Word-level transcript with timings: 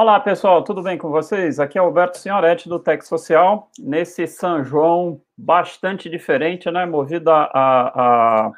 Olá, 0.00 0.18
pessoal, 0.18 0.64
tudo 0.64 0.82
bem 0.82 0.96
com 0.96 1.10
vocês? 1.10 1.60
Aqui 1.60 1.76
é 1.76 1.80
Alberto 1.82 2.16
Senhoretti, 2.16 2.70
do 2.70 2.78
Tech 2.78 3.06
Social, 3.06 3.68
nesse 3.78 4.26
São 4.26 4.64
João 4.64 5.20
bastante 5.36 6.08
diferente, 6.08 6.70
né, 6.70 6.86
movido 6.86 7.30
a, 7.30 7.50
a, 7.52 8.50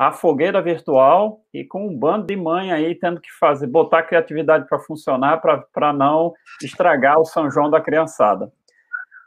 a, 0.00 0.12
fogueira 0.12 0.62
virtual 0.62 1.42
e 1.52 1.64
com 1.64 1.86
um 1.86 1.94
bando 1.94 2.26
de 2.26 2.34
mãe 2.34 2.72
aí 2.72 2.94
tendo 2.94 3.20
que 3.20 3.30
fazer, 3.38 3.66
botar 3.66 3.98
a 3.98 4.02
criatividade 4.02 4.66
para 4.66 4.78
funcionar, 4.78 5.38
para 5.70 5.92
não 5.92 6.32
estragar 6.62 7.20
o 7.20 7.26
São 7.26 7.50
João 7.50 7.68
da 7.68 7.78
criançada. 7.78 8.50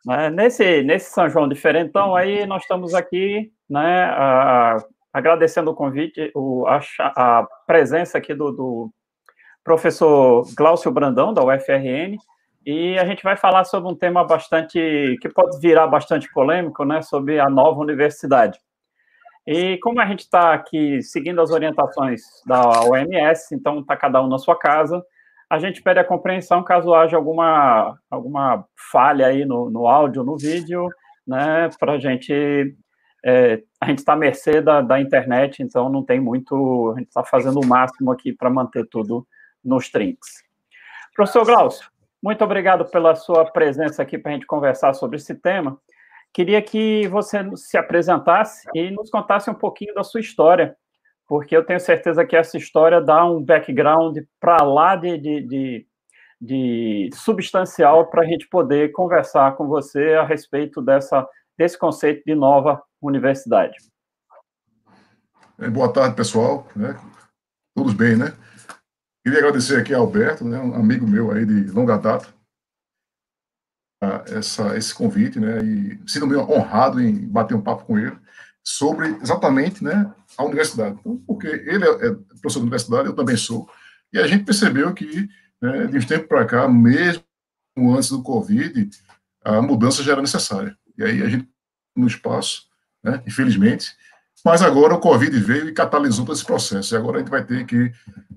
Né, 0.03 0.31
nesse, 0.31 0.81
nesse 0.81 1.11
São 1.11 1.29
João 1.29 1.47
diferentão, 1.47 2.15
aí 2.15 2.47
nós 2.47 2.63
estamos 2.63 2.95
aqui, 2.95 3.53
né, 3.69 4.05
a, 4.05 4.77
agradecendo 5.13 5.69
o 5.69 5.75
convite, 5.75 6.31
o, 6.33 6.65
a, 6.65 6.79
a 7.15 7.47
presença 7.67 8.17
aqui 8.17 8.33
do, 8.33 8.51
do 8.51 8.91
professor 9.69 10.47
Glaucio 10.55 10.91
Brandão, 10.91 11.31
da 11.31 11.43
UFRN, 11.43 12.17
e 12.65 12.97
a 12.97 13.05
gente 13.05 13.21
vai 13.21 13.37
falar 13.37 13.63
sobre 13.65 13.91
um 13.91 13.95
tema 13.95 14.23
bastante, 14.23 15.15
que 15.21 15.29
pode 15.29 15.59
virar 15.59 15.85
bastante 15.85 16.27
polêmico, 16.33 16.83
né, 16.83 17.03
sobre 17.03 17.39
a 17.39 17.47
nova 17.47 17.79
universidade. 17.79 18.57
E 19.45 19.77
como 19.77 20.01
a 20.01 20.07
gente 20.07 20.21
está 20.21 20.55
aqui 20.55 21.03
seguindo 21.03 21.39
as 21.39 21.51
orientações 21.51 22.19
da 22.47 22.81
OMS, 22.81 23.53
então 23.53 23.81
está 23.81 23.95
cada 23.95 24.23
um 24.23 24.27
na 24.27 24.39
sua 24.39 24.57
casa, 24.57 25.03
a 25.47 25.59
gente 25.59 25.83
pede 25.83 25.99
a 25.99 26.03
compreensão 26.03 26.63
caso 26.63 26.95
haja 26.95 27.15
alguma, 27.15 27.95
alguma 28.09 28.65
falha 28.91 29.27
aí 29.27 29.45
no, 29.45 29.69
no 29.69 29.87
áudio, 29.87 30.23
no 30.23 30.35
vídeo, 30.35 30.87
né, 31.27 31.69
para 31.79 31.93
a 31.93 31.99
gente 31.99 32.75
é, 33.23 33.61
a 33.79 33.85
gente 33.85 33.99
está 33.99 34.13
à 34.13 34.15
mercê 34.15 34.61
da, 34.61 34.81
da, 34.81 34.99
internet, 34.99 35.61
então 35.61 35.89
não 35.89 36.03
tem 36.03 36.19
muito. 36.19 36.93
A 36.95 36.99
gente 36.99 37.09
está 37.09 37.23
fazendo 37.23 37.59
o 37.59 37.67
máximo 37.67 38.11
aqui 38.11 38.33
para 38.33 38.49
manter 38.49 38.87
tudo 38.89 39.27
nos 39.63 39.89
trinks. 39.89 40.43
Professor 41.15 41.45
Glaucio, 41.45 41.89
muito 42.21 42.43
obrigado 42.43 42.85
pela 42.85 43.15
sua 43.15 43.45
presença 43.45 44.01
aqui 44.01 44.17
para 44.17 44.31
a 44.31 44.33
gente 44.33 44.45
conversar 44.45 44.93
sobre 44.93 45.17
esse 45.17 45.35
tema. 45.35 45.79
Queria 46.33 46.61
que 46.61 47.07
você 47.07 47.39
se 47.55 47.77
apresentasse 47.77 48.67
e 48.75 48.91
nos 48.91 49.09
contasse 49.09 49.49
um 49.49 49.53
pouquinho 49.53 49.93
da 49.95 50.03
sua 50.03 50.19
história, 50.19 50.75
porque 51.27 51.55
eu 51.55 51.65
tenho 51.65 51.79
certeza 51.79 52.25
que 52.25 52.35
essa 52.35 52.57
história 52.57 53.01
dá 53.01 53.25
um 53.25 53.43
background 53.43 54.17
para 54.39 54.63
lá 54.63 54.95
de, 54.95 55.17
de, 55.17 55.41
de, 55.41 55.87
de 56.39 57.09
substancial 57.13 58.09
para 58.09 58.21
a 58.21 58.25
gente 58.25 58.47
poder 58.47 58.91
conversar 58.91 59.55
com 59.55 59.67
você 59.67 60.13
a 60.13 60.23
respeito 60.23 60.81
dessa, 60.81 61.27
desse 61.57 61.77
conceito 61.77 62.23
de 62.25 62.35
nova 62.35 62.81
universidade. 63.01 63.75
Boa 65.71 65.91
tarde, 65.91 66.15
pessoal. 66.15 66.67
Né? 66.75 66.97
Todos 67.75 67.93
bem, 67.93 68.15
né? 68.15 68.33
Queria 69.23 69.39
agradecer 69.39 69.79
aqui 69.79 69.93
a 69.93 69.97
Alberto, 69.97 70.45
né, 70.45 70.59
um 70.59 70.73
amigo 70.75 71.05
meu 71.07 71.31
aí 71.31 71.45
de 71.45 71.71
longa 71.71 71.97
data, 71.97 72.33
essa, 74.27 74.77
esse 74.77 74.93
convite, 74.93 75.39
né, 75.39 75.59
e 75.63 75.99
sinto 76.09 76.25
me 76.25 76.37
honrado 76.37 77.01
em 77.01 77.27
bater 77.27 77.55
um 77.55 77.61
papo 77.61 77.85
com 77.85 77.97
ele 77.99 78.17
sobre 78.63 79.07
exatamente, 79.21 79.83
né, 79.83 80.13
a 80.37 80.43
universidade. 80.43 80.97
Então, 80.99 81.17
porque 81.27 81.47
ele 81.47 81.83
é, 81.83 82.07
é 82.07 82.11
professor 82.41 82.59
da 82.59 82.63
universidade, 82.63 83.07
eu 83.07 83.15
também 83.15 83.35
sou, 83.35 83.69
e 84.13 84.19
a 84.19 84.25
gente 84.25 84.45
percebeu 84.45 84.93
que, 84.93 85.27
né, 85.61 85.87
de 85.87 85.97
um 85.97 86.01
tempo 86.01 86.27
para 86.27 86.45
cá, 86.45 86.67
mesmo 86.67 87.23
antes 87.77 88.09
do 88.09 88.23
Covid, 88.23 88.89
a 89.43 89.61
mudança 89.61 90.03
já 90.03 90.13
era 90.13 90.21
necessária. 90.21 90.77
E 90.97 91.03
aí 91.03 91.21
a 91.21 91.29
gente, 91.29 91.47
no 91.95 92.07
espaço, 92.07 92.67
né, 93.03 93.21
infelizmente, 93.27 93.95
mas 94.43 94.61
agora 94.61 94.93
o 94.93 94.99
Covid 94.99 95.37
veio 95.39 95.67
e 95.67 95.73
catalisou 95.73 96.25
todo 96.25 96.35
esse 96.35 96.45
processo. 96.45 96.93
E 96.93 96.97
agora 96.97 97.17
a 97.17 97.19
gente 97.19 97.29
vai 97.29 97.43
ter 97.43 97.65
que 97.65 97.91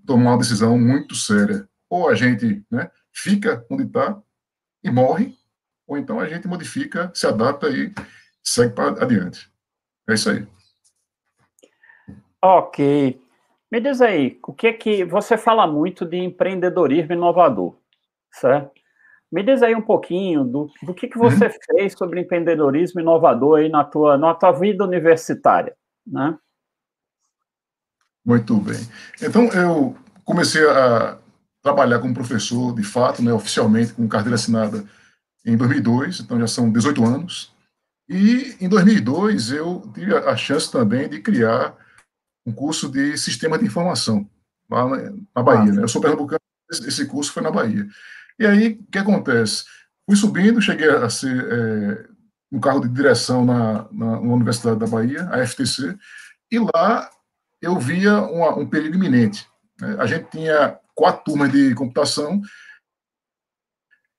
tomar 0.06 0.32
uma 0.32 0.38
decisão 0.38 0.78
muito 0.78 1.14
séria. 1.14 1.68
Ou 1.88 2.08
a 2.08 2.14
gente 2.14 2.64
né, 2.70 2.90
fica 3.12 3.64
onde 3.70 3.84
está 3.84 4.20
e 4.82 4.90
morre, 4.90 5.36
ou 5.86 5.96
então 5.96 6.18
a 6.18 6.28
gente 6.28 6.48
modifica, 6.48 7.10
se 7.14 7.26
adapta 7.26 7.68
e 7.68 7.92
segue 8.42 8.74
para 8.74 9.02
adiante. 9.02 9.48
É 10.08 10.14
isso 10.14 10.30
aí. 10.30 10.46
Ok. 12.42 13.20
Me 13.70 13.80
diz 13.80 14.00
aí, 14.00 14.38
o 14.46 14.52
que 14.52 14.66
é 14.66 14.72
que 14.72 15.04
você 15.04 15.38
fala 15.38 15.66
muito 15.66 16.04
de 16.04 16.16
empreendedorismo 16.16 17.12
inovador, 17.12 17.76
certo? 18.32 18.72
Me 19.30 19.42
diz 19.42 19.62
aí 19.62 19.74
um 19.74 19.80
pouquinho 19.80 20.44
do, 20.44 20.68
do 20.82 20.92
que, 20.92 21.08
que 21.08 21.16
você 21.16 21.46
uhum. 21.46 21.52
fez 21.70 21.92
sobre 21.94 22.20
empreendedorismo 22.20 23.00
inovador 23.00 23.60
aí 23.60 23.68
na 23.68 23.84
tua, 23.84 24.18
na 24.18 24.34
tua 24.34 24.52
vida 24.52 24.84
universitária 24.84 25.74
né? 26.06 26.38
Muito 28.24 28.56
bem. 28.58 28.78
Então, 29.20 29.48
eu 29.48 29.96
comecei 30.24 30.64
a 30.68 31.18
trabalhar 31.62 31.98
como 32.00 32.14
professor, 32.14 32.74
de 32.74 32.82
fato, 32.82 33.22
né, 33.22 33.32
oficialmente, 33.32 33.92
com 33.92 34.08
carteira 34.08 34.34
assinada 34.34 34.84
em 35.44 35.56
2002, 35.56 36.20
então 36.20 36.38
já 36.38 36.46
são 36.46 36.70
18 36.70 37.04
anos. 37.04 37.52
E 38.08 38.56
em 38.60 38.68
2002 38.68 39.52
eu 39.52 39.90
tive 39.94 40.14
a 40.14 40.36
chance 40.36 40.70
também 40.70 41.08
de 41.08 41.20
criar 41.20 41.74
um 42.44 42.52
curso 42.52 42.88
de 42.88 43.16
sistema 43.16 43.58
de 43.58 43.64
informação 43.64 44.28
lá 44.68 44.88
na 45.34 45.42
Bahia. 45.42 45.72
Né? 45.72 45.82
Eu 45.82 45.88
sou 45.88 46.00
pernambucano, 46.00 46.40
esse 46.70 47.06
curso 47.06 47.32
foi 47.32 47.42
na 47.42 47.50
Bahia. 47.50 47.86
E 48.38 48.46
aí, 48.46 48.72
o 48.72 48.90
que 48.90 48.98
acontece? 48.98 49.64
Fui 50.06 50.16
subindo, 50.16 50.60
cheguei 50.60 50.90
a 50.90 51.08
ser 51.08 51.46
é, 51.52 52.08
um 52.52 52.60
cargo 52.60 52.86
de 52.86 52.88
direção 52.88 53.44
na, 53.44 53.86
na, 53.90 54.20
na, 54.20 54.20
Universidade 54.20 54.78
da 54.78 54.86
Bahia, 54.86 55.26
a 55.30 55.44
FTC, 55.44 55.96
e 56.50 56.58
lá 56.58 57.10
eu 57.62 57.78
via 57.78 58.20
uma, 58.20 58.54
um 58.58 58.66
perigo 58.66 58.94
iminente. 58.94 59.48
Né? 59.80 59.96
A 59.98 60.06
gente 60.06 60.30
tinha 60.30 60.78
quatro 60.94 61.24
turmas 61.24 61.50
de 61.50 61.74
computação, 61.74 62.42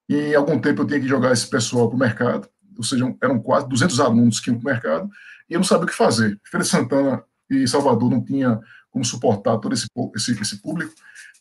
e 0.10 0.16
em 0.16 0.36
algum 0.36 0.60
tempo 0.60 0.82
eu 0.82 0.88
tinha 0.88 1.00
que 1.00 1.08
jogar 1.08 1.32
esse 1.32 1.48
pessoal 1.48 1.88
para 1.88 1.96
o 1.96 2.00
mercado, 2.00 2.50
ou 2.76 2.84
seja, 2.84 3.16
eram 3.22 3.40
quase 3.40 3.70
200 3.70 4.00
alunos 4.00 4.40
que 4.40 4.50
iam 4.50 4.60
para 4.60 4.72
o 4.72 4.74
mercado, 4.74 5.10
e 5.48 5.54
eu 5.54 5.60
não 5.60 5.64
sabia 5.64 5.86
o 5.86 5.88
que 5.88 5.94
fazer. 5.94 6.40
Feira 6.44 6.66
Santana 6.66 7.24
e 7.48 7.68
Salvador 7.68 8.10
não 8.10 8.24
tinha 8.24 8.60
como 8.90 9.06
suportar 9.06 9.58
todo 9.60 9.74
esse, 9.74 9.86
esse, 10.16 10.42
esse 10.42 10.58
público, 10.60 10.94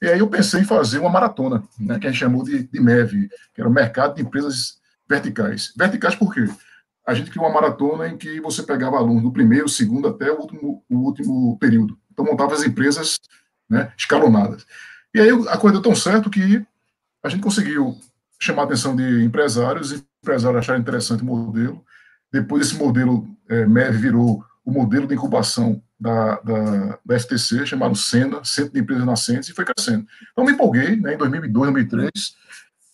e 0.03 0.09
aí 0.09 0.19
eu 0.19 0.29
pensei 0.29 0.61
em 0.61 0.65
fazer 0.65 0.99
uma 0.99 1.09
maratona, 1.09 1.63
né, 1.79 1.99
que 1.99 2.07
a 2.07 2.11
gente 2.11 2.21
chamou 2.21 2.45
de, 2.45 2.65
de 2.65 2.81
MEV, 2.81 3.31
que 3.55 3.61
era 3.61 3.69
o 3.69 3.73
Mercado 3.73 4.17
de 4.17 4.23
Empresas 4.23 4.79
Verticais. 5.09 5.73
Verticais 5.77 6.15
por 6.15 6.35
quê? 6.35 6.47
A 7.07 7.15
gente 7.15 7.31
criou 7.31 7.47
uma 7.47 7.55
maratona 7.55 8.09
em 8.09 8.17
que 8.17 8.41
você 8.41 8.63
pegava 8.63 8.97
alunos 8.97 9.23
do 9.23 9.33
primeiro, 9.33 9.69
segundo 9.69 10.09
até 10.09 10.31
o 10.31 10.41
último, 10.41 10.85
o 10.89 10.97
último 10.97 11.59
período. 11.59 11.99
Então, 12.13 12.25
montava 12.25 12.55
as 12.55 12.63
empresas 12.63 13.19
né, 13.69 13.93
escalonadas. 13.97 14.67
E 15.15 15.21
aí 15.21 15.31
a 15.49 15.57
coisa 15.57 15.75
deu 15.75 15.83
tão 15.83 15.95
certo 15.95 16.31
que 16.31 16.65
a 17.23 17.29
gente 17.29 17.43
conseguiu 17.43 17.97
chamar 18.41 18.62
a 18.62 18.65
atenção 18.67 18.95
de 18.95 19.25
empresários, 19.25 19.93
e 19.93 20.05
empresários 20.23 20.59
acharam 20.59 20.81
interessante 20.81 21.23
o 21.23 21.27
modelo. 21.27 21.85
Depois, 22.33 22.67
esse 22.67 22.77
modelo 22.77 23.29
é, 23.49 23.67
MEV 23.67 23.97
virou 23.99 24.45
o 24.65 24.71
modelo 24.71 25.07
de 25.07 25.15
incubação 25.15 25.83
da, 25.99 26.41
da, 26.41 26.99
da, 27.05 27.19
FTC, 27.19 27.67
chamado 27.67 27.95
SENA, 27.95 28.45
Centro 28.45 28.73
de 28.73 28.81
Empresas 28.81 29.05
Nascentes, 29.05 29.49
e 29.49 29.53
foi 29.53 29.65
crescendo. 29.65 30.07
Então, 30.33 30.45
me 30.45 30.53
empolguei, 30.53 30.97
né, 30.97 31.15
em 31.15 31.19
2002, 31.19 31.73
2003, 31.73 32.37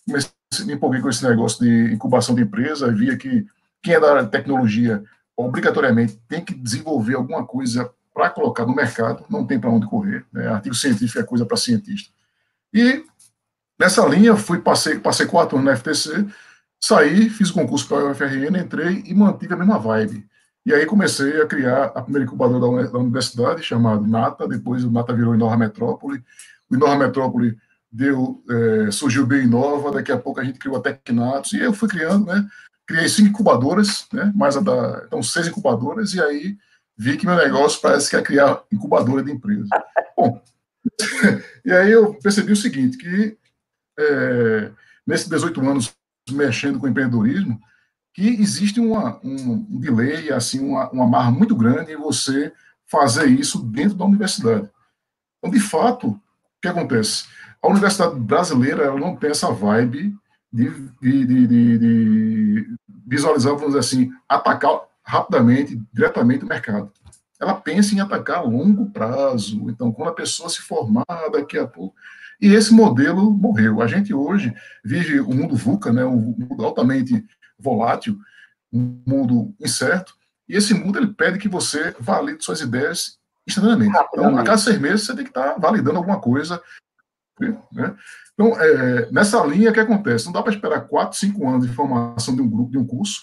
comecei, 0.05 0.31
me 0.65 0.73
empolguei 0.73 1.01
com 1.01 1.09
esse 1.09 1.27
negócio 1.27 1.63
de 1.63 1.93
incubação 1.93 2.35
de 2.35 2.41
empresa, 2.41 2.91
via 2.91 3.17
que 3.17 3.45
quem 3.81 3.93
é 3.93 3.99
da 3.99 4.09
área 4.09 4.23
de 4.23 4.31
tecnologia, 4.31 5.03
obrigatoriamente 5.35 6.19
tem 6.27 6.43
que 6.43 6.53
desenvolver 6.53 7.15
alguma 7.15 7.45
coisa 7.45 7.89
para 8.13 8.29
colocar 8.29 8.65
no 8.65 8.75
mercado, 8.75 9.23
não 9.29 9.45
tem 9.45 9.59
para 9.59 9.69
onde 9.69 9.87
correr. 9.87 10.25
Né? 10.31 10.47
Artigo 10.47 10.75
científico 10.75 11.19
é 11.19 11.23
coisa 11.23 11.45
para 11.45 11.55
cientista. 11.55 12.11
E 12.73 13.03
nessa 13.79 14.05
linha, 14.05 14.35
fui 14.35 14.59
passei, 14.59 14.99
passei 14.99 15.25
quatro 15.25 15.57
anos 15.57 15.69
na 15.69 15.77
FTC, 15.77 16.27
saí, 16.79 17.29
fiz 17.29 17.49
o 17.49 17.53
concurso 17.53 17.87
para 17.87 17.99
a 17.99 18.11
UFRN, 18.11 18.57
entrei 18.57 19.03
e 19.05 19.13
mantive 19.13 19.53
a 19.53 19.57
mesma 19.57 19.79
vibe. 19.79 20.27
E 20.65 20.73
aí 20.73 20.85
comecei 20.85 21.41
a 21.41 21.47
criar 21.47 21.85
a 21.95 22.01
primeira 22.01 22.25
incubadora 22.25 22.83
da, 22.83 22.91
da 22.91 22.99
universidade, 22.99 23.63
chamada 23.63 24.05
Nata, 24.05 24.47
depois 24.47 24.83
o 24.83 24.91
Nata 24.91 25.13
virou 25.13 25.33
Inova 25.33 25.57
Metrópole, 25.57 26.23
o 26.69 26.75
Inova 26.75 26.97
Metrópole 26.97 27.57
deu, 27.91 28.43
é, 28.49 28.91
surgiu 28.91 29.25
bem 29.25 29.45
Inova, 29.45 29.91
daqui 29.91 30.11
a 30.11 30.17
pouco 30.17 30.39
a 30.39 30.43
gente 30.43 30.59
criou 30.59 30.77
a 30.77 30.81
Tecnatos, 30.81 31.53
e 31.53 31.59
eu 31.59 31.73
fui 31.73 31.87
criando, 31.87 32.25
né, 32.25 32.45
criei 32.89 33.07
cinco 33.07 33.29
incubadoras, 33.29 34.07
né, 34.11 34.33
mais 34.35 34.57
a 34.57 34.61
da, 34.61 35.03
então 35.05 35.21
seis 35.21 35.47
incubadoras, 35.47 36.15
e 36.15 36.21
aí 36.21 36.57
vi 36.97 37.15
que 37.17 37.25
meu 37.27 37.35
negócio 37.35 37.79
parece 37.79 38.09
que 38.09 38.15
é 38.15 38.21
criar 38.21 38.63
incubadora 38.71 39.21
de 39.23 39.31
empresa. 39.31 39.67
Bom, 40.17 40.41
e 41.63 41.71
aí 41.71 41.91
eu 41.91 42.15
percebi 42.15 42.51
o 42.51 42.55
seguinte, 42.55 42.97
que 42.97 43.37
é, 43.99 44.71
nesses 45.05 45.29
18 45.29 45.61
anos 45.61 45.93
mexendo 46.31 46.79
com 46.79 46.87
empreendedorismo, 46.87 47.61
que 48.11 48.27
existe 48.27 48.79
uma, 48.79 49.19
um, 49.23 49.79
delay, 49.79 50.31
assim, 50.31 50.59
uma, 50.59 50.89
uma 50.89 51.07
marra 51.07 51.29
muito 51.29 51.55
grande 51.55 51.93
em 51.93 51.97
você 51.97 52.51
fazer 52.87 53.27
isso 53.27 53.63
dentro 53.63 53.95
da 53.95 54.05
universidade. 54.05 54.67
Então, 55.37 55.51
de 55.51 55.59
fato, 55.59 56.07
o 56.07 56.21
que 56.59 56.67
acontece? 56.67 57.25
A 57.61 57.67
universidade 57.67 58.19
brasileira 58.19 58.83
ela 58.83 58.99
não 58.99 59.15
tem 59.15 59.29
essa 59.29 59.51
vibe 59.51 60.17
de, 60.51 60.69
de, 61.01 61.25
de, 61.25 61.47
de, 61.47 62.77
dizer 63.17 63.79
assim, 63.79 64.11
atacar 64.27 64.81
rapidamente, 65.03 65.81
diretamente 65.91 66.45
o 66.45 66.47
mercado. 66.47 66.91
Ela 67.39 67.53
pensa 67.53 67.95
em 67.95 67.99
atacar 67.99 68.39
a 68.39 68.41
longo 68.41 68.89
prazo. 68.91 69.69
Então, 69.69 69.91
quando 69.91 70.09
a 70.09 70.13
pessoa 70.13 70.49
se 70.49 70.61
formar 70.61 71.05
daqui 71.31 71.57
a 71.57 71.65
pouco. 71.65 71.95
E 72.41 72.53
esse 72.53 72.73
modelo 72.73 73.31
morreu. 73.31 73.81
A 73.81 73.87
gente 73.87 74.13
hoje 74.13 74.53
vive 74.83 75.19
um 75.19 75.33
mundo 75.33 75.55
VUCA, 75.55 75.91
né, 75.91 76.05
um 76.05 76.35
mundo 76.37 76.65
altamente 76.65 77.25
volátil, 77.57 78.17
um 78.71 79.01
mundo 79.05 79.53
incerto, 79.59 80.13
e 80.47 80.55
esse 80.55 80.73
mundo 80.73 80.97
ele 80.97 81.13
pede 81.13 81.37
que 81.37 81.49
você 81.49 81.93
valide 81.99 82.43
suas 82.43 82.61
ideias 82.61 83.17
instantaneamente. 83.47 83.97
Então, 84.13 84.37
a 84.37 84.43
cada 84.43 84.57
seis 84.57 84.79
meses 84.79 85.05
você 85.05 85.15
tem 85.15 85.23
que 85.23 85.31
estar 85.31 85.59
validando 85.59 85.97
alguma 85.97 86.19
coisa. 86.19 86.61
Né? 87.39 87.95
Então, 88.33 88.59
é, 88.59 89.11
nessa 89.11 89.43
linha, 89.45 89.71
o 89.71 89.73
que 89.73 89.79
acontece? 89.79 90.25
Não 90.25 90.33
dá 90.33 90.41
para 90.41 90.53
esperar 90.53 90.81
quatro, 90.81 91.17
cinco 91.17 91.47
anos 91.47 91.67
de 91.67 91.73
formação 91.73 92.35
de 92.35 92.41
um 92.41 92.49
grupo, 92.49 92.71
de 92.71 92.77
um 92.77 92.85
curso, 92.85 93.21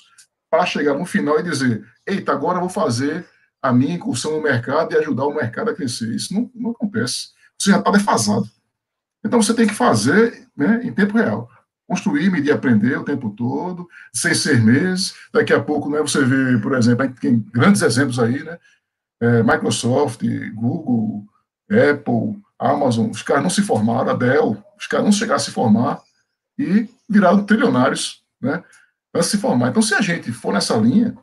para 0.51 0.67
chegar 0.67 0.95
no 0.95 1.05
final 1.05 1.39
e 1.39 1.43
dizer: 1.43 1.85
eita, 2.07 2.33
agora 2.33 2.57
eu 2.57 2.63
vou 2.63 2.71
fazer 2.71 3.27
a 3.63 3.73
minha 3.73 3.95
incursão 3.95 4.33
no 4.33 4.43
mercado 4.43 4.93
e 4.93 4.99
ajudar 4.99 5.25
o 5.25 5.35
mercado 5.35 5.71
a 5.71 5.75
crescer. 5.75 6.15
Isso 6.15 6.33
não, 6.33 6.51
não 6.55 6.71
acontece. 6.71 7.29
Você 7.59 7.71
já 7.71 7.79
está 7.79 7.91
defasado. 7.91 8.49
Então, 9.25 9.43
você 9.43 9.53
tem 9.55 9.67
que 9.67 9.75
fazer 9.75 10.47
né, 10.57 10.81
em 10.85 10.93
tempo 10.93 11.17
real. 11.19 11.49
Construir, 11.89 12.31
medir, 12.31 12.53
aprender 12.53 12.99
o 12.99 13.05
tempo 13.05 13.31
todo, 13.31 13.89
seis, 14.13 14.39
seis 14.39 14.63
meses. 14.63 15.15
Daqui 15.33 15.53
a 15.53 15.63
pouco, 15.63 15.89
né, 15.91 16.01
você 16.01 16.25
vê, 16.25 16.59
por 16.59 16.75
exemplo, 16.75 17.09
tem 17.21 17.39
grandes 17.53 17.83
exemplos 17.83 18.19
aí, 18.19 18.43
né? 18.43 18.59
É, 19.21 19.43
Microsoft, 19.43 20.23
Google, 20.55 21.25
Apple, 21.71 22.41
Amazon, 22.59 23.11
os 23.11 23.23
caras 23.23 23.43
não 23.43 23.51
se 23.51 23.63
formaram, 23.63 24.11
a 24.11 24.15
Dell, 24.15 24.63
os 24.79 24.87
caras 24.87 25.05
não 25.05 25.13
chegaram 25.13 25.37
a 25.37 25.41
se 25.41 25.51
formar 25.51 26.01
e 26.59 26.89
viraram 27.09 27.45
trilionários, 27.45 28.23
né? 28.41 28.63
Para 29.13 29.23
se 29.23 29.39
formar. 29.39 29.69
Então, 29.69 29.83
se 29.83 29.95
a 29.95 30.01
gente 30.01 30.33
for 30.33 30.53
nessa 30.53 30.77
linha 30.77 31.17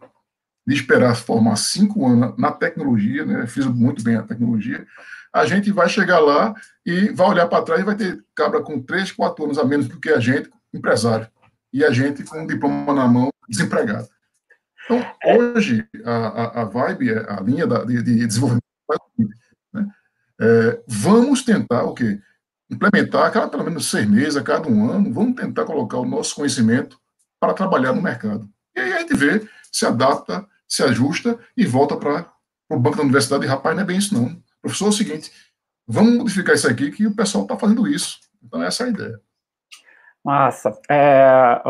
de 0.66 0.74
esperar 0.74 1.16
formar 1.16 1.56
cinco 1.56 2.06
anos 2.08 2.38
na 2.38 2.52
tecnologia, 2.52 3.26
né? 3.26 3.48
Fiz 3.48 3.66
muito 3.66 4.04
bem 4.04 4.16
a 4.16 4.24
tecnologia, 4.24 4.86
a 5.34 5.46
gente 5.46 5.72
vai 5.72 5.90
chegar 5.90 6.20
lá 6.20 6.54
e 6.86 7.10
vai 7.10 7.28
olhar 7.28 7.48
para 7.48 7.64
trás 7.64 7.82
e 7.82 7.86
vai 7.86 7.96
ter 7.96 8.24
cabra 8.36 8.62
com 8.62 8.82
três, 8.82 9.12
quatro 9.12 9.46
anos 9.46 9.58
a 9.58 9.66
menos 9.66 9.88
do 9.88 10.00
que 10.00 10.10
a 10.10 10.20
gente, 10.20 10.50
empresário, 10.74 11.28
e 11.72 11.84
a 11.84 11.92
gente 11.92 12.24
com 12.24 12.42
um 12.42 12.48
diploma 12.48 12.94
na 12.94 13.08
mão, 13.08 13.30
desempregado. 13.50 14.08
Então, 14.86 14.98
é. 15.24 15.38
hoje, 15.38 15.88
a, 16.06 16.12
a, 16.12 16.62
a 16.62 16.66
vibe, 16.66 17.12
a 17.12 17.42
linha 17.42 17.66
da, 17.66 17.84
de, 17.84 18.04
de 18.04 18.28
desenvolvimento, 18.28 18.64
né? 19.18 19.28
É, 20.40 20.82
vamos 20.88 21.44
tentar 21.44 21.84
o 21.84 21.94
quê? 21.94 22.20
Implementar, 22.70 23.32
cada 23.32 23.48
pelo 23.48 23.64
menos 23.64 23.90
seis 23.90 24.08
meses, 24.10 24.36
a 24.36 24.44
cada 24.44 24.68
um 24.68 24.90
ano, 24.90 25.14
vamos 25.14 25.36
tentar 25.36 25.66
colocar 25.66 25.98
o 25.98 26.06
nosso 26.06 26.36
conhecimento 26.36 27.00
para 27.40 27.54
trabalhar 27.54 27.94
no 27.94 28.02
mercado. 28.02 28.50
E 28.76 28.80
aí 28.80 28.94
a 28.94 29.00
gente 29.00 29.16
vê, 29.16 29.48
se 29.72 29.86
adapta, 29.86 30.48
se 30.68 30.82
ajusta 30.84 31.38
e 31.56 31.66
volta 31.66 31.96
para 31.98 32.32
o 32.70 32.80
banco 32.80 32.98
da 32.98 33.04
universidade. 33.04 33.46
E, 33.46 33.48
rapaz, 33.48 33.76
não 33.76 33.84
é 33.84 33.86
bem 33.86 33.98
isso, 33.98 34.14
não. 34.14 34.42
Professor, 34.62 34.86
é 34.86 34.90
o 34.90 34.94
seguinte, 34.94 35.32
vamos 35.88 36.18
modificar 36.18 36.56
isso 36.56 36.68
aqui, 36.68 36.90
que 36.92 37.06
o 37.06 37.16
pessoal 37.16 37.44
está 37.44 37.58
fazendo 37.58 37.88
isso. 37.88 38.20
Então, 38.42 38.64
essa 38.64 38.84
é 38.84 38.88
a 38.88 38.90
ideia. 38.90 39.22
Massa. 40.24 40.80
É, 40.90 41.62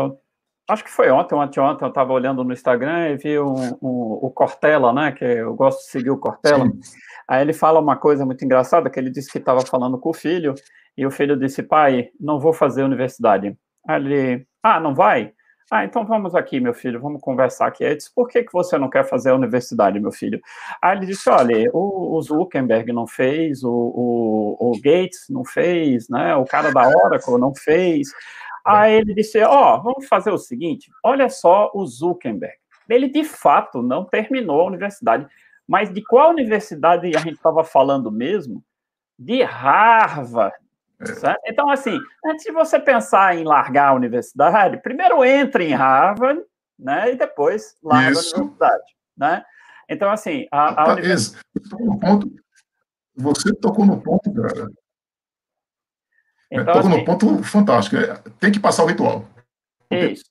acho 0.68 0.84
que 0.84 0.90
foi 0.90 1.10
ontem 1.10 1.34
ou 1.34 1.40
anteontem, 1.40 1.84
eu 1.84 1.88
estava 1.88 2.12
olhando 2.12 2.42
no 2.42 2.52
Instagram 2.52 3.10
e 3.10 3.16
vi 3.16 3.38
um, 3.38 3.54
um, 3.82 4.18
o 4.22 4.30
Cortella, 4.30 4.92
né, 4.92 5.12
que 5.12 5.24
eu 5.24 5.54
gosto 5.54 5.80
de 5.80 5.90
seguir 5.90 6.10
o 6.10 6.18
Cortella. 6.18 6.64
Sim. 6.64 6.80
Aí 7.28 7.42
ele 7.42 7.52
fala 7.52 7.80
uma 7.80 7.96
coisa 7.96 8.24
muito 8.24 8.44
engraçada, 8.44 8.90
que 8.90 8.98
ele 8.98 9.10
disse 9.10 9.30
que 9.30 9.38
estava 9.38 9.60
falando 9.60 9.98
com 9.98 10.10
o 10.10 10.14
filho, 10.14 10.54
e 10.96 11.06
o 11.06 11.10
filho 11.10 11.36
disse, 11.36 11.62
pai, 11.62 12.10
não 12.20 12.38
vou 12.38 12.52
fazer 12.52 12.82
universidade. 12.82 13.56
Aí 13.86 14.00
ele, 14.00 14.46
ah, 14.62 14.80
não 14.80 14.94
vai? 14.94 15.32
Ah, 15.70 15.84
então 15.84 16.04
vamos 16.04 16.34
aqui, 16.34 16.60
meu 16.60 16.74
filho, 16.74 17.00
vamos 17.00 17.20
conversar 17.20 17.66
aqui. 17.66 17.84
Aí 17.84 17.96
disse, 17.96 18.14
por 18.14 18.28
que, 18.28 18.42
que 18.42 18.52
você 18.52 18.76
não 18.76 18.90
quer 18.90 19.04
fazer 19.04 19.30
a 19.30 19.34
universidade, 19.34 19.98
meu 19.98 20.12
filho? 20.12 20.40
Aí 20.80 20.96
ele 20.96 21.06
disse, 21.06 21.28
olha, 21.30 21.70
o, 21.72 22.16
o 22.16 22.22
Zuckerberg 22.22 22.92
não 22.92 23.06
fez, 23.06 23.64
o, 23.64 23.70
o, 23.70 24.70
o, 24.70 24.72
Gates 24.80 25.24
não 25.30 25.44
fez, 25.44 26.08
né? 26.08 26.36
O 26.36 26.44
cara 26.44 26.70
da 26.70 26.86
Oracle 26.86 27.38
não 27.38 27.54
fez. 27.54 28.08
Aí 28.64 28.94
ele 28.94 29.14
disse, 29.14 29.40
ó, 29.42 29.76
oh, 29.76 29.82
vamos 29.82 30.06
fazer 30.06 30.30
o 30.30 30.38
seguinte, 30.38 30.90
olha 31.02 31.28
só 31.28 31.70
o 31.74 31.84
Zuckerberg. 31.86 32.56
Ele, 32.88 33.08
de 33.08 33.24
fato, 33.24 33.82
não 33.82 34.04
terminou 34.04 34.62
a 34.62 34.66
universidade. 34.66 35.26
Mas 35.66 35.92
de 35.92 36.02
qual 36.02 36.30
universidade 36.30 37.14
a 37.16 37.20
gente 37.20 37.36
estava 37.36 37.64
falando 37.64 38.10
mesmo? 38.10 38.62
De 39.18 39.42
Harvard, 39.42 40.56
Certo? 41.02 41.40
Então, 41.46 41.68
assim, 41.68 41.98
antes 42.24 42.44
de 42.44 42.52
você 42.52 42.78
pensar 42.78 43.36
em 43.36 43.44
largar 43.44 43.88
a 43.88 43.94
universidade, 43.94 44.78
primeiro 44.78 45.24
entre 45.24 45.64
em 45.66 45.74
Harvard, 45.74 46.40
né, 46.78 47.12
e 47.12 47.16
depois 47.16 47.76
larga 47.82 48.12
Isso. 48.12 48.34
a 48.34 48.38
universidade, 48.38 48.84
né? 49.16 49.44
Então, 49.88 50.10
assim, 50.10 50.46
a, 50.50 50.68
a 50.68 50.74
tá, 50.74 50.92
universidade... 50.92 51.44
Você 53.16 53.54
tocou 53.56 53.84
no 53.84 54.00
ponto, 54.00 54.32
cara. 54.32 54.70
É, 56.54 56.60
então, 56.60 56.74
tocou 56.74 56.90
assim, 56.90 56.98
no 56.98 57.04
ponto 57.04 57.42
fantástico. 57.42 57.96
É, 57.96 58.20
tem 58.38 58.52
que 58.52 58.60
passar 58.60 58.84
o 58.84 58.86
ritual. 58.86 59.24
Isso. 59.90 60.24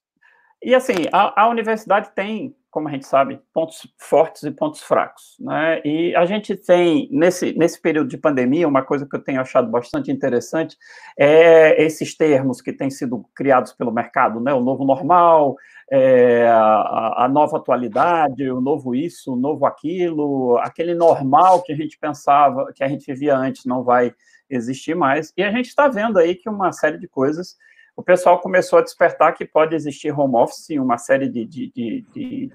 E, 0.63 0.73
assim, 0.73 0.93
a, 1.11 1.43
a 1.43 1.49
universidade 1.49 2.11
tem 2.15 2.55
como 2.73 2.87
a 2.87 2.91
gente 2.91 3.05
sabe, 3.05 3.39
pontos 3.53 3.87
fortes 3.99 4.41
e 4.41 4.49
pontos 4.49 4.81
fracos. 4.81 5.35
Né? 5.39 5.79
E 5.85 6.15
a 6.15 6.25
gente 6.25 6.55
tem, 6.55 7.07
nesse, 7.11 7.53
nesse 7.53 7.79
período 7.79 8.07
de 8.07 8.17
pandemia, 8.17 8.67
uma 8.67 8.81
coisa 8.81 9.05
que 9.07 9.15
eu 9.15 9.23
tenho 9.23 9.39
achado 9.39 9.69
bastante 9.69 10.11
interessante 10.11 10.75
é 11.15 11.79
esses 11.83 12.17
termos 12.17 12.61
que 12.61 12.73
têm 12.73 12.89
sido 12.89 13.23
criados 13.35 13.73
pelo 13.73 13.91
mercado, 13.91 14.39
né? 14.39 14.51
o 14.55 14.59
novo 14.59 14.83
normal, 14.85 15.55
é, 15.91 16.47
a, 16.47 17.25
a, 17.25 17.29
nova 17.29 17.57
atualidade, 17.57 18.49
o 18.49 18.59
novo 18.59 18.95
isso, 18.95 19.33
o 19.33 19.35
novo 19.35 19.67
aquilo, 19.67 20.57
aquele 20.57 20.95
normal 20.95 21.61
que 21.61 21.71
a 21.71 21.75
gente 21.75 21.95
pensava, 21.99 22.73
que 22.73 22.83
a 22.83 22.87
gente 22.87 23.05
vivia 23.05 23.37
antes, 23.37 23.65
não 23.65 23.83
vai 23.83 24.15
existir 24.49 24.95
mais. 24.95 25.33
E 25.37 25.43
a 25.43 25.51
gente 25.51 25.67
está 25.67 25.87
vendo 25.87 26.17
aí 26.17 26.35
que 26.35 26.49
uma 26.49 26.71
série 26.71 26.97
de 26.97 27.07
coisas 27.07 27.55
o 27.95 28.01
pessoal 28.01 28.39
começou 28.39 28.79
a 28.79 28.81
despertar 28.81 29.33
que 29.33 29.45
pode 29.45 29.75
existir 29.75 30.11
home 30.11 30.35
office, 30.35 30.69
uma 30.71 30.97
série 30.97 31.29
de, 31.29 31.45
de, 31.45 31.71
de, 31.71 32.05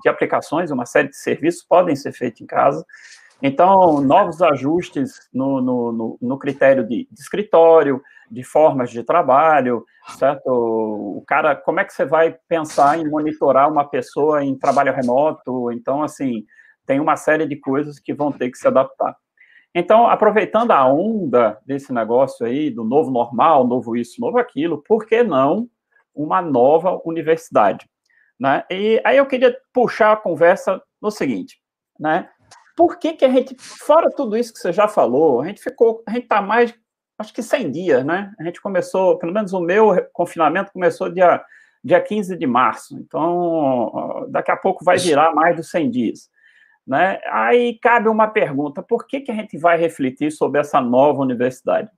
de, 0.03 0.09
aplicações, 0.09 0.71
uma 0.71 0.85
série 0.85 1.09
de 1.09 1.17
serviços 1.17 1.65
podem 1.65 1.95
ser 1.95 2.13
feitos 2.13 2.41
em 2.41 2.47
casa. 2.47 2.85
Então, 3.41 4.01
novos 4.01 4.43
ajustes 4.43 5.29
no, 5.33 5.61
no, 5.61 5.93
no, 5.93 6.19
no 6.21 6.39
critério 6.39 6.83
de, 6.83 7.07
de, 7.09 7.21
escritório, 7.21 8.03
de 8.29 8.43
formas 8.43 8.91
de 8.91 9.05
trabalho, 9.05 9.85
certo? 10.19 10.49
O 10.49 11.23
cara, 11.25 11.55
como 11.55 11.79
é 11.79 11.85
que 11.85 11.93
você 11.93 12.05
vai 12.05 12.37
pensar 12.49 12.99
em 12.99 13.09
monitorar 13.09 13.71
uma 13.71 13.89
pessoa 13.89 14.43
em 14.43 14.59
trabalho 14.59 14.93
remoto? 14.93 15.71
Então, 15.71 16.03
assim, 16.03 16.45
tem 16.85 16.99
uma 16.99 17.17
série 17.17 17.47
de 17.47 17.55
coisas 17.55 18.01
que 18.01 18.13
vão 18.13 18.33
ter 18.33 18.51
que 18.51 18.59
se 18.59 18.67
adaptar. 18.67 19.17
Então, 19.79 20.09
aproveitando 20.09 20.73
a 20.73 20.85
onda 20.93 21.57
desse 21.65 21.93
negócio 21.93 22.45
aí, 22.45 22.69
do 22.69 22.83
novo 22.83 23.13
normal, 23.13 23.65
novo 23.65 23.97
isso, 23.97 24.21
novo 24.21 24.37
aquilo, 24.37 24.83
por 24.83 25.07
que 25.07 25.23
não 25.23 25.71
uma 26.13 26.43
nova 26.43 27.01
universidade? 27.05 27.89
Né? 28.41 28.65
E 28.69 29.01
aí 29.05 29.17
eu 29.17 29.27
queria 29.27 29.57
puxar 29.73 30.13
a 30.13 30.17
conversa 30.17 30.83
no 31.01 31.13
seguinte, 31.13 31.61
né? 31.99 32.29
Por 32.77 32.99
que, 32.99 33.13
que 33.13 33.25
a 33.25 33.29
gente, 33.29 33.55
fora 33.61 34.11
tudo 34.11 34.37
isso 34.37 34.53
que 34.53 34.59
você 34.59 34.73
já 34.73 34.89
falou, 34.89 35.43
a 35.43 35.47
gente 35.47 35.63
ficou, 35.63 36.03
a 36.09 36.11
gente 36.11 36.25
está 36.25 36.43
mais, 36.43 36.75
acho 37.17 37.33
que 37.33 37.43
100 37.43 37.71
dias, 37.71 38.05
né? 38.05 38.33
A 38.41 38.43
gente 38.43 38.61
começou, 38.61 39.17
pelo 39.17 39.33
menos 39.33 39.53
o 39.53 39.61
meu 39.61 39.95
confinamento 40.13 40.73
começou 40.73 41.09
dia, 41.09 41.41
dia 41.85 42.01
15 42.01 42.37
de 42.37 42.47
março, 42.49 42.99
então 42.99 44.27
daqui 44.29 44.51
a 44.51 44.57
pouco 44.57 44.85
vai 44.85 44.99
virar 44.99 45.33
mais 45.33 45.55
dos 45.55 45.71
100 45.71 45.91
dias. 45.91 46.29
Né? 46.89 47.21
Aí 47.27 47.79
cabe 47.79 48.09
uma 48.09 48.27
pergunta: 48.27 48.83
por 48.83 49.07
que, 49.07 49.21
que 49.21 49.31
a 49.31 49.35
gente 49.35 49.59
vai 49.59 49.77
refletir 49.77 50.33
sobre 50.33 50.59
essa 50.59 50.81
nova 50.81 51.21
universidade? 51.21 51.91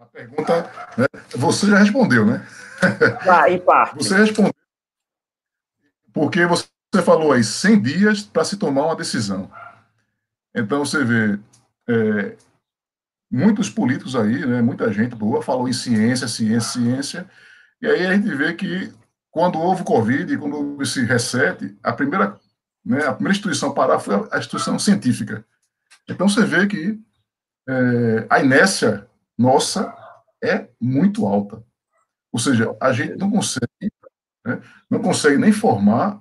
A 0.00 0.06
pergunta, 0.10 0.62
né, 0.96 1.06
você 1.36 1.66
já 1.66 1.76
respondeu, 1.76 2.24
né? 2.24 2.46
Ah, 3.28 3.50
em 3.50 3.58
parte. 3.58 3.96
Você 3.96 4.16
respondeu, 4.16 4.54
porque 6.12 6.46
você 6.46 6.66
falou 7.04 7.32
aí 7.32 7.44
100 7.44 7.82
dias 7.82 8.22
para 8.22 8.44
se 8.44 8.56
tomar 8.56 8.86
uma 8.86 8.96
decisão. 8.96 9.50
Então, 10.54 10.84
você 10.84 11.04
vê, 11.04 11.38
é, 11.88 12.36
muitos 13.30 13.68
políticos 13.68 14.16
aí, 14.16 14.46
né, 14.46 14.62
muita 14.62 14.90
gente 14.90 15.14
boa, 15.14 15.42
falou 15.42 15.68
em 15.68 15.72
ciência, 15.72 16.28
ciência, 16.28 16.80
ciência, 16.80 17.30
e 17.80 17.86
aí 17.86 18.06
a 18.06 18.14
gente 18.14 18.34
vê 18.34 18.54
que 18.54 18.92
quando 19.36 19.58
houve 19.58 19.82
o 19.82 19.84
Covid, 19.84 20.38
quando 20.38 20.56
houve 20.56 20.82
esse 20.82 21.04
reset, 21.04 21.76
a 21.82 21.92
primeira, 21.92 22.40
né, 22.82 23.04
a 23.04 23.12
primeira 23.12 23.36
instituição 23.36 23.68
a 23.68 23.74
parar 23.74 23.98
foi 23.98 24.14
a 24.32 24.38
instituição 24.38 24.78
científica. 24.78 25.44
Então 26.08 26.26
você 26.26 26.42
vê 26.42 26.66
que 26.66 26.98
é, 27.68 28.26
a 28.30 28.40
inércia 28.40 29.06
nossa 29.36 29.94
é 30.42 30.70
muito 30.80 31.26
alta. 31.26 31.62
Ou 32.32 32.40
seja, 32.40 32.74
a 32.80 32.94
gente 32.94 33.18
não 33.18 33.30
consegue, 33.30 33.92
né, 34.46 34.58
não 34.88 35.00
consegue 35.00 35.36
nem 35.36 35.52
formar, 35.52 36.18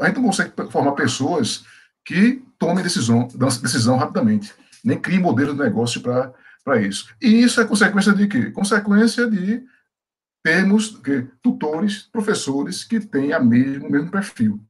a 0.00 0.06
gente 0.06 0.16
não 0.16 0.24
consegue 0.24 0.52
formar 0.70 0.92
pessoas 0.92 1.62
que 2.06 2.42
tomem 2.58 2.82
decisão, 2.82 3.28
decisão 3.60 3.98
rapidamente, 3.98 4.54
nem 4.82 4.98
criem 4.98 5.20
modelos 5.20 5.54
de 5.54 5.62
negócio 5.62 6.00
para 6.00 6.80
isso. 6.80 7.14
E 7.20 7.42
isso 7.42 7.60
é 7.60 7.66
consequência 7.66 8.14
de 8.14 8.26
quê? 8.26 8.50
Consequência 8.50 9.30
de 9.30 9.62
temos 10.46 10.96
tutores, 11.42 12.02
professores 12.02 12.84
que 12.84 13.00
têm 13.00 13.32
a 13.32 13.40
mesmo, 13.40 13.88
o 13.88 13.90
mesmo 13.90 14.12
perfil. 14.12 14.60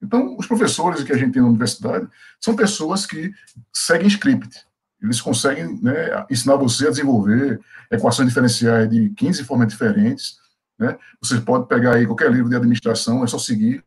Então, 0.00 0.36
os 0.38 0.46
professores 0.46 1.02
que 1.02 1.12
a 1.12 1.16
gente 1.16 1.32
tem 1.32 1.42
na 1.42 1.48
universidade 1.48 2.06
são 2.40 2.54
pessoas 2.54 3.04
que 3.04 3.32
seguem 3.72 4.06
script. 4.06 4.64
Eles 5.02 5.20
conseguem 5.20 5.82
né, 5.82 6.24
ensinar 6.30 6.54
você 6.54 6.86
a 6.86 6.90
desenvolver 6.90 7.60
equações 7.90 8.28
diferenciais 8.28 8.88
de 8.88 9.10
15 9.10 9.42
formas 9.42 9.66
diferentes. 9.66 10.38
Né? 10.78 10.96
Você 11.20 11.40
pode 11.40 11.66
pegar 11.66 11.96
aí 11.96 12.06
qualquer 12.06 12.30
livro 12.30 12.48
de 12.48 12.54
administração, 12.54 13.24
é 13.24 13.26
só 13.26 13.40
seguir. 13.40 13.84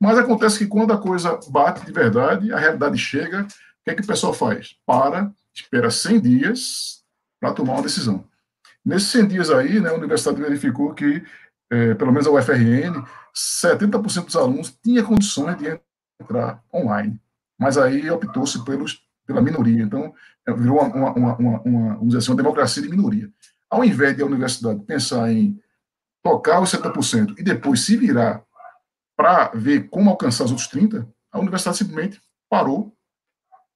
Mas 0.00 0.16
acontece 0.16 0.60
que 0.60 0.66
quando 0.66 0.94
a 0.94 0.98
coisa 0.98 1.38
bate 1.50 1.84
de 1.84 1.92
verdade, 1.92 2.50
a 2.54 2.58
realidade 2.58 2.96
chega, 2.96 3.42
o 3.42 3.46
que, 3.84 3.90
é 3.90 3.94
que 3.94 4.02
o 4.02 4.06
pessoal 4.06 4.32
faz? 4.32 4.76
Para, 4.86 5.30
espera 5.52 5.90
100 5.90 6.20
dias 6.22 7.04
para 7.38 7.52
tomar 7.52 7.74
uma 7.74 7.82
decisão. 7.82 8.29
Nesses 8.84 9.08
100 9.08 9.28
dias 9.28 9.50
aí, 9.50 9.80
né, 9.80 9.90
a 9.90 9.94
universidade 9.94 10.40
verificou 10.40 10.94
que, 10.94 11.22
é, 11.70 11.94
pelo 11.94 12.12
menos 12.12 12.26
a 12.26 12.30
UFRN, 12.30 13.04
70% 13.34 14.26
dos 14.26 14.36
alunos 14.36 14.76
tinha 14.82 15.02
condições 15.04 15.56
de 15.58 15.78
entrar 16.20 16.62
online. 16.72 17.20
Mas 17.58 17.76
aí 17.76 18.10
optou-se 18.10 18.58
pela 18.64 19.42
minoria. 19.42 19.82
Então, 19.82 20.14
é, 20.46 20.52
virou 20.52 20.80
uma, 20.80 21.12
uma, 21.12 21.36
uma, 21.36 21.60
uma, 21.62 21.88
vamos 21.94 22.08
dizer 22.08 22.18
assim, 22.18 22.30
uma 22.30 22.36
democracia 22.36 22.82
de 22.82 22.88
minoria. 22.88 23.30
Ao 23.68 23.84
invés 23.84 24.16
de 24.16 24.22
a 24.22 24.26
universidade 24.26 24.80
pensar 24.84 25.30
em 25.30 25.60
tocar 26.22 26.60
os 26.60 26.70
70% 26.72 27.38
e 27.38 27.42
depois 27.42 27.80
se 27.80 27.96
virar 27.96 28.42
para 29.16 29.48
ver 29.54 29.88
como 29.88 30.10
alcançar 30.10 30.44
os 30.44 30.50
outros 30.50 30.68
30%, 30.68 31.06
a 31.32 31.38
universidade 31.38 31.76
simplesmente 31.76 32.20
parou. 32.48 32.96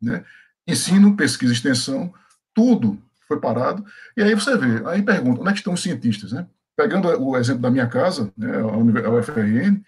Né? 0.01 0.25
Ensino, 0.67 1.17
pesquisa, 1.17 1.53
extensão, 1.53 2.13
tudo 2.55 3.01
foi 3.35 3.41
parado. 3.41 3.85
E 4.17 4.23
aí 4.23 4.35
você 4.35 4.57
vê, 4.57 4.87
aí 4.89 5.03
pergunta, 5.03 5.41
onde 5.41 5.51
é 5.51 5.55
estão 5.55 5.75
os 5.75 5.83
cientistas? 5.83 6.33
Né? 6.33 6.47
Pegando 6.77 7.09
o 7.09 7.37
exemplo 7.37 7.63
da 7.63 7.71
minha 7.71 7.87
casa, 7.87 8.33
né, 8.37 8.51
a 8.59 9.11
UFRN, 9.11 9.83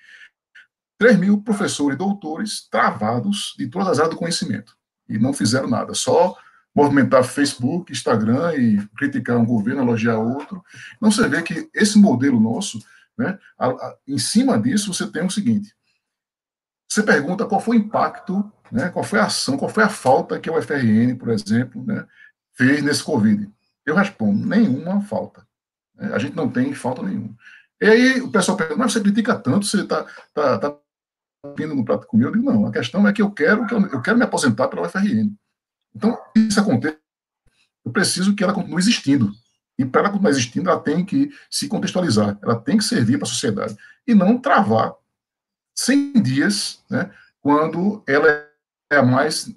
3 0.98 1.18
mil 1.18 1.42
professores, 1.42 1.98
doutores, 1.98 2.68
travados 2.68 3.54
de 3.58 3.68
todas 3.68 3.88
as 3.88 3.98
áreas 3.98 4.14
do 4.14 4.18
conhecimento 4.18 4.76
e 5.08 5.18
não 5.18 5.32
fizeram 5.32 5.68
nada, 5.68 5.94
só 5.94 6.36
movimentar 6.74 7.24
Facebook, 7.24 7.92
Instagram 7.92 8.54
e 8.54 8.86
criticar 8.96 9.38
um 9.38 9.46
governo, 9.46 9.82
elogiar 9.82 10.18
outro. 10.18 10.62
Então 10.96 11.10
você 11.10 11.26
vê 11.28 11.42
que 11.42 11.70
esse 11.74 11.98
modelo 11.98 12.38
nosso, 12.38 12.78
né, 13.16 13.38
a, 13.58 13.68
a, 13.68 13.96
em 14.06 14.18
cima 14.18 14.58
disso 14.60 14.92
você 14.92 15.06
tem 15.06 15.24
o 15.24 15.30
seguinte: 15.30 15.74
você 16.88 17.02
pergunta 17.02 17.46
qual 17.46 17.60
foi 17.60 17.76
o 17.76 17.80
impacto, 17.80 18.50
né, 18.70 18.90
qual 18.90 19.04
foi 19.04 19.18
a 19.18 19.24
ação, 19.24 19.56
qual 19.56 19.70
foi 19.70 19.84
a 19.84 19.88
falta 19.88 20.38
que 20.38 20.50
o 20.50 20.60
FRN, 20.60 21.16
por 21.16 21.30
exemplo, 21.30 21.84
né, 21.84 22.06
fez 22.56 22.82
nesse 22.82 23.02
Covid. 23.02 23.50
Eu 23.84 23.94
respondo: 23.94 24.46
nenhuma 24.46 25.00
falta. 25.02 25.46
Né, 25.94 26.12
a 26.12 26.18
gente 26.18 26.36
não 26.36 26.50
tem 26.50 26.72
falta 26.74 27.02
nenhuma. 27.02 27.36
E 27.80 27.86
aí 27.86 28.20
o 28.20 28.30
pessoal 28.30 28.56
pergunta, 28.56 28.78
mas 28.78 28.92
você 28.92 29.00
critica 29.00 29.36
tanto, 29.36 29.66
você 29.66 29.82
está 29.82 30.04
tá, 30.32 30.58
tá 30.58 30.76
vindo 31.56 31.74
no 31.74 31.84
prato 31.84 32.06
comigo, 32.06 32.30
eu 32.30 32.32
digo, 32.32 32.50
não, 32.50 32.66
a 32.66 32.72
questão 32.72 33.06
é 33.06 33.12
que 33.12 33.22
eu 33.22 33.30
quero, 33.30 33.66
que 33.66 33.74
eu, 33.74 33.86
eu 33.86 34.02
quero 34.02 34.16
me 34.16 34.24
aposentar 34.24 34.68
pela 34.68 34.86
UFRN. 34.86 35.32
Então, 35.94 36.18
isso 36.34 36.58
acontece, 36.58 36.98
eu 37.84 37.92
preciso 37.92 38.34
que 38.34 38.42
ela 38.42 38.52
continue 38.52 38.80
existindo. 38.80 39.32
E 39.78 39.84
para 39.84 40.02
ela 40.02 40.10
continuar 40.10 40.30
existindo, 40.30 40.70
ela 40.70 40.80
tem 40.80 41.04
que 41.04 41.30
se 41.50 41.68
contextualizar, 41.68 42.38
ela 42.42 42.58
tem 42.58 42.78
que 42.78 42.84
servir 42.84 43.18
para 43.18 43.26
a 43.26 43.30
sociedade. 43.30 43.76
E 44.06 44.14
não 44.14 44.38
travar 44.38 44.94
100 45.74 46.22
dias, 46.22 46.82
né, 46.90 47.10
quando 47.40 48.02
ela 48.06 48.26
é 48.90 48.96
a 48.96 49.02
mais 49.02 49.54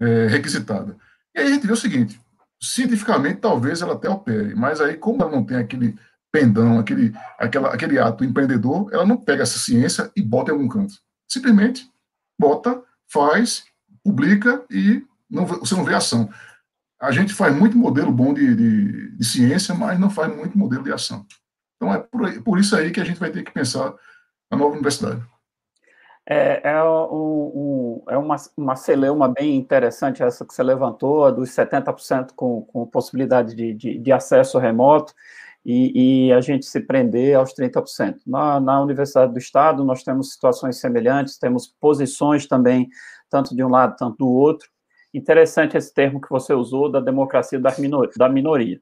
é, 0.00 0.26
requisitada. 0.26 0.96
E 1.34 1.40
aí 1.40 1.46
a 1.46 1.50
gente 1.50 1.66
vê 1.66 1.72
o 1.72 1.76
seguinte, 1.76 2.20
cientificamente 2.62 3.40
talvez 3.40 3.82
ela 3.82 3.94
até 3.94 4.08
opere, 4.08 4.54
mas 4.54 4.80
aí 4.80 4.96
como 4.96 5.22
ela 5.22 5.30
não 5.30 5.44
tem 5.44 5.56
aquele 5.56 5.96
pendão, 6.32 6.78
aquele, 6.78 7.12
aquela, 7.38 7.74
aquele 7.74 7.98
ato 7.98 8.24
empreendedor, 8.24 8.88
ela 8.92 9.04
não 9.04 9.16
pega 9.16 9.42
essa 9.42 9.58
ciência 9.58 10.10
e 10.14 10.22
bota 10.22 10.50
em 10.50 10.54
algum 10.54 10.68
canto 10.68 10.94
simplesmente 11.30 11.88
bota, 12.38 12.82
faz, 13.10 13.64
publica 14.02 14.64
e 14.70 15.04
não, 15.30 15.46
você 15.46 15.74
não 15.74 15.84
vê 15.84 15.94
ação. 15.94 16.28
A 17.00 17.12
gente 17.12 17.32
faz 17.32 17.54
muito 17.54 17.78
modelo 17.78 18.10
bom 18.10 18.34
de, 18.34 18.54
de, 18.54 19.16
de 19.16 19.24
ciência, 19.24 19.74
mas 19.74 19.98
não 19.98 20.10
faz 20.10 20.34
muito 20.34 20.58
modelo 20.58 20.82
de 20.82 20.92
ação. 20.92 21.24
Então 21.76 21.94
é 21.94 21.98
por, 21.98 22.42
por, 22.42 22.58
isso 22.58 22.74
aí 22.76 22.90
que 22.90 23.00
a 23.00 23.04
gente 23.04 23.20
vai 23.20 23.30
ter 23.30 23.42
que 23.42 23.52
pensar 23.52 23.94
a 24.50 24.56
nova 24.56 24.72
universidade. 24.72 25.22
É, 26.32 26.60
é, 26.62 26.84
um, 26.84 27.10
um, 27.12 28.02
é 28.08 28.16
uma, 28.16 28.36
uma 28.56 28.76
celeuma 28.76 29.26
bem 29.26 29.56
interessante 29.56 30.22
essa 30.22 30.46
que 30.46 30.54
você 30.54 30.62
levantou, 30.62 31.32
dos 31.32 31.50
70% 31.50 32.34
com, 32.36 32.62
com 32.62 32.86
possibilidade 32.86 33.52
de, 33.52 33.74
de, 33.74 33.98
de 33.98 34.12
acesso 34.12 34.56
remoto 34.56 35.12
e, 35.66 36.28
e, 36.28 36.32
a 36.32 36.40
gente 36.40 36.66
se 36.66 36.80
prender 36.82 37.36
aos 37.36 37.52
30%. 37.52 38.20
Na, 38.24 38.60
na 38.60 38.80
Universidade 38.80 39.32
do 39.32 39.40
Estado, 39.40 39.82
nós 39.82 40.04
temos 40.04 40.32
situações 40.32 40.78
semelhantes, 40.78 41.36
temos 41.36 41.66
posições 41.66 42.46
também, 42.46 42.88
tanto 43.28 43.52
de 43.52 43.64
um 43.64 43.68
lado, 43.68 43.96
tanto 43.96 44.18
do 44.18 44.28
outro. 44.28 44.68
Interessante 45.12 45.76
esse 45.76 45.92
termo 45.92 46.20
que 46.20 46.30
você 46.30 46.54
usou, 46.54 46.88
da 46.88 47.00
democracia 47.00 47.58
da 47.58 47.74
minoria. 47.76 48.12
Da 48.16 48.28
minoria. 48.28 48.80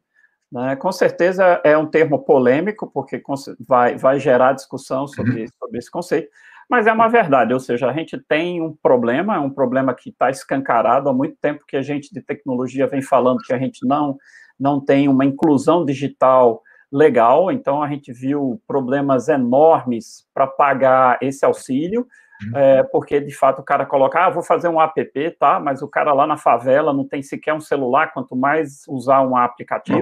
Né? 0.52 0.76
Com 0.76 0.93
certeza 0.93 1.62
é 1.64 1.78
um 1.78 1.87
termo 1.87 2.19
polêmico, 2.19 2.90
porque 2.93 3.23
vai, 3.67 3.97
vai 3.97 4.21
gerar 4.21 4.52
discussão 4.52 5.07
sobre, 5.07 5.45
uhum. 5.45 5.49
sobre 5.59 5.78
esse 5.78 5.90
conceito, 5.90 6.28
mas 6.69 6.87
é 6.87 6.93
uma 6.93 7.09
verdade, 7.09 7.55
ou 7.55 7.61
seja, 7.61 7.89
a 7.89 7.93
gente 7.93 8.19
tem 8.29 8.61
um 8.61 8.77
problema, 8.83 9.37
é 9.37 9.39
um 9.39 9.51
problema 9.51 9.95
que 9.95 10.11
está 10.11 10.29
escancarado 10.31 11.09
há 11.09 11.13
muito 11.13 11.37
tempo 11.41 11.65
que 11.67 11.77
a 11.77 11.83
gente 11.83 12.13
de 12.13 12.21
tecnologia 12.21 12.87
vem 12.87 13.01
falando 13.01 13.39
que 13.39 13.53
a 13.53 13.59
gente 13.59 13.87
não, 13.87 14.19
não 14.61 14.79
tem 14.79 15.09
uma 15.09 15.25
inclusão 15.25 15.85
digital 15.85 16.63
legal, 16.93 17.51
então 17.51 17.83
a 17.83 17.89
gente 17.89 18.13
viu 18.13 18.61
problemas 18.67 19.29
enormes 19.29 20.27
para 20.35 20.47
pagar 20.47 21.19
esse 21.23 21.45
auxílio, 21.45 22.07
uhum. 22.43 22.59
é, 22.59 22.83
porque 22.83 23.21
de 23.21 23.35
fato 23.35 23.61
o 23.61 23.65
cara 23.65 23.87
coloca, 23.87 24.27
ah, 24.27 24.31
vou 24.31 24.43
fazer 24.43 24.69
um 24.69 24.81
app, 24.81 25.31
tá? 25.39 25.61
Mas 25.61 25.83
o 25.83 25.89
cara 25.89 26.13
lá 26.13 26.27
na 26.27 26.37
favela 26.37 26.93
não 26.93 27.07
tem 27.07 27.23
sequer 27.23 27.55
um 27.55 27.61
celular, 27.61 28.13
quanto 28.13 28.37
mais 28.37 28.83
usar 28.89 29.23
um 29.23 29.37
aplicativo. 29.37 30.01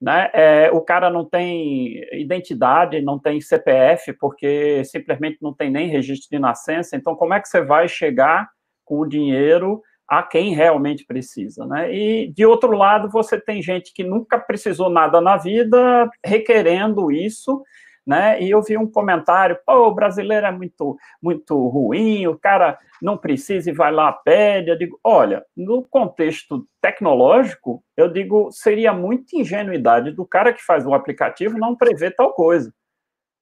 Né? 0.00 0.30
É, 0.32 0.70
o 0.72 0.80
cara 0.80 1.10
não 1.10 1.28
tem 1.28 2.02
identidade, 2.12 3.02
não 3.02 3.18
tem 3.18 3.40
CPF, 3.40 4.14
porque 4.14 4.82
simplesmente 4.84 5.38
não 5.42 5.52
tem 5.52 5.70
nem 5.70 5.88
registro 5.88 6.28
de 6.30 6.38
nascença. 6.38 6.96
Então, 6.96 7.14
como 7.14 7.34
é 7.34 7.40
que 7.40 7.48
você 7.48 7.60
vai 7.60 7.86
chegar 7.86 8.48
com 8.84 9.00
o 9.00 9.06
dinheiro 9.06 9.82
a 10.08 10.22
quem 10.24 10.54
realmente 10.54 11.04
precisa, 11.04 11.64
né? 11.66 11.94
E 11.94 12.32
de 12.32 12.44
outro 12.44 12.72
lado, 12.72 13.08
você 13.08 13.40
tem 13.40 13.62
gente 13.62 13.92
que 13.94 14.02
nunca 14.02 14.40
precisou 14.40 14.90
nada 14.90 15.20
na 15.20 15.36
vida 15.36 16.10
requerendo 16.24 17.12
isso, 17.12 17.62
né? 18.06 18.40
E 18.42 18.50
eu 18.50 18.62
vi 18.62 18.76
um 18.76 18.90
comentário, 18.90 19.58
pô, 19.64 19.88
o 19.88 19.94
brasileiro 19.94 20.46
é 20.46 20.50
muito 20.50 20.96
muito 21.22 21.68
ruim, 21.68 22.26
o 22.26 22.38
cara 22.38 22.78
não 23.00 23.16
precisa 23.16 23.70
e 23.70 23.74
vai 23.74 23.92
lá 23.92 24.12
pede. 24.12 24.70
Eu 24.70 24.78
digo, 24.78 24.98
olha, 25.04 25.44
no 25.56 25.82
contexto 25.82 26.66
tecnológico, 26.80 27.82
eu 27.96 28.08
digo, 28.08 28.50
seria 28.50 28.92
muita 28.92 29.36
ingenuidade 29.36 30.12
do 30.12 30.26
cara 30.26 30.52
que 30.52 30.64
faz 30.64 30.86
o 30.86 30.94
aplicativo 30.94 31.58
não 31.58 31.76
prever 31.76 32.14
tal 32.14 32.32
coisa. 32.32 32.72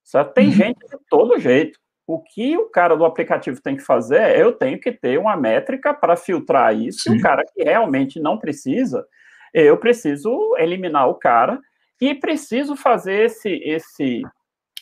Só 0.05 0.25
tem 0.25 0.47
uhum. 0.47 0.53
gente 0.53 0.87
de 0.87 0.99
todo 1.09 1.39
jeito. 1.39 1.79
O 2.07 2.23
que 2.23 2.57
o 2.57 2.71
cara 2.71 2.97
do 2.97 3.05
aplicativo 3.05 3.61
tem 3.61 3.77
que 3.77 3.83
fazer 3.83 4.21
é 4.21 4.43
eu 4.43 4.53
tenho 4.53 4.81
que 4.81 4.91
ter 4.91 5.19
uma 5.19 5.37
métrica 5.37 5.93
para 5.93 6.17
filtrar 6.17 6.75
isso. 6.75 7.01
Sim. 7.03 7.19
O 7.19 7.21
cara 7.21 7.45
que 7.45 7.63
realmente 7.63 8.19
não 8.19 8.39
precisa, 8.39 9.07
eu 9.53 9.77
preciso 9.77 10.57
eliminar 10.57 11.09
o 11.09 11.15
cara 11.15 11.61
e 12.01 12.15
preciso 12.15 12.77
fazer 12.77 13.27
esse, 13.27 13.51
esse, 13.65 14.23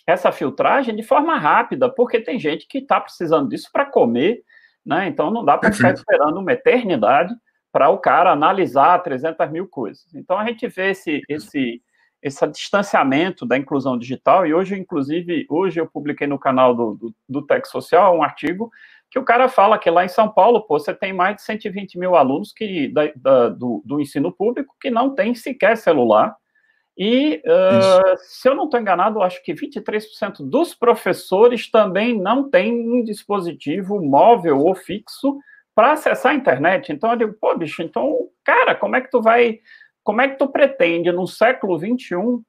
essa 0.07 0.31
filtragem 0.31 0.95
de 0.95 1.03
forma 1.03 1.37
rápida, 1.39 1.91
porque 1.91 2.21
tem 2.21 2.39
gente 2.39 2.67
que 2.69 2.79
está 2.79 3.01
precisando 3.01 3.49
disso 3.49 3.69
para 3.73 3.85
comer, 3.85 4.43
né? 4.85 5.09
Então 5.09 5.31
não 5.31 5.45
dá 5.45 5.59
para 5.59 5.73
ficar 5.73 5.93
esperando 5.93 6.39
uma 6.39 6.53
eternidade 6.53 7.35
para 7.73 7.91
o 7.91 7.99
cara 7.99 8.31
analisar 8.31 9.03
300 9.03 9.51
mil 9.51 9.67
coisas. 9.67 10.15
Então 10.15 10.39
a 10.39 10.47
gente 10.47 10.67
vê 10.69 10.91
esse, 10.91 11.23
esse 11.29 11.83
esse 12.23 12.45
distanciamento 12.49 13.47
da 13.47 13.57
inclusão 13.57 13.97
digital, 13.97 14.47
e 14.47 14.55
hoje, 14.55 14.77
inclusive, 14.77 15.47
hoje 15.49 15.81
eu 15.81 15.87
publiquei 15.87 16.27
no 16.27 16.39
canal 16.39 16.75
do, 16.75 16.95
do, 16.95 17.15
do 17.29 17.47
Tech 17.47 17.69
Social 17.69 18.17
um 18.17 18.23
artigo 18.23 18.71
que 19.09 19.19
o 19.19 19.25
cara 19.25 19.49
fala 19.49 19.79
que 19.79 19.89
lá 19.89 20.05
em 20.05 20.09
São 20.09 20.29
Paulo, 20.29 20.63
pô, 20.67 20.79
você 20.79 20.93
tem 20.93 21.13
mais 21.13 21.37
de 21.37 21.43
120 21.43 21.99
mil 21.99 22.17
alunos 22.17 22.53
que, 22.53 22.89
da, 22.89 23.03
da, 23.15 23.49
do, 23.49 23.81
do, 23.85 24.01
ensino 24.01 24.33
público 24.33 24.75
que 24.81 24.91
não 24.91 25.15
tem 25.15 25.35
sequer 25.35 25.77
celular, 25.77 26.35
e, 26.97 27.43
uh, 27.45 28.17
se 28.19 28.49
eu 28.49 28.55
não 28.55 28.65
estou 28.65 28.81
enganado, 28.81 29.23
acho 29.23 29.43
que 29.43 29.53
23% 29.53 30.37
dos 30.41 30.75
professores 30.75 31.71
também 31.71 32.19
não 32.19 32.49
têm 32.49 32.73
um 32.73 33.05
dispositivo 33.05 34.01
móvel 34.01 34.61
ou 34.61 34.75
fixo 34.75 35.39
para 35.75 35.93
acessar 35.93 36.33
a 36.33 36.35
internet. 36.35 36.91
Então, 36.91 37.11
eu 37.11 37.17
digo, 37.17 37.35
pô, 37.39 37.55
bicho, 37.55 37.83
então, 37.83 38.29
cara, 38.43 38.75
como 38.75 38.97
é 38.97 39.01
que 39.03 39.11
tu 39.11 39.21
vai 39.21 39.61
como 40.07 40.21
é 40.21 40.29
que 40.29 40.39
tu 40.39 40.47
pretende, 40.47 41.11
no 41.11 41.27
século 41.27 41.77
XXI, 41.77 42.41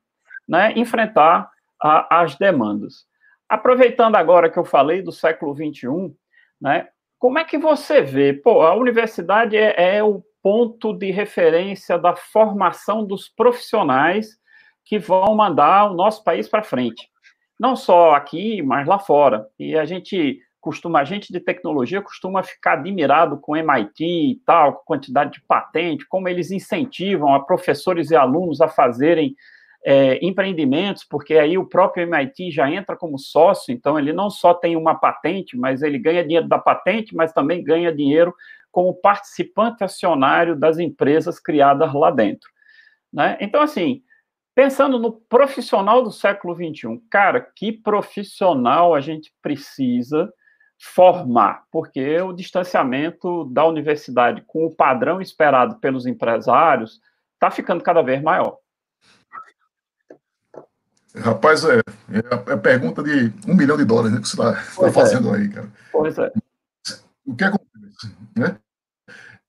né, 0.47 0.73
enfrentar 0.75 1.49
as 1.81 2.35
demandas? 2.35 3.07
Aproveitando 3.49 4.15
agora 4.15 4.47
que 4.47 4.59
eu 4.59 4.63
falei 4.63 5.01
do 5.01 5.11
século 5.11 5.55
XXI, 5.55 6.15
né, 6.61 6.87
como 7.17 7.39
é 7.39 7.43
que 7.43 7.57
você 7.57 7.99
vê? 7.99 8.31
Pô, 8.31 8.61
a 8.61 8.75
universidade 8.75 9.57
é, 9.57 9.97
é 9.97 10.03
o 10.03 10.23
ponto 10.41 10.93
de 10.93 11.11
referência 11.11 11.97
da 11.97 12.15
formação 12.15 13.05
dos 13.05 13.27
profissionais 13.27 14.37
que 14.83 14.97
vão 14.97 15.35
mandar 15.35 15.91
o 15.91 15.95
nosso 15.95 16.23
país 16.23 16.47
para 16.47 16.63
frente. 16.63 17.09
Não 17.59 17.75
só 17.75 18.13
aqui, 18.13 18.61
mas 18.61 18.87
lá 18.87 18.99
fora. 18.99 19.47
E 19.59 19.75
a 19.75 19.85
gente 19.85 20.39
costuma, 20.61 20.99
a 20.99 21.03
gente 21.03 21.31
de 21.31 21.39
tecnologia 21.39 22.01
costuma 22.01 22.43
ficar 22.43 22.73
admirado 22.73 23.37
com 23.37 23.55
MIT 23.55 24.03
e 24.03 24.41
tal, 24.45 24.73
com 24.73 24.85
quantidade 24.85 25.33
de 25.33 25.41
patente, 25.41 26.07
como 26.07 26.27
eles 26.27 26.51
incentivam 26.51 27.33
a 27.33 27.39
professores 27.43 28.11
e 28.11 28.15
alunos 28.15 28.61
a 28.61 28.67
fazerem 28.67 29.35
é, 29.85 30.19
empreendimentos, 30.21 31.03
porque 31.03 31.35
aí 31.35 31.57
o 31.57 31.65
próprio 31.65 32.03
MIT 32.03 32.51
já 32.51 32.69
entra 32.69 32.95
como 32.95 33.17
sócio, 33.17 33.73
então 33.73 33.97
ele 33.97 34.11
não 34.11 34.29
só 34.29 34.53
tem 34.53 34.75
uma 34.75 34.95
patente, 34.95 35.57
mas 35.57 35.81
ele 35.81 35.97
ganha 35.97 36.23
dinheiro 36.23 36.47
da 36.47 36.59
patente, 36.59 37.15
mas 37.15 37.31
também 37.31 37.63
ganha 37.63 37.93
dinheiro 37.93 38.35
como 38.77 38.93
participante 38.93 39.83
acionário 39.83 40.55
das 40.55 40.77
empresas 40.77 41.39
criadas 41.39 41.91
lá 41.95 42.11
dentro. 42.11 42.47
Né? 43.11 43.35
Então, 43.41 43.63
assim, 43.63 44.03
pensando 44.53 44.99
no 44.99 45.13
profissional 45.13 46.03
do 46.03 46.11
século 46.11 46.53
XXI, 46.53 47.01
cara, 47.09 47.41
que 47.41 47.71
profissional 47.71 48.93
a 48.93 49.01
gente 49.01 49.33
precisa 49.41 50.31
formar, 50.79 51.63
porque 51.71 52.21
o 52.21 52.31
distanciamento 52.31 53.45
da 53.45 53.65
universidade 53.65 54.43
com 54.45 54.67
o 54.67 54.75
padrão 54.75 55.19
esperado 55.19 55.79
pelos 55.79 56.05
empresários 56.05 57.01
está 57.33 57.49
ficando 57.49 57.83
cada 57.83 58.03
vez 58.03 58.21
maior. 58.21 58.59
Rapaz, 61.15 61.65
é, 61.65 61.79
é 62.11 62.53
a 62.53 62.57
pergunta 62.57 63.01
de 63.01 63.33
um 63.47 63.55
milhão 63.55 63.75
de 63.75 63.85
dólares 63.85 64.11
né, 64.11 64.21
que 64.21 64.27
você 64.27 64.39
está 64.39 64.53
tá 64.53 64.87
é. 64.87 64.91
fazendo 64.91 65.33
é. 65.33 65.39
aí, 65.39 65.49
cara. 65.49 65.67
Pois 65.91 66.15
é. 66.19 66.31
O 67.25 67.35
que 67.35 67.43
acontece? 67.43 68.15
Né? 68.35 68.59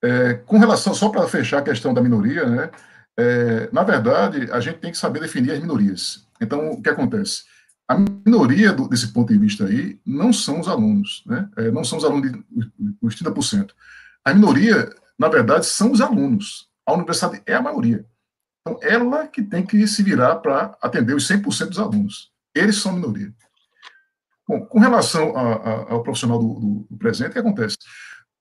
É, 0.03 0.35
com 0.35 0.59
relação, 0.59 0.95
só 0.95 1.09
para 1.09 1.27
fechar 1.27 1.59
a 1.59 1.63
questão 1.63 1.93
da 1.93 2.01
minoria, 2.01 2.47
né? 2.47 2.71
É, 3.19 3.69
na 3.73 3.83
verdade, 3.83 4.49
a 4.53 4.61
gente 4.61 4.79
tem 4.79 4.93
que 4.93 4.99
saber 4.99 5.21
definir 5.21 5.51
as 5.53 5.59
minorias. 5.59 6.25
Então, 6.41 6.71
o 6.71 6.81
que 6.81 6.89
acontece? 6.89 7.43
A 7.89 7.97
minoria 7.99 8.73
do, 8.73 8.89
desse 8.89 9.13
ponto 9.13 9.33
de 9.33 9.39
vista 9.39 9.65
aí 9.65 9.99
não 10.07 10.33
são 10.33 10.61
os 10.61 10.69
alunos, 10.69 11.25
né? 11.27 11.49
É, 11.57 11.71
não 11.71 11.83
são 11.83 11.99
os 11.99 12.05
alunos, 12.05 12.31
de, 12.31 12.45
os 13.03 13.17
30%. 13.17 13.71
A 14.25 14.33
minoria, 14.33 14.89
na 15.19 15.29
verdade, 15.29 15.67
são 15.67 15.91
os 15.91 16.01
alunos. 16.01 16.69
A 16.87 16.93
universidade 16.93 17.43
é 17.45 17.55
a 17.55 17.63
maioria. 17.63 18.05
Então, 18.61 18.79
ela 18.83 19.27
que 19.27 19.43
tem 19.43 19.67
que 19.67 19.87
se 19.89 20.03
virar 20.03 20.37
para 20.37 20.77
atender 20.81 21.15
os 21.15 21.27
100% 21.27 21.71
dos 21.71 21.79
alunos. 21.79 22.31
Eles 22.55 22.77
são 22.77 22.93
a 22.93 22.95
minoria. 22.95 23.33
Bom, 24.47 24.65
com 24.65 24.79
relação 24.79 25.37
a, 25.37 25.55
a, 25.55 25.93
ao 25.93 26.03
profissional 26.03 26.39
do, 26.39 26.55
do, 26.55 26.87
do 26.91 26.97
presente, 26.97 27.31
o 27.31 27.33
que 27.33 27.39
acontece? 27.39 27.77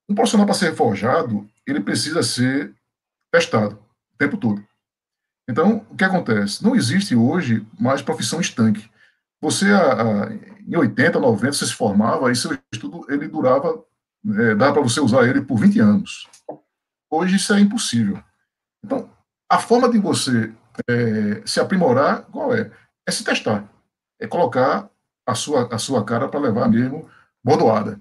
Um 0.09 0.15
profissional, 0.15 0.45
para 0.45 0.55
ser 0.55 0.75
forjado, 0.75 1.47
ele 1.65 1.81
precisa 1.81 2.23
ser 2.23 2.73
testado 3.31 3.75
o 4.13 4.17
tempo 4.17 4.37
todo. 4.37 4.63
Então, 5.49 5.85
o 5.89 5.95
que 5.95 6.03
acontece? 6.03 6.63
Não 6.63 6.75
existe 6.75 7.15
hoje 7.15 7.65
mais 7.79 8.01
profissão 8.01 8.41
estanque. 8.41 8.89
Você, 9.41 9.71
a, 9.71 10.25
a, 10.25 10.33
em 10.33 10.75
80, 10.75 11.19
90, 11.19 11.53
você 11.53 11.65
se 11.65 11.73
formava 11.73 12.31
e 12.31 12.35
seu 12.35 12.57
estudo 12.73 13.05
ele 13.09 13.27
durava, 13.27 13.83
é, 14.39 14.55
dava 14.55 14.73
para 14.73 14.81
você 14.81 14.99
usar 14.99 15.27
ele 15.27 15.41
por 15.41 15.57
20 15.57 15.79
anos. 15.79 16.27
Hoje 17.09 17.37
isso 17.37 17.53
é 17.53 17.59
impossível. 17.59 18.21
Então, 18.83 19.09
a 19.49 19.59
forma 19.59 19.89
de 19.89 19.99
você 19.99 20.53
é, 20.89 21.41
se 21.45 21.59
aprimorar, 21.59 22.23
qual 22.23 22.53
é? 22.53 22.71
É 23.07 23.11
se 23.11 23.23
testar. 23.23 23.69
É 24.19 24.27
colocar 24.27 24.89
a 25.25 25.35
sua, 25.35 25.73
a 25.73 25.77
sua 25.77 26.03
cara 26.03 26.27
para 26.27 26.39
levar 26.39 26.69
mesmo 26.69 27.09
bordoada. 27.43 27.99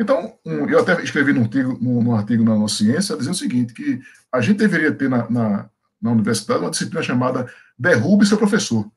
Então, 0.00 0.36
um, 0.44 0.68
eu 0.68 0.80
até 0.80 1.00
escrevi 1.02 1.32
num 1.32 1.42
artigo, 1.42 1.78
num, 1.80 2.02
num 2.02 2.16
artigo 2.16 2.44
na 2.44 2.56
nossa 2.56 2.76
ciência 2.76 3.16
dizendo 3.16 3.34
o 3.34 3.38
seguinte, 3.38 3.72
que 3.72 4.00
a 4.32 4.40
gente 4.40 4.58
deveria 4.58 4.92
ter 4.92 5.08
na, 5.08 5.30
na, 5.30 5.70
na 6.02 6.10
universidade 6.10 6.60
uma 6.60 6.70
disciplina 6.70 7.02
chamada 7.02 7.50
Derrube 7.78 8.26
seu 8.26 8.36
professor. 8.36 8.90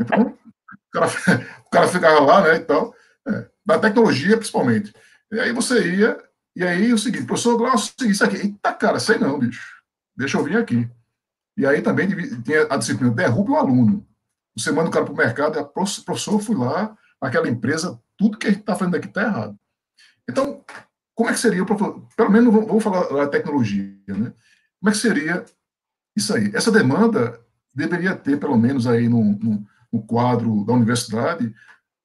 Então, 0.00 0.26
o 0.26 0.90
cara, 0.92 1.06
o 1.66 1.70
cara 1.70 1.88
ficava 1.88 2.20
lá, 2.20 2.42
né, 2.42 2.56
e 2.56 2.60
tal, 2.60 2.94
é, 3.26 3.46
da 3.64 3.78
tecnologia 3.78 4.36
principalmente. 4.36 4.92
E 5.32 5.40
aí 5.40 5.52
você 5.52 5.96
ia, 5.96 6.16
e 6.54 6.62
aí 6.62 6.92
o 6.92 6.98
seguinte, 6.98 7.26
professor 7.26 7.56
Glaucio, 7.56 7.92
isso 8.02 8.24
aqui, 8.24 8.36
eita 8.36 8.72
cara, 8.72 9.00
sei 9.00 9.18
não, 9.18 9.38
bicho, 9.38 9.82
deixa 10.16 10.38
eu 10.38 10.44
vir 10.44 10.56
aqui. 10.56 10.88
E 11.56 11.66
aí 11.66 11.82
também 11.82 12.08
tinha 12.42 12.66
a 12.70 12.76
disciplina 12.76 13.12
Derrube 13.12 13.50
o 13.50 13.56
aluno. 13.56 14.06
Você 14.56 14.70
manda 14.70 14.88
o 14.88 14.92
cara 14.92 15.04
para 15.04 15.14
o 15.14 15.16
mercado, 15.16 15.64
professor, 16.04 16.34
eu 16.34 16.38
fui 16.38 16.56
lá, 16.56 16.96
aquela 17.20 17.48
empresa, 17.48 18.00
tudo 18.16 18.38
que 18.38 18.46
a 18.46 18.50
gente 18.50 18.60
está 18.60 18.76
fazendo 18.76 18.96
aqui 18.96 19.08
está 19.08 19.22
errado. 19.22 19.58
Então, 20.28 20.64
como 21.14 21.30
é 21.30 21.32
que 21.32 21.38
seria, 21.38 21.64
pelo 21.64 22.30
menos 22.30 22.52
vamos 22.52 22.82
falar 22.82 23.08
da 23.08 23.28
tecnologia, 23.28 23.96
né? 24.08 24.32
Como 24.80 24.90
é 24.90 24.92
que 24.92 24.98
seria 24.98 25.44
isso 26.16 26.34
aí? 26.34 26.50
Essa 26.54 26.70
demanda 26.70 27.40
deveria 27.74 28.14
ter, 28.14 28.38
pelo 28.38 28.56
menos 28.56 28.86
aí 28.86 29.08
no, 29.08 29.22
no, 29.22 29.66
no 29.92 30.02
quadro 30.02 30.64
da 30.64 30.72
universidade, 30.72 31.54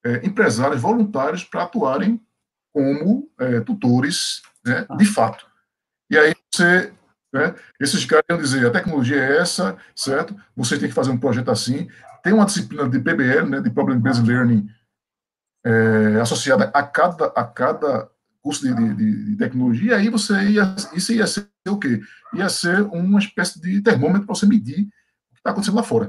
é, 0.04 0.26
empresários 0.26 0.80
voluntários 0.80 1.44
para 1.44 1.62
atuarem 1.62 2.20
como 2.72 3.30
é, 3.38 3.60
tutores 3.60 4.42
né, 4.64 4.86
de 4.96 5.04
fato. 5.04 5.46
E 6.10 6.18
aí 6.18 6.34
você, 6.50 6.92
né, 7.32 7.54
esses 7.80 8.04
caras 8.04 8.24
iam 8.30 8.38
dizer, 8.38 8.66
a 8.66 8.70
tecnologia 8.70 9.16
é 9.16 9.38
essa, 9.38 9.76
certo? 9.94 10.36
Você 10.56 10.78
tem 10.78 10.88
que 10.88 10.94
fazer 10.94 11.10
um 11.10 11.18
projeto 11.18 11.50
assim. 11.50 11.88
Tem 12.22 12.32
uma 12.32 12.46
disciplina 12.46 12.88
de 12.88 12.98
PBL, 12.98 13.48
né, 13.48 13.60
de 13.60 13.70
Problem 13.70 13.98
Based 13.98 14.26
Learning, 14.26 14.68
é, 15.64 16.20
associada 16.20 16.70
a 16.74 16.82
cada, 16.82 17.26
a 17.26 17.44
cada 17.44 18.10
curso 18.42 18.62
de, 18.62 18.74
de, 18.74 19.24
de, 19.26 19.36
tecnologia, 19.36 19.96
aí 19.96 20.08
você 20.08 20.34
ia, 20.50 20.74
isso 20.92 21.12
ia 21.12 21.26
ser 21.26 21.48
o 21.68 21.78
quê? 21.78 22.00
Ia 22.34 22.48
ser 22.48 22.82
uma 22.82 23.20
espécie 23.20 23.60
de 23.60 23.80
termômetro 23.80 24.26
para 24.26 24.34
você 24.34 24.46
medir 24.46 24.82
o 24.82 25.34
que 25.34 25.38
está 25.38 25.50
acontecendo 25.50 25.76
lá 25.76 25.82
fora. 25.82 26.08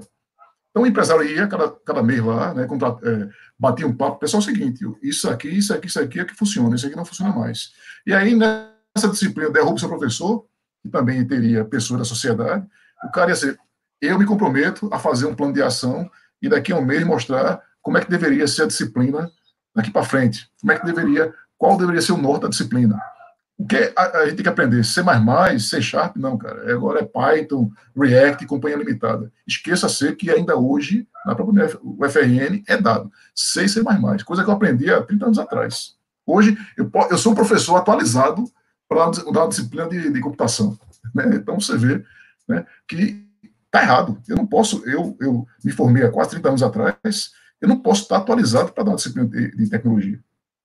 Então 0.72 0.82
o 0.82 0.88
empresário 0.88 1.24
ia 1.24 1.48
cada, 1.48 1.69
cada 1.69 2.02
mês 2.02 2.26
lá, 2.26 2.52
né, 2.54 2.65
contra, 2.65 2.98
é, 3.04 3.30
batia 3.58 3.86
um 3.86 3.96
papo, 3.96 4.17
pessoal, 4.17 4.41
é 4.41 4.43
o 4.43 4.46
seguinte, 4.46 4.84
isso 5.04 5.30
aqui, 5.30 5.48
isso 5.48 5.72
aqui, 5.72 5.88
isso 5.88 6.00
aqui 6.00 6.19
é 6.19 6.26
que 6.26 6.34
funciona, 6.34 6.76
isso 6.76 6.88
aqui 6.88 6.96
não 6.96 7.06
funciona 7.06 7.32
mais. 7.32 7.72
E 8.08 8.13
aí, 8.13 8.36
nessa 8.36 9.08
disciplina, 9.08 9.52
derruba 9.52 9.76
o 9.76 9.80
seu 9.80 9.88
professor, 9.88 10.48
que 10.82 10.89
também 10.89 11.26
teria 11.28 11.63
pessoas 11.63 12.00
da 12.00 12.06
sociedade, 12.06 12.65
o 13.04 13.12
cara 13.12 13.30
ia 13.30 13.36
ser, 13.36 13.60
eu 14.02 14.17
me 14.17 14.26
comprometo 14.26 14.89
a 14.91 14.98
fazer 14.98 15.28
um 15.28 15.36
plano 15.36 15.54
de 15.54 15.62
ação 15.62 16.10
e 16.41 16.50
daqui 16.50 16.74
a 16.74 16.78
um 16.78 16.84
mês 16.84 17.06
mostrar 17.06 17.62
como 17.80 17.98
é 17.98 18.02
que 18.04 18.10
deveria 18.10 18.48
ser 18.48 18.63
a 18.63 18.67
disciplina 18.67 19.32
daqui 19.76 19.91
para 19.91 20.04
frente, 20.04 20.50
como 20.60 20.72
é 20.72 20.80
que 20.80 20.86
deveria 20.86 21.34
qual 21.58 21.78
deveria 21.78 22.02
ser 22.02 22.12
o 22.13 22.18
norte 22.18 22.44
da 22.44 22.50
disciplina. 22.50 23.00
O 23.58 23.66
que 23.66 23.94
a, 23.96 24.18
a 24.20 24.26
gente 24.26 24.36
tem 24.36 24.44
que 24.44 24.50
aprender? 24.50 24.84
C++, 24.84 25.02
C 25.60 25.82
Sharp, 25.82 26.18
não, 26.18 26.38
cara. 26.38 26.70
É, 26.70 26.74
agora 26.74 27.00
é 27.00 27.06
Python, 27.06 27.72
React, 27.96 28.46
companhia 28.48 28.78
limitada. 28.78 29.32
Esqueça-se 29.48 30.13
que 30.16 30.30
ainda 30.32 30.58
hoje, 30.58 31.08
na 31.26 31.36
própria 31.36 31.80
UFRN, 31.84 32.63
é 32.68 32.78
dado 32.78 33.12
C 33.36 33.66
e 33.66 33.70
C++, 33.70 33.82
coisa 34.26 34.44
que 34.44 34.50
eu 34.50 34.54
aprendi 34.54 34.92
há 34.92 35.02
30 35.02 35.26
anos 35.26 35.39
atrás. 35.39 35.96
Hoje, 36.26 36.58
eu, 36.76 36.89
eu 37.12 37.18
sou 37.18 37.32
um 37.32 37.36
professor 37.36 37.76
atualizado 37.76 38.44
para 38.89 39.12
dar 39.32 39.48
disciplina 39.48 39.88
de, 39.88 40.12
de 40.12 40.20
computação. 40.20 40.78
Né? 41.13 41.36
Então, 41.36 41.60
você 41.60 41.78
vê 41.78 42.04
né, 42.48 42.66
que 42.88 43.24
está 43.66 43.82
errado. 43.82 44.22
Eu 44.28 44.36
não 44.36 44.46
posso, 44.46 44.84
eu, 44.86 45.16
eu 45.20 45.48
me 45.63 45.72
formei 45.72 46.04
há 46.04 46.12
quase 46.12 46.32
30 46.32 46.50
anos 46.50 46.63
atrás, 46.63 47.32
eu 47.62 47.68
não 47.68 47.80
posso 47.80 48.04
estar 48.04 48.18
atualizado 48.18 48.72
para 48.72 48.84
dar 48.84 48.92
uma 48.92 48.98
disciplina 48.98 49.28
de, 49.28 49.56
de 49.56 49.70
tecnologia. 49.70 50.20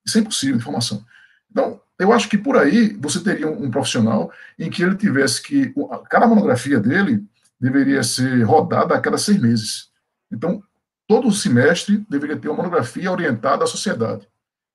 Isso 0.08 0.16
é 0.16 0.22
impossível 0.22 0.56
de 0.56 0.64
formação. 0.64 1.04
Então, 1.50 1.78
eu 1.98 2.12
acho 2.12 2.30
que 2.30 2.38
por 2.38 2.56
aí 2.56 2.96
você 2.98 3.20
teria 3.20 3.46
um, 3.46 3.64
um, 3.64 3.70
profissional 3.70 4.32
em 4.58 4.70
que 4.70 4.82
ele 4.82 4.96
tivesse 4.96 5.42
que. 5.42 5.74
Cada 6.08 6.26
monografia 6.26 6.80
dele 6.80 7.22
deveria 7.60 8.02
ser 8.02 8.42
rodada 8.42 8.94
a 8.94 9.00
cada 9.00 9.18
seis 9.18 9.38
meses. 9.38 9.90
Então, 10.32 10.62
todo 11.06 11.30
semestre 11.30 12.06
deveria 12.08 12.38
ter 12.38 12.48
uma 12.48 12.56
monografia 12.56 13.12
orientada 13.12 13.64
à 13.64 13.66
sociedade. 13.66 14.26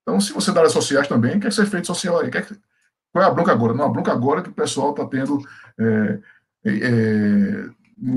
Então, 0.03 0.19
se 0.21 0.31
você 0.33 0.51
dá 0.51 0.59
áreas 0.59 0.73
sociais 0.73 1.07
também, 1.07 1.39
quer 1.39 1.51
ser 1.51 1.65
feito 1.65 1.87
social 1.87 2.19
aí? 2.19 2.29
Quer, 2.29 2.45
qual 3.11 3.23
é 3.23 3.27
a 3.27 3.31
bronca 3.31 3.51
agora? 3.51 3.73
Não, 3.73 3.85
a 3.85 3.89
bronca 3.89 4.11
agora 4.11 4.41
é 4.41 4.43
que 4.43 4.49
o 4.49 4.53
pessoal 4.53 4.91
está 4.91 5.05
tendo 5.05 5.39
é, 5.79 6.19
é, 6.65 7.69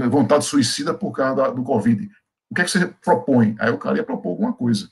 vontade 0.09 0.45
suicida 0.45 0.93
por 0.93 1.13
causa 1.13 1.37
da, 1.37 1.51
do 1.51 1.63
Covid. 1.63 2.11
O 2.51 2.55
que 2.55 2.61
é 2.61 2.65
que 2.65 2.71
você 2.71 2.87
propõe? 3.03 3.55
Aí 3.59 3.71
o 3.71 3.79
cara 3.79 3.97
ia 3.97 4.05
propor 4.05 4.31
alguma 4.31 4.53
coisa 4.53 4.91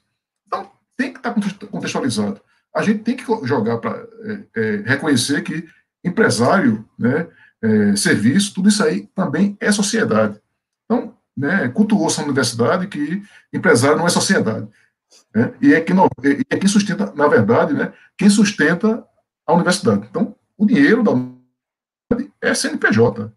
tem 0.96 1.12
que 1.12 1.18
estar 1.18 1.34
contextualizado. 1.70 2.40
A 2.74 2.82
gente 2.82 3.02
tem 3.02 3.16
que 3.16 3.24
jogar 3.46 3.78
para 3.78 4.06
é, 4.24 4.44
é, 4.56 4.76
reconhecer 4.86 5.42
que 5.42 5.66
empresário, 6.04 6.88
né, 6.98 7.28
é, 7.62 7.96
serviço, 7.96 8.54
tudo 8.54 8.68
isso 8.68 8.82
aí 8.84 9.06
também 9.14 9.56
é 9.60 9.72
sociedade. 9.72 10.40
Então, 10.84 11.16
né, 11.36 11.68
cultuou-se 11.68 12.18
na 12.18 12.24
universidade 12.24 12.86
que 12.88 13.22
empresário 13.52 13.96
não 13.96 14.06
é 14.06 14.10
sociedade. 14.10 14.68
Né, 15.34 15.54
e, 15.62 15.72
é 15.72 15.80
que 15.80 15.92
e 15.92 16.44
é 16.50 16.56
quem 16.56 16.68
sustenta, 16.68 17.12
na 17.14 17.26
verdade, 17.28 17.72
né, 17.72 17.92
quem 18.18 18.28
sustenta 18.28 19.04
a 19.46 19.54
universidade. 19.54 20.06
Então, 20.10 20.34
o 20.56 20.66
dinheiro 20.66 21.02
da 21.02 21.12
universidade 21.12 22.32
é 22.40 22.54
CNPJ. 22.54 23.32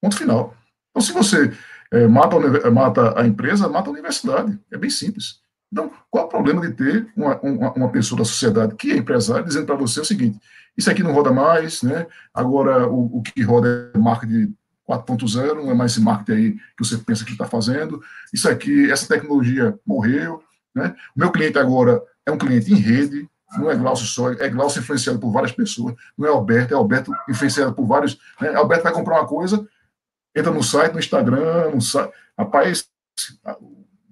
Ponto 0.00 0.16
final. 0.16 0.56
Então, 0.90 1.02
se 1.02 1.12
você 1.12 1.52
é, 1.92 2.06
mata, 2.06 2.36
a, 2.36 2.70
mata 2.70 3.20
a 3.20 3.26
empresa, 3.26 3.68
mata 3.68 3.88
a 3.88 3.92
universidade. 3.92 4.58
É 4.70 4.78
bem 4.78 4.90
simples. 4.90 5.39
Então, 5.72 5.90
qual 6.10 6.26
o 6.26 6.28
problema 6.28 6.60
de 6.60 6.72
ter 6.72 7.08
uma, 7.16 7.38
uma, 7.40 7.72
uma 7.72 7.88
pessoa 7.90 8.18
da 8.18 8.24
sociedade 8.24 8.74
que 8.74 8.90
é 8.92 8.96
empresário 8.96 9.44
dizendo 9.44 9.66
para 9.66 9.76
você 9.76 10.00
o 10.00 10.04
seguinte: 10.04 10.38
isso 10.76 10.90
aqui 10.90 11.02
não 11.02 11.12
roda 11.12 11.32
mais, 11.32 11.82
né? 11.82 12.06
agora 12.34 12.88
o, 12.88 13.18
o 13.18 13.22
que 13.22 13.42
roda 13.42 13.90
é 13.94 13.98
marketing 13.98 14.54
4.0, 14.88 15.54
não 15.54 15.70
é 15.70 15.74
mais 15.74 15.92
esse 15.92 16.00
marketing 16.00 16.32
aí 16.32 16.52
que 16.52 16.84
você 16.84 16.98
pensa 16.98 17.24
que 17.24 17.32
está 17.32 17.46
fazendo, 17.46 18.02
isso 18.32 18.48
aqui, 18.48 18.90
essa 18.90 19.06
tecnologia 19.06 19.78
morreu. 19.86 20.42
Né? 20.74 20.94
O 21.16 21.20
meu 21.20 21.30
cliente 21.30 21.58
agora 21.58 22.02
é 22.26 22.32
um 22.32 22.38
cliente 22.38 22.72
em 22.72 22.76
rede, 22.76 23.28
não 23.56 23.70
é 23.70 23.76
Glaucio 23.76 24.06
só, 24.06 24.32
é 24.32 24.48
Glaucio 24.48 24.80
influenciado 24.80 25.18
por 25.18 25.30
várias 25.30 25.52
pessoas, 25.52 25.94
não 26.18 26.26
é 26.26 26.30
Alberto, 26.30 26.74
é 26.74 26.76
Alberto 26.76 27.12
influenciado 27.28 27.72
por 27.72 27.86
vários. 27.86 28.18
Né? 28.40 28.54
Alberto 28.54 28.84
vai 28.84 28.92
comprar 28.92 29.20
uma 29.20 29.26
coisa, 29.26 29.64
entra 30.34 30.52
no 30.52 30.62
site, 30.62 30.92
no 30.92 30.98
Instagram, 30.98 31.70
no 31.70 31.80
site, 31.80 32.12
rapaz, 32.36 32.88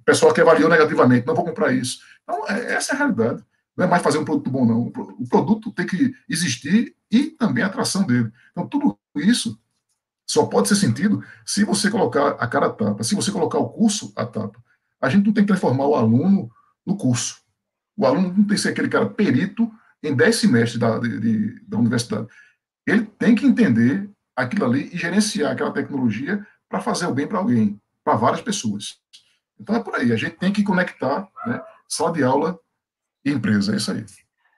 pessoal 0.09 0.33
que 0.33 0.41
avaliou 0.41 0.71
negativamente, 0.71 1.27
não 1.27 1.35
vou 1.35 1.45
comprar 1.45 1.71
isso. 1.71 1.99
Então, 2.23 2.49
é, 2.49 2.73
essa 2.73 2.93
é 2.93 2.95
a 2.95 2.99
realidade. 2.99 3.45
Não 3.77 3.85
é 3.85 3.89
mais 3.89 4.03
fazer 4.03 4.17
um 4.17 4.25
produto 4.25 4.49
bom, 4.49 4.65
não. 4.65 4.87
O 4.87 5.29
produto 5.29 5.71
tem 5.71 5.87
que 5.87 6.15
existir 6.27 6.97
e 7.11 7.25
também 7.33 7.63
a 7.63 7.67
atração 7.67 8.05
dele. 8.05 8.33
Então, 8.51 8.67
tudo 8.67 8.99
isso 9.17 9.61
só 10.27 10.47
pode 10.47 10.69
ser 10.69 10.77
sentido 10.77 11.23
se 11.45 11.63
você 11.63 11.91
colocar 11.91 12.29
a 12.31 12.47
cara 12.47 12.67
a 12.67 12.71
tapa, 12.71 13.05
se 13.05 13.15
você 13.15 13.31
colocar 13.31 13.59
o 13.59 13.69
curso 13.69 14.11
a 14.17 14.25
tapa. 14.25 14.59
A 14.99 15.11
gente 15.11 15.27
não 15.27 15.33
tem 15.35 15.45
que 15.45 15.49
transformar 15.49 15.87
o 15.87 15.95
aluno 15.95 16.51
no 16.87 16.97
curso. 16.97 17.37
O 17.95 18.07
aluno 18.07 18.29
não 18.29 18.35
tem 18.47 18.57
que 18.57 18.59
ser 18.59 18.71
aquele 18.71 18.89
cara 18.89 19.11
perito 19.11 19.71
em 20.03 20.17
10 20.17 20.37
semestres 20.37 20.81
da, 20.81 20.99
de, 20.99 21.61
da 21.69 21.77
universidade. 21.77 22.27
Ele 22.87 23.05
tem 23.05 23.35
que 23.35 23.45
entender 23.45 24.11
aquilo 24.35 24.65
ali 24.65 24.89
e 24.91 24.97
gerenciar 24.97 25.53
aquela 25.53 25.71
tecnologia 25.71 26.47
para 26.67 26.81
fazer 26.81 27.07
o 27.07 27.15
bem 27.15 27.27
para 27.27 27.39
alguém, 27.39 27.79
para 28.03 28.17
várias 28.17 28.41
pessoas. 28.41 28.97
Então 29.61 29.77
é 29.77 29.81
por 29.83 29.95
aí. 29.95 30.13
A 30.13 30.17
gente 30.17 30.37
tem 30.37 30.53
que 30.53 30.63
conectar 30.63 31.29
né, 31.47 31.63
sala 31.89 32.13
de 32.13 32.23
aula 32.23 32.59
e 33.25 33.31
empresa. 33.31 33.73
É 33.73 33.77
isso 33.77 33.93
aí. 33.93 34.05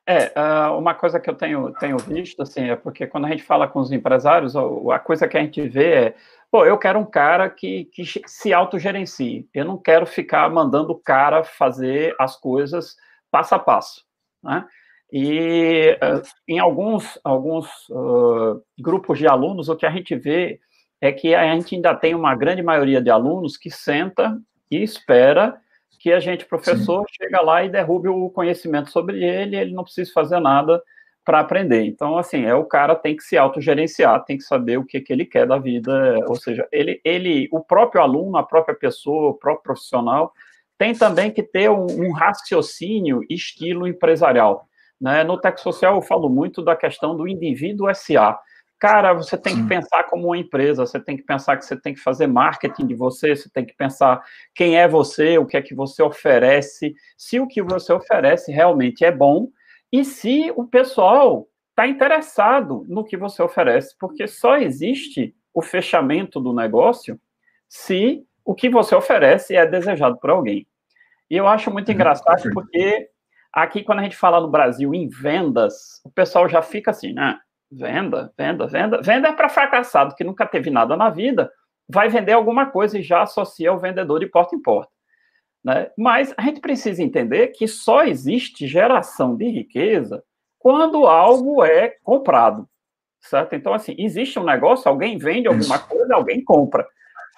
É, 0.06 0.32
ah, 0.34 0.72
uma 0.76 0.92
coisa 0.92 1.20
que 1.20 1.30
eu 1.30 1.34
tenho, 1.34 1.72
tenho 1.74 1.96
visto, 1.98 2.42
assim, 2.42 2.68
é 2.68 2.74
porque 2.74 3.06
quando 3.06 3.26
a 3.26 3.28
gente 3.28 3.44
fala 3.44 3.68
com 3.68 3.78
os 3.78 3.92
empresários, 3.92 4.56
a 4.56 4.98
coisa 4.98 5.28
que 5.28 5.36
a 5.36 5.40
gente 5.40 5.68
vê 5.68 5.92
é, 5.92 6.14
pô, 6.50 6.64
eu 6.64 6.76
quero 6.76 6.98
um 6.98 7.04
cara 7.04 7.48
que, 7.48 7.84
que 7.84 8.04
se 8.26 8.52
autogerencie, 8.52 9.48
eu 9.54 9.64
não 9.64 9.78
quero 9.78 10.04
ficar 10.06 10.50
mandando 10.50 10.90
o 10.92 10.98
cara 10.98 11.44
fazer 11.44 12.14
as 12.18 12.36
coisas 12.36 12.96
passo 13.30 13.54
a 13.54 13.58
passo, 13.58 14.04
né? 14.42 14.66
E 15.12 15.96
uh, 16.02 16.22
em 16.46 16.58
alguns, 16.58 17.18
alguns 17.22 17.66
uh, 17.90 18.62
grupos 18.80 19.18
de 19.18 19.26
alunos, 19.26 19.68
o 19.68 19.76
que 19.76 19.86
a 19.86 19.90
gente 19.90 20.14
vê 20.16 20.60
é 21.00 21.12
que 21.12 21.34
a 21.34 21.54
gente 21.54 21.74
ainda 21.74 21.94
tem 21.94 22.14
uma 22.14 22.34
grande 22.34 22.62
maioria 22.62 23.00
de 23.00 23.10
alunos 23.10 23.56
que 23.56 23.70
senta 23.70 24.36
e 24.70 24.82
espera 24.82 25.60
que 25.98 26.12
a 26.12 26.20
gente, 26.20 26.46
professor, 26.46 27.00
Sim. 27.00 27.14
chega 27.24 27.42
lá 27.42 27.62
e 27.62 27.68
derrube 27.68 28.08
o 28.08 28.30
conhecimento 28.30 28.90
sobre 28.90 29.22
ele, 29.22 29.56
ele 29.56 29.74
não 29.74 29.84
precisa 29.84 30.10
fazer 30.12 30.40
nada 30.40 30.82
para 31.24 31.40
aprender. 31.40 31.84
Então, 31.84 32.16
assim, 32.16 32.44
é 32.44 32.54
o 32.54 32.64
cara 32.64 32.94
tem 32.94 33.14
que 33.14 33.22
se 33.22 33.36
autogerenciar, 33.36 34.24
tem 34.24 34.38
que 34.38 34.44
saber 34.44 34.78
o 34.78 34.84
que, 34.84 35.00
que 35.00 35.12
ele 35.12 35.26
quer 35.26 35.46
da 35.46 35.58
vida, 35.58 36.18
ou 36.26 36.36
seja, 36.36 36.66
ele, 36.72 37.00
ele, 37.04 37.48
o 37.52 37.60
próprio 37.60 38.00
aluno, 38.00 38.38
a 38.38 38.42
própria 38.42 38.74
pessoa, 38.74 39.30
o 39.30 39.34
próprio 39.34 39.62
profissional, 39.62 40.32
tem 40.78 40.94
também 40.94 41.30
que 41.30 41.42
ter 41.42 41.70
um, 41.70 41.86
um 41.86 42.12
raciocínio 42.12 43.20
estilo 43.28 43.86
empresarial. 43.86 44.66
Né? 44.98 45.22
No 45.22 45.38
Tech 45.38 45.60
Social 45.60 45.96
eu 45.96 46.02
falo 46.02 46.28
muito 46.28 46.62
da 46.62 46.74
questão 46.74 47.14
do 47.14 47.28
indivíduo 47.28 47.94
SA. 47.94 48.38
Cara, 48.80 49.12
você 49.12 49.36
tem 49.36 49.54
que 49.54 49.68
pensar 49.68 50.04
como 50.04 50.28
uma 50.28 50.38
empresa, 50.38 50.86
você 50.86 50.98
tem 50.98 51.14
que 51.14 51.22
pensar 51.22 51.58
que 51.58 51.66
você 51.66 51.78
tem 51.78 51.92
que 51.92 52.00
fazer 52.00 52.26
marketing 52.26 52.86
de 52.86 52.94
você, 52.94 53.36
você 53.36 53.50
tem 53.50 53.66
que 53.66 53.76
pensar 53.76 54.24
quem 54.54 54.78
é 54.78 54.88
você, 54.88 55.36
o 55.36 55.44
que 55.44 55.58
é 55.58 55.60
que 55.60 55.74
você 55.74 56.02
oferece, 56.02 56.94
se 57.14 57.38
o 57.38 57.46
que 57.46 57.62
você 57.62 57.92
oferece 57.92 58.50
realmente 58.50 59.04
é 59.04 59.12
bom 59.12 59.48
e 59.92 60.02
se 60.02 60.50
o 60.56 60.66
pessoal 60.66 61.46
está 61.68 61.86
interessado 61.86 62.86
no 62.88 63.04
que 63.04 63.18
você 63.18 63.42
oferece, 63.42 63.94
porque 64.00 64.26
só 64.26 64.56
existe 64.56 65.36
o 65.52 65.60
fechamento 65.60 66.40
do 66.40 66.54
negócio 66.54 67.20
se 67.68 68.24
o 68.42 68.54
que 68.54 68.70
você 68.70 68.94
oferece 68.94 69.54
é 69.54 69.66
desejado 69.66 70.18
por 70.18 70.30
alguém. 70.30 70.66
E 71.28 71.36
eu 71.36 71.46
acho 71.46 71.70
muito 71.70 71.88
uhum, 71.88 71.94
engraçado 71.94 72.50
porque 72.54 73.10
aqui, 73.52 73.82
quando 73.84 73.98
a 73.98 74.04
gente 74.04 74.16
fala 74.16 74.40
no 74.40 74.48
Brasil 74.50 74.94
em 74.94 75.06
vendas, 75.06 76.00
o 76.02 76.10
pessoal 76.10 76.48
já 76.48 76.62
fica 76.62 76.92
assim, 76.92 77.12
né? 77.12 77.38
Venda, 77.70 78.32
venda, 78.36 78.66
venda. 78.66 79.00
Venda 79.00 79.28
é 79.28 79.32
para 79.32 79.48
fracassado 79.48 80.14
que 80.14 80.24
nunca 80.24 80.46
teve 80.46 80.70
nada 80.70 80.96
na 80.96 81.08
vida, 81.08 81.50
vai 81.88 82.08
vender 82.08 82.32
alguma 82.32 82.66
coisa 82.66 82.98
e 82.98 83.02
já 83.02 83.22
associa 83.22 83.72
o 83.72 83.78
vendedor 83.78 84.20
de 84.20 84.26
porta 84.26 84.56
em 84.56 84.62
porta. 84.62 84.90
Né? 85.62 85.90
Mas 85.96 86.34
a 86.36 86.42
gente 86.42 86.60
precisa 86.60 87.02
entender 87.02 87.48
que 87.48 87.68
só 87.68 88.04
existe 88.04 88.66
geração 88.66 89.36
de 89.36 89.48
riqueza 89.48 90.22
quando 90.58 91.06
algo 91.06 91.64
é 91.64 91.96
comprado, 92.02 92.68
certo? 93.20 93.54
Então, 93.54 93.72
assim, 93.72 93.94
existe 93.98 94.38
um 94.38 94.44
negócio, 94.44 94.88
alguém 94.88 95.16
vende 95.16 95.48
alguma 95.48 95.78
coisa, 95.78 96.14
alguém 96.14 96.42
compra. 96.44 96.86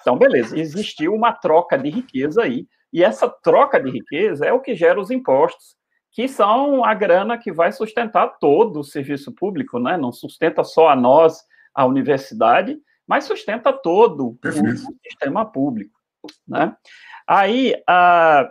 Então, 0.01 0.17
beleza, 0.17 0.59
existiu 0.59 1.13
uma 1.13 1.31
troca 1.31 1.77
de 1.77 1.89
riqueza 1.89 2.43
aí, 2.43 2.67
e 2.91 3.03
essa 3.03 3.29
troca 3.29 3.81
de 3.81 3.89
riqueza 3.89 4.45
é 4.45 4.51
o 4.51 4.59
que 4.59 4.75
gera 4.75 4.99
os 4.99 5.09
impostos, 5.09 5.75
que 6.13 6.27
são 6.27 6.85
a 6.85 6.93
grana 6.93 7.39
que 7.39 7.51
vai 7.51 7.71
sustentar 7.71 8.37
todo 8.39 8.79
o 8.79 8.83
serviço 8.83 9.33
público, 9.33 9.79
né? 9.79 9.97
Não 9.97 10.11
sustenta 10.11 10.63
só 10.63 10.89
a 10.89 10.95
nós, 10.95 11.43
a 11.73 11.85
universidade, 11.85 12.77
mas 13.05 13.25
sustenta 13.25 13.73
todo 13.73 14.35
Perfeito. 14.35 14.69
o 14.69 14.95
sistema 15.03 15.43
público, 15.43 15.99
né? 16.47 16.77
Aí, 17.27 17.73
a, 17.87 18.47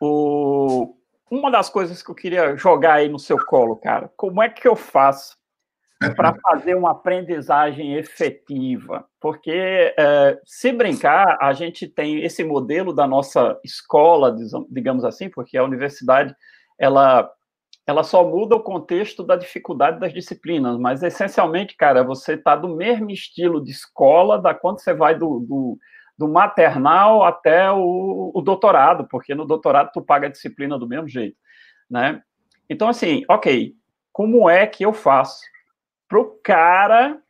o, 0.00 0.94
uma 1.28 1.50
das 1.50 1.68
coisas 1.68 2.00
que 2.00 2.10
eu 2.10 2.14
queria 2.14 2.56
jogar 2.56 2.94
aí 2.94 3.08
no 3.08 3.18
seu 3.18 3.44
colo, 3.44 3.76
cara, 3.76 4.08
como 4.16 4.40
é 4.40 4.48
que 4.48 4.68
eu 4.68 4.76
faço 4.76 5.36
para 5.98 6.34
fazer 6.40 6.76
uma 6.76 6.92
aprendizagem 6.92 7.94
efetiva? 7.94 9.04
Porque, 9.20 9.94
é, 9.98 10.38
se 10.44 10.72
brincar, 10.72 11.36
a 11.40 11.52
gente 11.52 11.88
tem 11.88 12.22
esse 12.22 12.44
modelo 12.44 12.92
da 12.92 13.06
nossa 13.06 13.58
escola, 13.64 14.34
digamos 14.70 15.04
assim, 15.04 15.28
porque 15.28 15.58
a 15.58 15.64
universidade, 15.64 16.34
ela, 16.78 17.28
ela 17.86 18.04
só 18.04 18.24
muda 18.24 18.54
o 18.54 18.62
contexto 18.62 19.24
da 19.24 19.34
dificuldade 19.34 19.98
das 19.98 20.12
disciplinas, 20.12 20.78
mas, 20.78 21.02
essencialmente, 21.02 21.76
cara, 21.76 22.04
você 22.04 22.34
está 22.34 22.54
do 22.54 22.76
mesmo 22.76 23.10
estilo 23.10 23.62
de 23.62 23.72
escola 23.72 24.40
da 24.40 24.54
quando 24.54 24.80
você 24.80 24.94
vai 24.94 25.16
do, 25.16 25.40
do, 25.40 25.78
do 26.16 26.28
maternal 26.28 27.24
até 27.24 27.70
o, 27.72 28.30
o 28.32 28.40
doutorado, 28.40 29.06
porque 29.08 29.34
no 29.34 29.44
doutorado 29.44 29.90
tu 29.92 30.00
paga 30.00 30.28
a 30.28 30.30
disciplina 30.30 30.78
do 30.78 30.86
mesmo 30.86 31.08
jeito, 31.08 31.36
né? 31.90 32.22
Então, 32.70 32.88
assim, 32.88 33.24
ok, 33.28 33.74
como 34.12 34.48
é 34.48 34.66
que 34.66 34.84
eu 34.84 34.92
faço 34.92 35.40
para 36.08 36.18
o 36.18 36.38
cara 36.42 37.20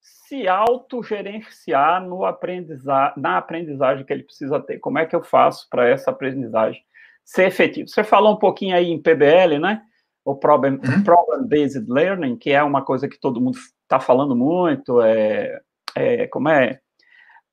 se 0.00 0.46
autogerenciar 0.46 2.04
no 2.04 2.24
aprendizar, 2.24 3.14
na 3.16 3.38
aprendizagem 3.38 4.04
que 4.04 4.12
ele 4.12 4.22
precisa 4.22 4.60
ter. 4.60 4.78
Como 4.78 4.98
é 4.98 5.06
que 5.06 5.16
eu 5.16 5.22
faço 5.22 5.68
para 5.68 5.88
essa 5.88 6.10
aprendizagem 6.10 6.82
ser 7.24 7.46
efetiva? 7.46 7.88
Você 7.88 8.04
falou 8.04 8.34
um 8.34 8.38
pouquinho 8.38 8.76
aí 8.76 8.90
em 8.90 9.00
PBL, 9.00 9.58
né? 9.58 9.82
O 10.24 10.34
Problem, 10.34 10.74
uhum. 10.74 11.04
problem 11.04 11.46
Based 11.48 11.86
Learning, 11.88 12.36
que 12.36 12.50
é 12.50 12.62
uma 12.62 12.82
coisa 12.82 13.08
que 13.08 13.18
todo 13.18 13.40
mundo 13.40 13.56
está 13.82 14.00
falando 14.00 14.34
muito, 14.34 15.00
é, 15.00 15.60
é, 15.96 16.26
como 16.26 16.48
é? 16.48 16.80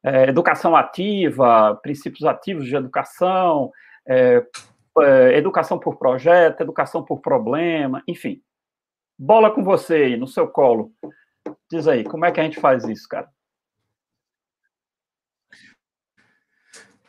é? 0.04 0.30
Educação 0.30 0.76
ativa, 0.76 1.76
princípios 1.82 2.26
ativos 2.26 2.65
de 2.65 2.76
educação, 2.76 3.72
é, 4.08 4.43
é, 5.00 5.38
educação 5.38 5.80
por 5.80 5.98
projeto, 5.98 6.62
educação 6.62 7.04
por 7.04 7.22
problema, 7.22 8.04
enfim. 8.08 8.41
Bola 9.17 9.54
com 9.54 9.63
você 9.63 9.95
aí, 9.95 10.17
no 10.17 10.28
seu 10.28 10.47
colo. 10.47 10.91
Diz 11.71 11.88
aí, 11.88 12.04
como 12.04 12.26
é 12.26 12.32
que 12.32 12.39
a 12.39 12.43
gente 12.43 12.60
faz 12.60 12.84
isso, 12.86 13.08
cara? 13.08 13.30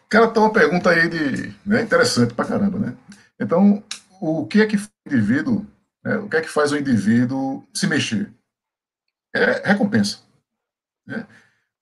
Cara, 0.08 0.28
tá 0.28 0.40
uma 0.40 0.52
pergunta 0.52 0.90
aí 0.90 1.08
de, 1.08 1.54
né, 1.66 1.82
interessante 1.82 2.34
pra 2.34 2.44
caramba, 2.44 2.78
né? 2.78 2.96
Então, 3.40 3.82
o 4.20 4.46
que 4.46 4.62
é 4.62 4.66
que 4.66 4.76
o 4.76 4.80
indivíduo, 5.06 5.66
né, 6.04 6.18
o 6.18 6.28
que 6.28 6.36
é 6.36 6.40
que 6.40 6.48
faz 6.48 6.70
o 6.70 6.78
indivíduo 6.78 7.66
se 7.74 7.86
mexer? 7.86 8.32
É 9.34 9.68
recompensa. 9.68 10.18
Né? 11.04 11.26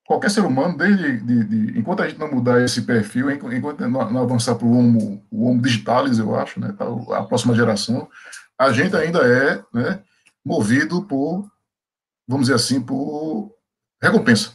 Qualquer 0.05 0.31
ser 0.31 0.41
humano, 0.41 0.75
desde 0.75 1.17
de, 1.19 1.43
de, 1.43 1.79
enquanto 1.79 2.01
a 2.01 2.07
gente 2.07 2.19
não 2.19 2.31
mudar 2.31 2.61
esse 2.61 2.81
perfil, 2.81 3.29
enquanto 3.29 3.87
não, 3.87 4.21
avançar 4.21 4.55
para 4.55 4.65
o 4.65 4.77
homo, 4.77 5.23
homo 5.31 5.61
digitalis, 5.61 6.17
eu 6.17 6.35
acho, 6.35 6.59
né, 6.59 6.75
a 7.11 7.23
próxima 7.23 7.53
geração, 7.53 8.09
a 8.57 8.71
gente 8.71 8.95
ainda 8.95 9.19
é 9.19 9.63
né, 9.71 10.03
movido 10.45 11.03
por, 11.03 11.49
vamos 12.27 12.47
dizer 12.47 12.55
assim, 12.55 12.81
por 12.81 13.55
recompensa. 14.01 14.53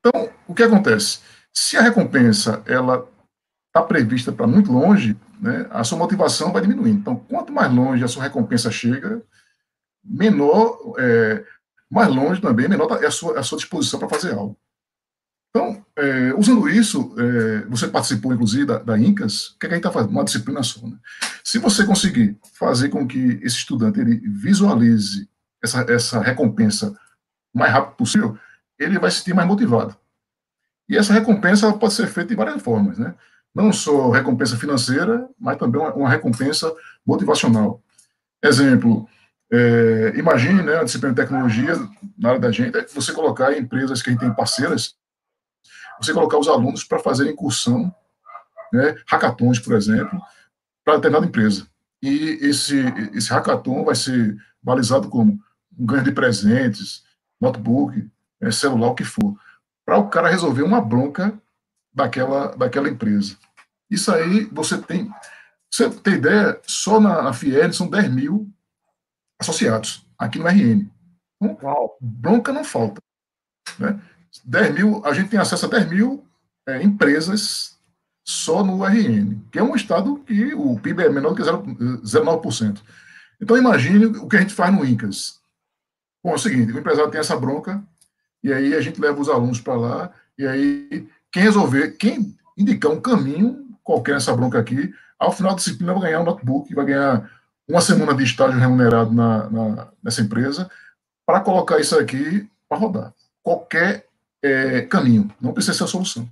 Então, 0.00 0.30
o 0.46 0.54
que 0.54 0.62
acontece? 0.62 1.20
Se 1.52 1.76
a 1.76 1.82
recompensa 1.82 2.62
ela 2.66 3.08
está 3.66 3.82
prevista 3.82 4.32
para 4.32 4.46
muito 4.46 4.72
longe, 4.72 5.16
né, 5.40 5.66
a 5.70 5.84
sua 5.84 5.98
motivação 5.98 6.52
vai 6.52 6.62
diminuir. 6.62 6.90
Então, 6.90 7.16
quanto 7.16 7.52
mais 7.52 7.72
longe 7.72 8.02
a 8.02 8.08
sua 8.08 8.24
recompensa 8.24 8.70
chega, 8.70 9.22
menor, 10.02 10.94
é, 10.98 11.44
mais 11.90 12.08
longe 12.08 12.40
também, 12.40 12.68
menor 12.68 13.02
é 13.02 13.06
a 13.06 13.10
sua, 13.10 13.38
a 13.38 13.42
sua 13.42 13.58
disposição 13.58 13.98
para 13.98 14.08
fazer 14.08 14.32
algo. 14.34 14.56
Então, 15.58 15.84
é, 15.96 16.32
usando 16.34 16.68
isso, 16.68 17.12
é, 17.18 17.66
você 17.66 17.88
participou, 17.88 18.32
inclusive, 18.32 18.64
da, 18.64 18.78
da 18.78 18.96
INCAS, 18.96 19.48
o 19.48 19.58
que, 19.58 19.66
é 19.66 19.68
que 19.68 19.74
a 19.74 19.76
gente 19.76 19.86
está 19.86 19.90
fazendo? 19.90 20.12
Uma 20.12 20.22
disciplina 20.22 20.62
só. 20.62 20.86
Né? 20.86 20.96
Se 21.42 21.58
você 21.58 21.84
conseguir 21.84 22.38
fazer 22.54 22.90
com 22.90 23.08
que 23.08 23.40
esse 23.42 23.56
estudante 23.56 23.98
ele 23.98 24.20
visualize 24.28 25.28
essa, 25.62 25.80
essa 25.88 26.20
recompensa 26.20 26.96
o 27.52 27.58
mais 27.58 27.72
rápido 27.72 27.96
possível, 27.96 28.38
ele 28.78 29.00
vai 29.00 29.10
se 29.10 29.18
sentir 29.18 29.34
mais 29.34 29.48
motivado. 29.48 29.96
E 30.88 30.96
essa 30.96 31.12
recompensa 31.12 31.72
pode 31.72 31.94
ser 31.94 32.06
feita 32.06 32.28
de 32.28 32.36
várias 32.36 32.62
formas. 32.62 32.96
Né? 32.96 33.12
não 33.54 33.72
só 33.72 34.10
recompensa 34.10 34.56
financeira, 34.56 35.28
mas 35.40 35.56
também 35.56 35.80
uma, 35.80 36.08
recompensa 36.08 36.72
motivacional. 37.04 37.82
Exemplo, 38.40 39.08
é, 39.52 40.12
imagine 40.14 40.62
né, 40.62 40.76
a 40.76 40.84
disciplina 40.84 41.12
de 41.12 41.20
tecnologia 41.20 41.74
na 42.16 42.28
área 42.28 42.40
da 42.40 42.52
gente, 42.52 42.78
é 42.78 42.86
você 42.86 43.12
colocar 43.12 43.52
em 43.52 43.62
empresas 43.62 44.00
que 44.00 44.10
a 44.10 44.12
gente 44.12 44.20
tem 44.20 44.32
parceiras, 44.32 44.94
você 46.00 46.12
colocar 46.12 46.38
os 46.38 46.48
alunos 46.48 46.84
para 46.84 46.98
fazerem 46.98 47.32
incursão, 47.32 47.94
né, 48.72 48.96
hackathons, 49.06 49.58
por 49.58 49.74
exemplo, 49.74 50.20
para 50.84 50.96
determinada 50.96 51.26
empresa. 51.26 51.66
E 52.02 52.38
esse, 52.40 52.76
esse 53.12 53.30
hackathon 53.30 53.84
vai 53.84 53.94
ser 53.94 54.36
balizado 54.62 55.08
como 55.08 55.38
um 55.78 55.86
ganho 55.86 56.04
de 56.04 56.12
presentes, 56.12 57.04
notebook, 57.40 58.08
é, 58.40 58.50
celular, 58.50 58.88
o 58.88 58.94
que 58.94 59.04
for, 59.04 59.36
para 59.84 59.98
o 59.98 60.08
cara 60.08 60.28
resolver 60.28 60.62
uma 60.62 60.80
bronca 60.80 61.40
daquela, 61.92 62.48
daquela 62.56 62.88
empresa. 62.88 63.36
Isso 63.90 64.12
aí 64.12 64.44
você 64.52 64.78
tem. 64.78 65.10
Você 65.70 65.90
tem 65.90 66.14
ideia, 66.14 66.60
só 66.66 66.98
na, 66.98 67.22
na 67.22 67.32
Fiel 67.32 67.72
são 67.72 67.88
10 67.88 68.14
mil 68.14 68.50
associados, 69.40 70.06
aqui 70.18 70.38
no 70.38 70.46
RN. 70.46 70.88
Então, 71.40 71.90
bronca 72.00 72.52
não 72.52 72.64
falta. 72.64 73.00
Né? 73.78 74.00
10 74.48 74.74
mil, 74.74 75.02
a 75.04 75.12
gente 75.12 75.28
tem 75.28 75.38
acesso 75.38 75.66
a 75.66 75.68
10 75.68 75.90
mil 75.90 76.24
é, 76.66 76.82
empresas 76.82 77.78
só 78.24 78.64
no 78.64 78.82
RN, 78.82 79.40
que 79.52 79.58
é 79.58 79.62
um 79.62 79.76
estado 79.76 80.18
que 80.26 80.54
o 80.54 80.78
PIB 80.80 81.02
é 81.02 81.08
menor 81.10 81.30
do 81.30 81.36
que 81.36 81.42
0,9%. 81.42 82.80
Então, 83.40 83.56
imagine 83.56 84.06
o 84.06 84.26
que 84.26 84.36
a 84.36 84.40
gente 84.40 84.54
faz 84.54 84.74
no 84.74 84.84
INCAS. 84.84 85.38
Bom, 86.24 86.32
é 86.32 86.34
o 86.34 86.38
seguinte, 86.38 86.72
o 86.72 86.78
empresário 86.78 87.10
tem 87.10 87.20
essa 87.20 87.36
bronca, 87.36 87.82
e 88.42 88.52
aí 88.52 88.74
a 88.74 88.80
gente 88.80 89.00
leva 89.00 89.20
os 89.20 89.28
alunos 89.28 89.60
para 89.60 89.74
lá, 89.74 90.12
e 90.38 90.46
aí 90.46 91.06
quem 91.30 91.42
resolver, 91.42 91.92
quem 91.92 92.34
indicar 92.56 92.90
um 92.90 93.00
caminho 93.00 93.66
qualquer 93.84 94.14
nessa 94.14 94.34
bronca 94.34 94.58
aqui, 94.58 94.92
ao 95.18 95.32
final 95.32 95.52
da 95.52 95.58
disciplina 95.58 95.92
vai 95.92 96.02
ganhar 96.02 96.20
um 96.20 96.24
notebook, 96.24 96.74
vai 96.74 96.86
ganhar 96.86 97.30
uma 97.68 97.80
semana 97.82 98.14
de 98.14 98.24
estágio 98.24 98.58
remunerado 98.58 99.12
na, 99.12 99.48
na 99.50 99.88
nessa 100.02 100.22
empresa, 100.22 100.70
para 101.26 101.40
colocar 101.40 101.78
isso 101.78 101.98
aqui 101.98 102.48
para 102.68 102.78
rodar. 102.78 103.14
Qualquer 103.42 104.07
é, 104.42 104.82
caminho, 104.82 105.30
não 105.40 105.52
precisa 105.52 105.76
ser 105.76 105.84
a 105.84 105.88
solução. 105.88 106.28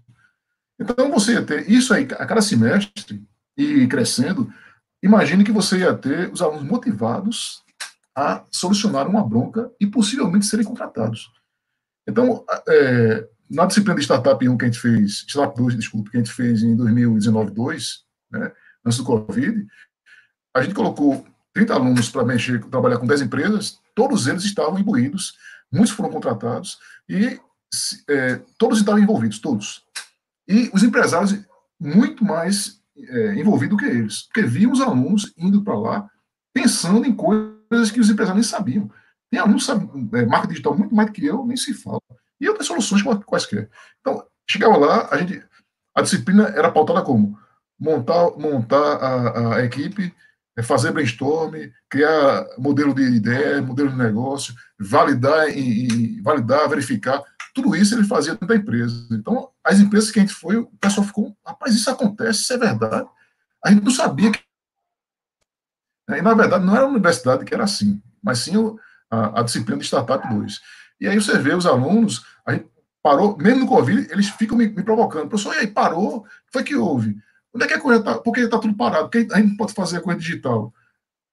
Então, 0.79 1.11
você 1.11 1.43
ter 1.43 1.71
isso 1.71 1.93
aí 1.95 2.05
a 2.05 2.27
cada 2.27 2.43
semestre 2.43 3.23
e 3.57 3.87
crescendo, 3.87 4.53
imagine 5.03 5.45
que 5.45 5.53
você 5.53 5.79
ia 5.79 5.95
ter 5.95 6.31
os 6.31 6.43
alunos 6.43 6.65
motivados 6.65 7.63
a 8.15 8.45
solucionar 8.51 9.09
uma 9.09 9.27
bronca 9.27 9.71
e 9.81 9.87
possivelmente 9.87 10.47
serem 10.47 10.65
contratados. 10.65 11.31
Então, 12.09 12.45
é, 12.69 13.29
na 13.51 13.67
disciplina 13.67 13.99
de 13.99 14.05
Startup 14.05 14.49
1 14.49 14.57
que 14.57 14.65
a 14.65 14.69
gente 14.69 14.81
fez, 14.81 15.25
Startup 15.29 15.57
2, 15.57 15.77
desculpe, 15.77 16.11
que 16.11 16.17
a 16.17 16.21
gente 16.21 16.33
fez 16.33 16.63
em 16.63 16.77
2019, 16.77 17.51
2, 17.51 18.05
né, 18.31 18.53
antes 18.85 18.99
do 18.99 19.05
Covid, 19.05 19.67
a 20.55 20.63
gente 20.63 20.75
colocou 20.75 21.27
30 21.53 21.75
alunos 21.75 22.09
para 22.09 22.25
mexer, 22.25 22.63
trabalhar 22.67 22.99
com 22.99 23.07
10 23.07 23.23
empresas, 23.23 23.79
todos 23.95 24.27
eles 24.27 24.45
estavam 24.45 24.79
imbuídos, 24.79 25.35
muitos 25.73 25.91
foram 25.91 26.11
contratados 26.11 26.79
e 27.09 27.41
é, 28.09 28.41
todos 28.59 28.79
estavam 28.79 29.01
envolvidos, 29.01 29.39
todos. 29.39 29.85
E 30.49 30.71
os 30.73 30.83
empresários 30.83 31.37
muito 31.79 32.25
mais 32.25 32.81
é, 32.97 33.35
envolvidos 33.35 33.77
do 33.77 33.85
que 33.85 33.91
eles, 33.91 34.23
porque 34.23 34.43
viam 34.43 34.73
os 34.73 34.81
alunos 34.81 35.33
indo 35.37 35.63
para 35.63 35.79
lá 35.79 36.11
pensando 36.57 37.07
em 37.07 37.15
coisas 37.15 37.91
que 37.93 38.01
os 38.01 38.09
empresários 38.09 38.43
nem 38.47 38.59
sabiam. 38.59 38.91
Tem 39.31 39.39
alunos 39.39 39.67
que 39.67 40.17
é, 40.17 40.25
marca 40.25 40.49
digital 40.49 40.75
muito 40.75 40.95
mais 40.95 41.09
do 41.09 41.13
que 41.13 41.27
eu, 41.27 41.45
nem 41.45 41.55
se 41.55 41.75
fala. 41.75 42.01
E 42.41 42.49
outras 42.49 42.67
soluções 42.67 43.03
quaisquer. 43.27 43.69
Então, 44.01 44.25
chegava 44.49 44.79
lá, 44.79 45.09
a 45.11 45.19
gente, 45.19 45.45
a 45.95 46.01
disciplina 46.01 46.45
era 46.49 46.73
pautada 46.73 47.03
como? 47.03 47.39
Montar, 47.79 48.31
montar 48.39 48.97
a, 48.97 49.57
a 49.57 49.65
equipe, 49.65 50.15
é, 50.57 50.63
fazer 50.63 50.93
brainstorm, 50.93 51.55
criar 51.91 52.47
modelo 52.57 52.95
de 52.95 53.03
ideia, 53.03 53.61
modelo 53.61 53.91
de 53.91 53.97
negócio, 53.97 54.55
validar, 54.81 55.51
e, 55.51 56.17
e 56.17 56.21
validar, 56.23 56.71
verificar. 56.71 57.23
Tudo 57.57 57.75
isso 57.75 57.95
ele 57.95 58.05
fazia 58.05 58.33
dentro 58.35 58.47
da 58.47 58.55
empresa. 58.55 59.09
Então, 59.11 59.49
as 59.65 59.81
empresas 59.81 60.11
que 60.11 60.19
a 60.19 60.23
gente 60.23 60.35
foi, 60.35 60.59
o 60.59 60.67
pessoal 60.79 61.07
ficou, 61.07 61.35
rapaz, 61.45 61.75
isso 61.75 61.91
acontece, 61.91 62.43
isso 62.43 62.53
é 62.53 62.59
verdade. 62.59 63.09
A 63.65 63.71
gente 63.71 63.83
não 63.83 63.91
sabia 63.91 64.31
que. 64.31 64.41
E, 66.11 66.21
na 66.21 66.35
verdade, 66.35 66.67
não 66.67 66.77
era 66.77 66.85
a 66.85 66.89
universidade 66.89 67.47
que 67.47 67.55
era 67.55 67.65
assim, 67.65 67.99
mas 68.23 68.41
sim 68.41 68.53
a, 69.11 69.41
a 69.41 69.43
disciplina 69.43 69.81
de 69.81 69.87
Startup 69.87 70.29
2. 70.29 70.61
E 71.01 71.09
aí 71.09 71.19
você 71.19 71.39
vê 71.39 71.55
os 71.55 71.65
alunos, 71.65 72.27
a 72.45 72.53
gente 72.53 72.69
parou, 73.03 73.39
mesmo 73.39 73.61
no 73.61 73.67
Covid, 73.67 74.07
eles 74.11 74.29
ficam 74.29 74.59
me, 74.59 74.69
me 74.69 74.83
provocando. 74.83 75.31
Professor, 75.31 75.55
e 75.55 75.61
aí, 75.61 75.67
parou? 75.67 76.19
O 76.19 76.23
que 76.25 76.53
foi 76.53 76.63
que 76.63 76.77
houve? 76.77 77.17
Onde 77.55 77.65
é 77.65 77.69
que 77.69 77.75
a 77.75 77.81
coisa 77.81 78.01
está? 78.01 78.19
Por 78.19 78.35
que 78.35 78.41
está 78.41 78.59
tudo 78.59 78.77
parado? 78.77 79.09
Porque 79.09 79.33
a 79.33 79.41
gente 79.41 79.57
pode 79.57 79.73
fazer 79.73 79.97
a 79.97 80.03
coisa 80.03 80.21
digital? 80.21 80.75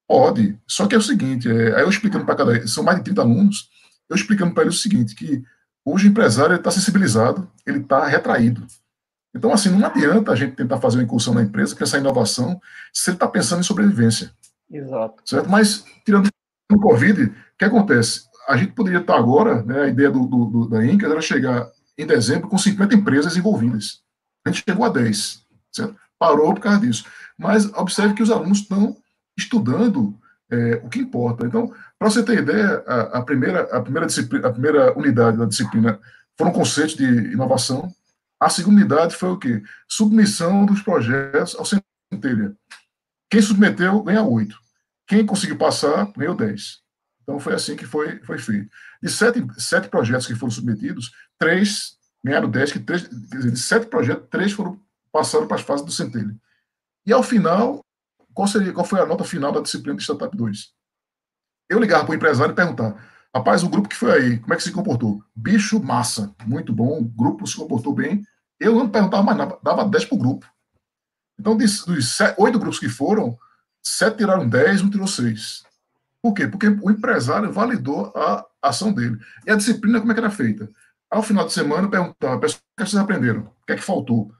Pode, 0.07 0.57
só 0.65 0.87
que 0.87 0.95
é 0.95 0.97
o 0.97 1.01
seguinte, 1.01 1.49
é, 1.49 1.75
aí 1.75 1.81
eu 1.81 1.89
explicando 1.89 2.25
para 2.25 2.35
cada, 2.35 2.65
são 2.67 2.81
mais 2.81 2.97
de 2.99 3.03
30 3.05 3.21
alunos, 3.21 3.69
eu 4.09 4.15
explicando 4.15 4.53
para 4.53 4.63
eles 4.63 4.75
o 4.75 4.79
seguinte, 4.79 5.15
que 5.15 5.43
hoje 5.85 6.07
o 6.07 6.11
empresário 6.11 6.55
está 6.55 6.71
sensibilizado, 6.71 7.49
ele 7.65 7.79
está 7.79 8.05
retraído. 8.07 8.65
Então, 9.35 9.51
assim, 9.51 9.69
não 9.69 9.87
adianta 9.87 10.31
a 10.31 10.35
gente 10.35 10.55
tentar 10.55 10.79
fazer 10.79 10.97
uma 10.97 11.03
incursão 11.03 11.33
na 11.33 11.41
empresa, 11.41 11.75
que 11.75 11.83
essa 11.83 11.97
inovação, 11.97 12.59
se 12.93 13.09
ele 13.09 13.15
está 13.15 13.27
pensando 13.27 13.61
em 13.61 13.63
sobrevivência. 13.63 14.31
Exato. 14.69 15.21
Certo? 15.25 15.49
Mas, 15.49 15.83
tirando 16.05 16.29
o 16.71 16.79
Covid, 16.79 17.23
o 17.23 17.33
que 17.57 17.65
acontece? 17.65 18.23
a 18.47 18.57
gente 18.57 18.73
poderia 18.73 18.99
estar 18.99 19.17
agora, 19.17 19.63
né, 19.63 19.83
a 19.83 19.87
ideia 19.87 20.11
do, 20.11 20.25
do, 20.25 20.67
da 20.67 20.85
Incas 20.85 21.11
era 21.11 21.21
chegar 21.21 21.69
em 21.97 22.05
dezembro 22.05 22.47
com 22.49 22.57
50 22.57 22.95
empresas 22.95 23.37
envolvidas. 23.37 24.01
A 24.45 24.49
gente 24.49 24.63
chegou 24.67 24.85
a 24.85 24.89
10, 24.89 25.45
certo? 25.71 25.95
Parou 26.19 26.53
por 26.53 26.61
causa 26.61 26.79
disso. 26.79 27.05
Mas 27.37 27.65
observe 27.73 28.13
que 28.13 28.23
os 28.23 28.31
alunos 28.31 28.59
estão 28.59 28.95
estudando 29.37 30.17
é, 30.51 30.81
o 30.83 30.89
que 30.89 30.99
importa. 30.99 31.45
Então, 31.45 31.73
para 32.03 32.09
você 32.09 32.21
ter 32.21 32.39
ideia, 32.39 32.83
a, 32.85 33.19
a, 33.19 33.21
primeira, 33.21 33.61
a, 33.61 33.79
primeira 33.79 34.05
disciplina, 34.05 34.49
a 34.49 34.51
primeira 34.51 34.99
unidade 34.99 35.37
da 35.37 35.45
disciplina 35.45 35.97
foram 36.37 36.51
conceitos 36.51 36.97
de 36.97 37.05
inovação. 37.05 37.95
A 38.37 38.49
segunda 38.49 38.81
unidade 38.81 39.15
foi 39.15 39.29
o 39.29 39.37
quê? 39.37 39.63
Submissão 39.87 40.65
dos 40.65 40.81
projetos 40.81 41.55
ao 41.55 41.63
Centelha. 41.63 42.53
Quem 43.29 43.41
submeteu 43.41 44.03
ganha 44.03 44.21
8. 44.21 44.53
Quem 45.07 45.25
conseguiu 45.25 45.57
passar 45.57 46.11
ganhou 46.17 46.35
10. 46.35 46.81
Então, 47.21 47.39
foi 47.39 47.53
assim 47.53 47.73
que 47.77 47.85
foi, 47.85 48.19
foi 48.19 48.37
feito. 48.37 48.69
De 49.01 49.09
sete, 49.09 49.41
sete 49.57 49.87
projetos 49.87 50.27
que 50.27 50.35
foram 50.35 50.51
submetidos, 50.51 51.09
três 51.39 51.95
ganharam 52.21 52.49
dez, 52.49 52.69
que 52.69 52.81
três, 52.81 53.07
dizer, 53.09 53.49
de 53.49 53.59
sete 53.59 53.85
projetos, 53.85 54.27
três 54.29 54.51
foram 54.51 54.77
passaram 55.09 55.47
para 55.47 55.55
as 55.55 55.63
fases 55.63 55.85
do 55.85 55.91
centelho. 55.93 56.37
E, 57.05 57.13
ao 57.13 57.23
final, 57.23 57.79
qual, 58.33 58.45
seria, 58.49 58.73
qual 58.73 58.85
foi 58.85 58.99
a 58.99 59.05
nota 59.05 59.23
final 59.23 59.53
da 59.53 59.61
disciplina 59.61 59.95
de 59.95 60.03
Startup 60.03 60.35
2? 60.35 60.73
Eu 61.69 61.79
ligava 61.79 62.05
para 62.05 62.11
o 62.11 62.15
empresário 62.15 62.51
e 62.51 62.55
perguntar, 62.55 62.95
rapaz, 63.33 63.63
o 63.63 63.69
grupo 63.69 63.89
que 63.89 63.95
foi 63.95 64.11
aí, 64.11 64.39
como 64.39 64.53
é 64.53 64.57
que 64.57 64.63
se 64.63 64.71
comportou? 64.71 65.23
Bicho, 65.35 65.81
massa, 65.81 66.33
muito 66.45 66.73
bom, 66.73 66.99
o 66.99 67.03
grupo 67.03 67.47
se 67.47 67.55
comportou 67.55 67.93
bem. 67.93 68.23
Eu 68.59 68.75
não 68.75 68.89
perguntava 68.89 69.23
mais 69.23 69.37
nada, 69.37 69.57
dava 69.63 69.85
10 69.85 70.05
para 70.05 70.15
o 70.15 70.19
grupo. 70.19 70.45
Então, 71.39 71.57
dos, 71.57 71.85
oito 72.37 72.59
grupos 72.59 72.79
que 72.79 72.87
foram, 72.87 73.37
sete 73.81 74.17
tiraram 74.17 74.47
10, 74.47 74.83
um 74.83 74.89
tirou 74.89 75.07
seis. 75.07 75.63
Por 76.21 76.33
quê? 76.33 76.47
Porque 76.47 76.67
o 76.67 76.89
empresário 76.89 77.51
validou 77.51 78.13
a 78.15 78.45
ação 78.61 78.93
dele. 78.93 79.17
E 79.45 79.51
a 79.51 79.55
disciplina, 79.55 79.99
como 79.99 80.11
é 80.11 80.15
que 80.15 80.21
era 80.21 80.29
feita? 80.29 80.69
Ao 81.11 81.21
final 81.21 81.45
de 81.45 81.53
semana, 81.53 81.89
perguntava, 81.89 82.39
pessoal, 82.39 82.61
o 82.61 82.83
que 82.83 82.89
vocês 82.89 83.01
aprenderam? 83.01 83.41
O 83.41 83.65
que 83.65 83.73
é 83.73 83.75
que 83.75 83.83
faltou? 83.83 84.33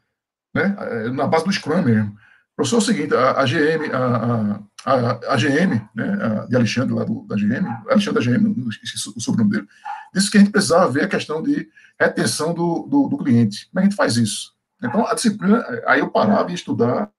Né? 0.54 0.76
É, 0.80 1.10
na 1.10 1.28
base 1.28 1.46
do 1.46 1.52
Scrum 1.52 1.82
mesmo. 1.82 2.16
Professor, 2.56 2.78
é 2.78 2.80
o 2.80 2.82
seguinte, 2.82 3.14
a, 3.14 3.32
a 3.42 3.46
GM, 3.46 3.92
a, 3.92 4.60
a, 4.86 5.38
GM, 5.38 5.82
né, 5.96 6.18
a, 6.22 6.46
de 6.46 6.56
Alexandre, 6.56 6.94
lá 6.94 7.04
do, 7.04 7.26
da 7.28 7.36
GM, 7.36 7.66
Alexandre 7.90 8.26
da 8.26 8.38
GM, 8.38 8.68
o 9.16 9.22
sobrenome 9.22 9.52
dele, 9.52 9.68
disse 10.14 10.30
que 10.30 10.38
a 10.38 10.40
gente 10.42 10.52
precisava 10.52 10.92
ver 10.92 11.04
a 11.04 11.08
questão 11.08 11.42
de 11.42 11.70
retenção 12.00 12.54
do, 12.54 12.88
do, 12.90 13.08
do 13.08 13.18
cliente. 13.18 13.70
Como 13.70 13.80
é 13.80 13.82
que 13.82 13.88
a 13.88 13.90
gente 13.90 13.96
faz 13.96 14.18
isso? 14.18 14.54
Então, 14.84 15.08
a 15.08 15.14
disciplina, 15.14 15.64
aí 15.86 16.02
eu 16.02 16.10
parava 16.10 16.52
e 16.52 16.54
estudar, 16.54 17.10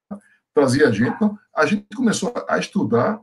trazia 0.55 0.89
a 0.89 0.93
gente, 0.93 1.15
então, 1.15 1.39
a 1.55 1.65
gente 1.65 1.87
começou 1.97 2.33
a 2.49 2.59
estudar 2.59 3.19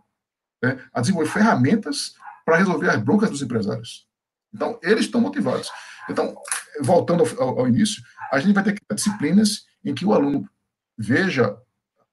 né, 0.62 0.80
a 0.94 1.02
desenvolver 1.02 1.30
ferramentas 1.30 2.16
para 2.44 2.58
resolver 2.58 2.90
as 2.90 3.02
broncas 3.02 3.30
dos 3.30 3.42
empresários. 3.42 4.08
Então, 4.54 4.80
eles 4.82 5.06
estão 5.06 5.22
motivados. 5.22 5.70
Então, 6.10 6.36
voltando 6.82 7.24
ao, 7.40 7.60
ao, 7.60 7.68
início, 7.68 8.02
a 8.32 8.40
gente 8.40 8.54
vai 8.54 8.64
ter 8.64 8.76
disciplinas 8.94 9.66
em 9.86 9.94
que 9.94 10.06
o 10.06 10.14
aluno 10.14 10.50
veja, 10.98 11.56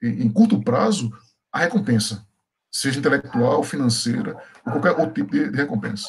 em, 0.03 0.25
em 0.25 0.31
curto 0.31 0.63
prazo, 0.63 1.11
a 1.53 1.59
recompensa, 1.59 2.27
seja 2.71 2.99
intelectual, 2.99 3.63
financeira, 3.63 4.37
ou 4.67 4.73
qualquer 4.73 4.91
outro 4.91 5.15
tipo 5.15 5.33
de, 5.33 5.51
recompensa. 5.51 6.09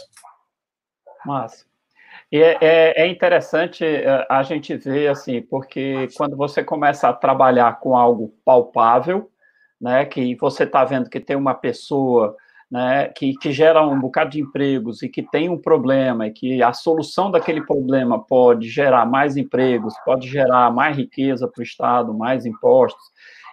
Massa. 1.25 1.65
E 2.31 2.37
é, 2.37 2.57
é, 2.61 3.03
é, 3.03 3.07
interessante 3.07 3.83
é, 3.83 4.25
a 4.29 4.43
gente 4.43 4.75
ver, 4.77 5.07
assim, 5.07 5.41
porque 5.41 6.07
quando 6.15 6.37
você 6.37 6.63
começa 6.63 7.09
a 7.09 7.13
trabalhar 7.13 7.79
com 7.79 7.97
algo 7.97 8.35
palpável, 8.45 9.31
né, 9.81 10.05
que 10.05 10.35
você 10.35 10.63
está 10.63 10.83
vendo 10.85 11.09
que 11.09 11.19
tem 11.19 11.35
uma 11.35 11.55
pessoa 11.55 12.35
né, 12.69 13.07
que, 13.15 13.33
que 13.33 13.51
gera 13.51 13.85
um 13.85 13.99
bocado 13.99 14.31
de 14.31 14.41
empregos 14.41 15.01
e 15.01 15.09
que 15.09 15.23
tem 15.23 15.49
um 15.49 15.57
problema, 15.57 16.27
e 16.27 16.31
que 16.31 16.61
a 16.61 16.71
solução 16.71 17.31
daquele 17.31 17.65
problema 17.65 18.23
pode 18.23 18.69
gerar 18.69 19.05
mais 19.07 19.35
empregos, 19.35 19.95
pode 20.05 20.27
gerar 20.27 20.71
mais 20.71 20.95
riqueza 20.95 21.47
para 21.47 21.61
o 21.61 21.63
Estado, 21.63 22.13
mais 22.13 22.45
impostos, 22.45 23.03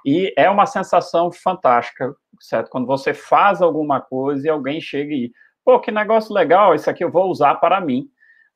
e 0.07 0.33
é 0.37 0.49
uma 0.49 0.67
sensação 0.67 1.33
fantástica, 1.33 2.15
certo? 2.41 2.71
Quando 2.71 2.87
você 2.87 3.13
faz 3.13 3.61
alguma 3.61 4.01
coisa 4.01 4.47
e 4.47 4.49
alguém 4.49 4.81
chega 4.81 5.13
e, 5.13 5.33
pô, 5.65 5.81
que 5.81 5.91
negócio 5.91 6.33
legal, 6.33 6.77
isso 6.77 6.89
aqui 6.89 7.03
eu 7.03 7.11
vou 7.11 7.29
usar 7.29 7.57
para 7.57 7.81
mim, 7.81 8.09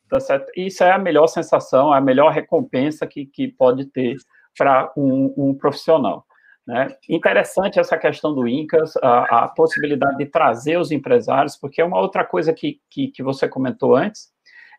tá 0.08 0.20
certo? 0.20 0.48
Isso 0.56 0.84
é 0.84 0.92
a 0.92 0.98
melhor 0.98 1.26
sensação, 1.26 1.92
a 1.92 2.00
melhor 2.00 2.30
recompensa 2.30 3.04
que, 3.04 3.26
que 3.26 3.48
pode 3.48 3.86
ter 3.86 4.14
para 4.56 4.92
um, 4.96 5.34
um 5.36 5.54
profissional. 5.54 6.24
Né? 6.64 6.86
Interessante 7.08 7.80
essa 7.80 7.98
questão 7.98 8.32
do 8.32 8.46
Incas, 8.46 8.96
a, 8.98 9.44
a, 9.44 9.48
possibilidade 9.48 10.18
de 10.18 10.26
trazer 10.26 10.78
os 10.78 10.92
empresários, 10.92 11.56
porque 11.56 11.80
é 11.80 11.84
uma 11.84 11.98
outra 11.98 12.24
coisa 12.24 12.52
que, 12.52 12.80
que, 12.88 13.08
que 13.08 13.24
você 13.24 13.48
comentou 13.48 13.96
antes, 13.96 14.28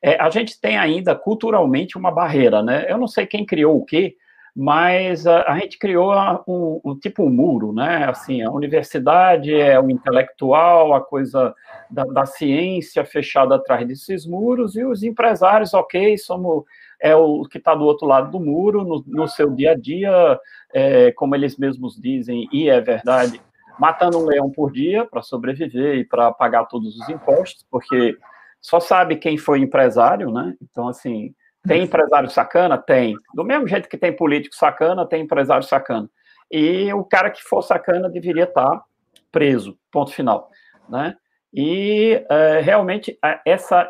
é, 0.01 0.15
a 0.21 0.29
gente 0.29 0.59
tem 0.61 0.77
ainda 0.77 1.15
culturalmente 1.15 1.97
uma 1.97 2.11
barreira, 2.11 2.63
né? 2.63 2.85
Eu 2.89 2.97
não 2.97 3.07
sei 3.07 3.25
quem 3.25 3.45
criou 3.45 3.77
o 3.77 3.83
quê, 3.83 4.15
mas 4.55 5.25
a, 5.25 5.43
a 5.43 5.59
gente 5.59 5.79
criou 5.79 6.13
um, 6.47 6.81
um, 6.83 6.99
tipo 6.99 7.23
um 7.23 7.29
muro, 7.29 7.71
né? 7.71 8.05
Assim, 8.05 8.41
a 8.41 8.51
universidade 8.51 9.53
é 9.53 9.79
o 9.79 9.89
intelectual, 9.89 10.93
a 10.93 11.01
coisa 11.01 11.53
da, 11.89 12.03
da 12.03 12.25
ciência 12.25 13.05
fechada 13.05 13.55
atrás 13.55 13.87
desses 13.87 14.25
muros, 14.25 14.75
e 14.75 14.83
os 14.83 15.03
empresários, 15.03 15.73
ok, 15.73 16.17
somos 16.17 16.63
é 17.01 17.15
o 17.15 17.43
que 17.45 17.57
está 17.57 17.73
do 17.73 17.83
outro 17.83 18.05
lado 18.05 18.29
do 18.29 18.39
muro, 18.39 18.83
no, 18.83 19.03
no 19.07 19.27
seu 19.27 19.49
dia 19.49 19.71
a 19.71 19.75
dia, 19.75 20.39
é, 20.71 21.11
como 21.13 21.33
eles 21.33 21.57
mesmos 21.57 21.99
dizem, 21.99 22.47
e 22.53 22.69
é 22.69 22.79
verdade, 22.79 23.41
matando 23.79 24.19
um 24.19 24.25
leão 24.25 24.51
por 24.51 24.71
dia 24.71 25.03
para 25.03 25.23
sobreviver 25.23 25.95
e 25.95 26.05
para 26.05 26.31
pagar 26.31 26.65
todos 26.65 26.95
os 26.95 27.09
impostos, 27.09 27.65
porque 27.71 28.15
só 28.61 28.79
sabe 28.79 29.15
quem 29.15 29.35
foi 29.35 29.59
empresário, 29.59 30.31
né? 30.31 30.55
Então, 30.61 30.87
assim, 30.87 31.33
tem 31.67 31.83
empresário 31.83 32.29
sacana? 32.29 32.77
Tem. 32.77 33.15
Do 33.33 33.43
mesmo 33.43 33.67
jeito 33.67 33.89
que 33.89 33.97
tem 33.97 34.15
político 34.15 34.55
sacana, 34.55 35.05
tem 35.05 35.23
empresário 35.23 35.63
sacana. 35.63 36.09
E 36.51 36.93
o 36.93 37.03
cara 37.03 37.29
que 37.29 37.41
for 37.43 37.61
sacana 37.61 38.09
deveria 38.09 38.43
estar 38.43 38.83
preso, 39.31 39.77
ponto 39.91 40.11
final, 40.11 40.49
né? 40.89 41.15
E 41.53 42.23
é, 42.29 42.59
realmente 42.59 43.17
essa 43.45 43.89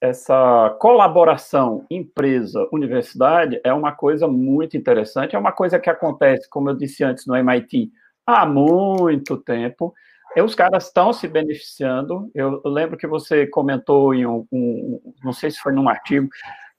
essa 0.00 0.74
colaboração 0.80 1.84
empresa-universidade 1.90 3.60
é 3.62 3.70
uma 3.70 3.92
coisa 3.92 4.26
muito 4.26 4.74
interessante, 4.74 5.36
é 5.36 5.38
uma 5.38 5.52
coisa 5.52 5.78
que 5.78 5.90
acontece, 5.90 6.48
como 6.48 6.70
eu 6.70 6.74
disse 6.74 7.04
antes, 7.04 7.26
no 7.26 7.36
MIT 7.36 7.92
há 8.26 8.46
muito 8.46 9.36
tempo, 9.36 9.92
e 10.34 10.40
os 10.40 10.54
caras 10.54 10.86
estão 10.86 11.12
se 11.12 11.28
beneficiando. 11.28 12.30
Eu, 12.34 12.62
eu, 12.64 12.70
lembro 12.70 12.96
que 12.96 13.06
você 13.06 13.46
comentou 13.46 14.14
em 14.14 14.24
um, 14.24 14.46
um, 14.50 15.14
não 15.22 15.34
sei 15.34 15.50
se 15.50 15.58
foi 15.58 15.72
num 15.72 15.88
artigo, 15.88 16.28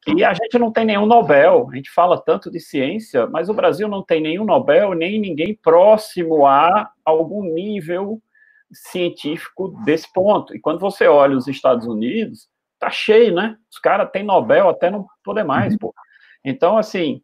que 0.04 0.24
a 0.24 0.34
gente 0.34 0.58
não 0.58 0.72
tem 0.72 0.86
nenhum 0.86 1.06
Nobel, 1.06 1.70
a 1.72 1.76
gente 1.76 1.92
fala 1.92 2.20
tanto 2.20 2.50
de 2.50 2.60
ciência, 2.60 3.28
mas 3.28 3.50
o 3.50 3.54
Brasil 3.54 3.88
não 3.88 4.04
tem 4.04 4.20
nenhum 4.20 4.44
Nobel, 4.44 4.94
nem 4.94 5.20
ninguém 5.20 5.54
próximo 5.56 6.48
a 6.48 6.90
algum 7.06 7.44
nível 7.44 8.22
científico 8.74 9.70
desse 9.86 10.12
ponto. 10.12 10.56
E 10.56 10.60
quando 10.60 10.80
você 10.80 11.08
olha 11.08 11.38
os 11.38 11.48
Estados 11.48 11.86
Unidos, 11.86 12.48
tá 12.80 12.90
cheio, 12.90 13.34
né? 13.36 13.56
Os 13.72 13.78
caras 13.78 14.10
têm 14.12 14.24
Nobel 14.24 14.70
até 14.70 14.90
não 14.90 15.06
poder 15.24 15.44
mais, 15.44 15.74
uhum. 15.74 15.80
pô. 15.80 15.94
Então, 16.44 16.78
assim, 16.78 17.22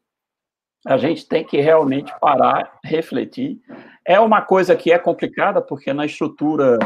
a 0.85 0.97
gente 0.97 1.27
tem 1.27 1.43
que 1.43 1.59
realmente 1.59 2.13
parar, 2.19 2.77
refletir. 2.83 3.59
É 4.05 4.19
uma 4.19 4.41
coisa 4.41 4.75
que 4.75 4.91
é 4.91 4.99
complicada, 4.99 5.61
porque 5.61 5.91
na 5.93 6.05
estrutura 6.05 6.77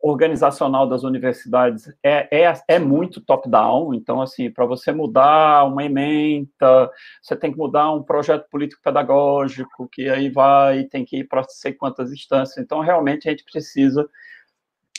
organizacional 0.00 0.88
das 0.88 1.02
universidades 1.02 1.92
é, 2.02 2.44
é, 2.44 2.52
é 2.68 2.78
muito 2.78 3.20
top-down, 3.20 3.94
então, 3.94 4.22
assim, 4.22 4.50
para 4.50 4.64
você 4.64 4.92
mudar 4.92 5.64
uma 5.64 5.84
ementa, 5.84 6.90
você 7.20 7.34
tem 7.34 7.50
que 7.50 7.58
mudar 7.58 7.92
um 7.92 8.02
projeto 8.02 8.48
político-pedagógico, 8.48 9.88
que 9.90 10.08
aí 10.08 10.30
vai, 10.30 10.84
tem 10.84 11.04
que 11.04 11.18
ir 11.18 11.24
para 11.24 11.42
sei 11.48 11.72
quantas 11.72 12.12
instâncias, 12.12 12.58
então, 12.58 12.80
realmente, 12.80 13.28
a 13.28 13.32
gente 13.32 13.44
precisa, 13.44 14.08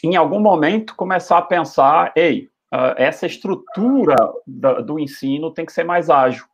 em 0.04 0.16
algum 0.16 0.40
momento, 0.40 0.96
começar 0.96 1.38
a 1.38 1.44
pensar, 1.44 2.12
ei, 2.16 2.50
uh, 2.74 2.94
essa 2.98 3.26
estrutura 3.26 4.16
do 4.86 5.00
ensino 5.00 5.54
tem 5.54 5.66
que 5.66 5.72
ser 5.72 5.86
mais 5.86 6.10
ágil, 6.10 6.46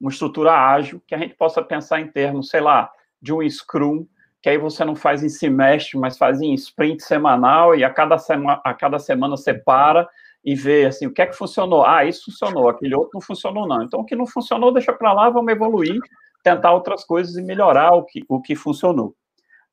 uma 0.00 0.10
estrutura 0.10 0.52
ágil 0.52 1.00
que 1.06 1.14
a 1.14 1.18
gente 1.18 1.34
possa 1.34 1.62
pensar 1.62 2.00
em 2.00 2.08
termos, 2.08 2.48
sei 2.48 2.60
lá, 2.60 2.90
de 3.20 3.32
um 3.32 3.48
Scrum, 3.48 4.04
que 4.42 4.48
aí 4.48 4.58
você 4.58 4.84
não 4.84 4.96
faz 4.96 5.22
em 5.22 5.28
semestre, 5.28 5.96
mas 5.96 6.18
faz 6.18 6.40
em 6.40 6.52
sprint 6.54 7.02
semanal 7.04 7.76
e 7.76 7.84
a 7.84 7.90
cada, 7.90 8.18
sema, 8.18 8.60
a 8.64 8.74
cada 8.74 8.98
semana 8.98 9.36
separa 9.36 10.08
e 10.44 10.56
vê 10.56 10.84
assim, 10.84 11.06
o 11.06 11.12
que 11.12 11.22
é 11.22 11.26
que 11.26 11.36
funcionou? 11.36 11.86
Ah, 11.86 12.04
isso 12.04 12.24
funcionou, 12.24 12.68
aquele 12.68 12.96
outro 12.96 13.12
não 13.14 13.20
funcionou 13.20 13.68
não. 13.68 13.84
Então, 13.84 14.00
o 14.00 14.04
que 14.04 14.16
não 14.16 14.26
funcionou, 14.26 14.72
deixa 14.72 14.92
para 14.92 15.12
lá, 15.12 15.30
vamos 15.30 15.52
evoluir, 15.52 16.00
tentar 16.42 16.72
outras 16.72 17.04
coisas 17.04 17.36
e 17.36 17.42
melhorar 17.42 17.92
o 17.92 18.04
que, 18.04 18.24
o 18.28 18.42
que 18.42 18.56
funcionou, 18.56 19.14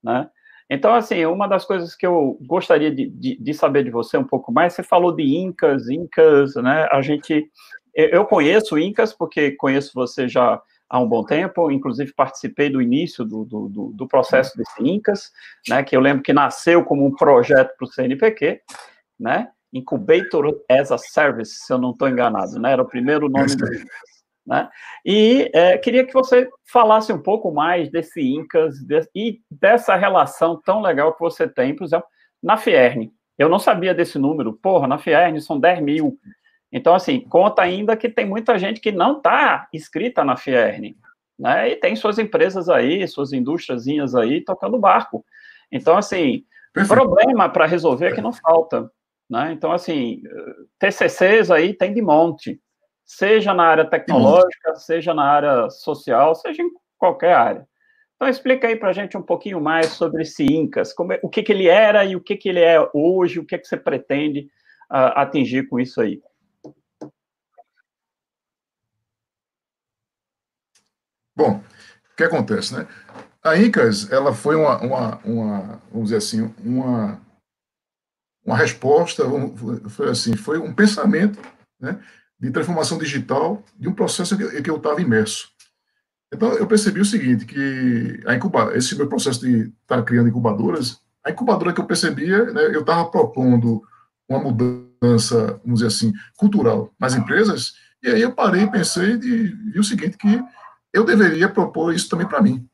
né? 0.04 0.30
Então, 0.70 0.94
assim, 0.94 1.26
uma 1.26 1.48
das 1.48 1.66
coisas 1.66 1.96
que 1.96 2.06
eu 2.06 2.38
gostaria 2.46 2.94
de, 2.94 3.10
de, 3.10 3.36
de, 3.42 3.54
saber 3.56 3.84
de 3.84 3.90
você 3.90 4.18
um 4.18 4.24
pouco 4.24 4.52
mais, 4.52 4.74
você 4.74 4.84
falou 4.84 5.12
de 5.12 5.24
Incas, 5.24 5.90
Incas, 5.90 6.54
né? 6.54 6.88
A 6.92 7.02
gente, 7.02 7.50
eu 7.96 8.24
conheço 8.24 8.78
Incas 8.78 9.12
porque 9.12 9.54
conheço 9.54 9.92
você 9.96 10.28
já 10.28 10.62
há 10.90 11.00
um 11.00 11.08
bom 11.08 11.24
tempo, 11.24 11.70
inclusive 11.70 12.14
participei 12.14 12.70
do 12.70 12.82
início 12.82 13.24
do, 13.24 13.46
do, 13.46 13.92
do 13.94 14.08
processo 14.08 14.58
desse 14.58 14.82
Incas, 14.82 15.32
né? 15.68 15.84
Que 15.84 15.96
eu 15.96 16.02
lembro 16.02 16.24
que 16.24 16.34
nasceu 16.34 16.84
como 16.84 17.06
um 17.06 17.16
projeto 17.16 17.76
para 17.78 17.86
o 17.86 17.92
CNPq, 17.92 18.62
né? 19.20 19.50
Incubator 19.72 20.60
as 20.68 20.92
a 20.92 20.98
Service, 20.98 21.60
se 21.60 21.72
eu 21.72 21.78
não 21.78 21.92
estou 21.92 22.10
enganado, 22.10 22.60
né? 22.60 22.72
Era 22.72 22.82
o 22.82 22.88
primeiro 22.88 23.30
nome 23.30 23.56
do 23.56 23.66
né? 24.50 24.68
E 25.06 25.52
é, 25.54 25.78
queria 25.78 26.04
que 26.04 26.14
você 26.14 26.50
falasse 26.66 27.14
um 27.14 27.22
pouco 27.22 27.52
mais 27.52 27.92
desse 27.92 28.20
Incas 28.20 28.80
de, 28.80 29.08
e 29.14 29.40
dessa 29.50 29.96
relação 29.96 30.60
tão 30.60 30.82
legal 30.82 31.14
que 31.14 31.20
você 31.20 31.48
tem, 31.48 31.76
por 31.76 31.84
exemplo, 31.84 32.08
na 32.42 32.58
Fierne. 32.58 33.14
Eu 33.38 33.48
não 33.48 33.60
sabia 33.60 33.94
desse 33.94 34.18
número. 34.18 34.54
Porra, 34.54 34.88
na 34.88 34.98
Fierne 34.98 35.40
são 35.40 35.60
10 35.60 35.82
mil. 35.82 36.18
Então, 36.72 36.94
assim, 36.94 37.22
conta 37.22 37.62
ainda 37.62 37.98
que 37.98 38.10
tem 38.10 38.26
muita 38.26 38.58
gente 38.60 38.80
que 38.80 38.92
não 38.92 39.18
está 39.18 39.68
inscrita 39.74 40.24
na 40.24 40.38
Fierne, 40.38 40.96
né? 41.38 41.72
E 41.72 41.76
tem 41.76 41.96
suas 41.96 42.20
empresas 42.20 42.70
aí, 42.70 43.08
suas 43.08 43.34
indústriazinhas 43.34 44.14
aí 44.14 44.42
tocando 44.42 44.78
barco. 44.78 45.26
Então, 45.72 45.98
assim, 45.98 46.44
Perfeito. 46.74 46.96
problema 46.96 47.50
para 47.50 47.66
resolver 47.66 48.08
é 48.08 48.12
que 48.12 48.22
não 48.22 48.34
falta, 48.34 48.92
né? 49.30 49.52
Então, 49.52 49.72
assim, 49.72 50.22
TCCs 50.78 51.50
aí 51.50 51.74
tem 51.74 51.94
de 51.94 52.02
monte 52.02 52.60
seja 53.10 53.56
na 53.56 53.64
área 53.64 53.86
tecnológica, 53.86 54.76
seja 54.76 55.16
na 55.16 55.24
área 55.24 55.70
social, 55.72 56.36
seja 56.36 56.62
em 56.62 56.70
qualquer 56.96 57.34
área. 57.34 57.68
Então, 58.16 58.30
explica 58.30 58.68
aí 58.68 58.76
para 58.76 58.90
a 58.90 58.94
gente 58.94 59.18
um 59.18 59.22
pouquinho 59.22 59.60
mais 59.60 59.88
sobre 59.88 60.22
esse 60.22 60.46
Incas, 60.46 60.94
como 60.94 61.14
é, 61.14 61.20
o 61.24 61.28
que, 61.28 61.42
que 61.42 61.52
ele 61.52 61.68
era 61.68 62.06
e 62.06 62.16
o 62.16 62.22
que, 62.22 62.38
que 62.38 62.50
ele 62.50 62.60
é 62.60 62.78
hoje, 62.94 63.40
o 63.40 63.46
que, 63.46 63.58
que 63.58 63.66
você 63.66 63.78
pretende 63.78 64.42
uh, 64.92 65.16
atingir 65.16 65.68
com 65.68 65.80
isso 65.80 66.00
aí. 66.00 66.22
Bom, 71.40 71.64
o 72.12 72.16
que 72.18 72.24
acontece, 72.26 72.76
né? 72.76 72.86
A 73.42 73.58
Incas, 73.58 74.12
ela 74.12 74.34
foi 74.34 74.58
uma, 74.58 74.78
uma, 74.82 75.20
uma 75.24 75.82
vamos 75.90 76.10
dizer 76.10 76.18
assim, 76.18 76.54
uma, 76.66 77.18
uma 78.46 78.58
resposta, 78.58 79.24
foi 79.88 80.10
assim, 80.10 80.36
foi 80.36 80.58
um 80.60 80.74
pensamento, 80.74 81.40
né, 81.80 81.98
de 82.38 82.52
transformação 82.52 82.98
digital 82.98 83.64
de 83.78 83.88
um 83.88 83.94
processo 83.94 84.36
em 84.36 84.62
que 84.62 84.70
eu 84.70 84.76
estava 84.76 85.02
imerso. 85.02 85.50
Então, 86.34 86.52
eu 86.56 86.68
percebi 86.68 87.00
o 87.00 87.06
seguinte, 87.06 87.46
que 87.46 88.22
a 88.26 88.76
esse 88.76 88.98
meu 88.98 89.08
processo 89.08 89.40
de 89.40 89.72
estar 89.82 89.96
tá 89.96 90.04
criando 90.04 90.28
incubadoras, 90.28 91.00
a 91.26 91.32
incubadora 91.32 91.72
que 91.72 91.80
eu 91.80 91.86
percebia, 91.86 92.52
né, 92.52 92.66
eu 92.66 92.82
estava 92.82 93.10
propondo 93.10 93.82
uma 94.28 94.40
mudança, 94.40 95.58
vamos 95.64 95.80
dizer 95.80 95.88
assim, 95.88 96.12
cultural 96.36 96.94
nas 97.00 97.16
empresas, 97.16 97.76
e 98.04 98.10
aí 98.10 98.22
eu 98.22 98.34
parei 98.34 98.64
e 98.64 98.72
pensei 98.72 99.14
e 99.14 99.48
vi 99.72 99.80
o 99.80 99.84
seguinte, 99.86 100.18
que 100.18 100.44
eu 100.94 101.04
deveria 101.04 101.50
propor 101.50 101.94
isso 101.94 102.10
também 102.10 102.28
para 102.28 102.42
mim, 102.42 102.68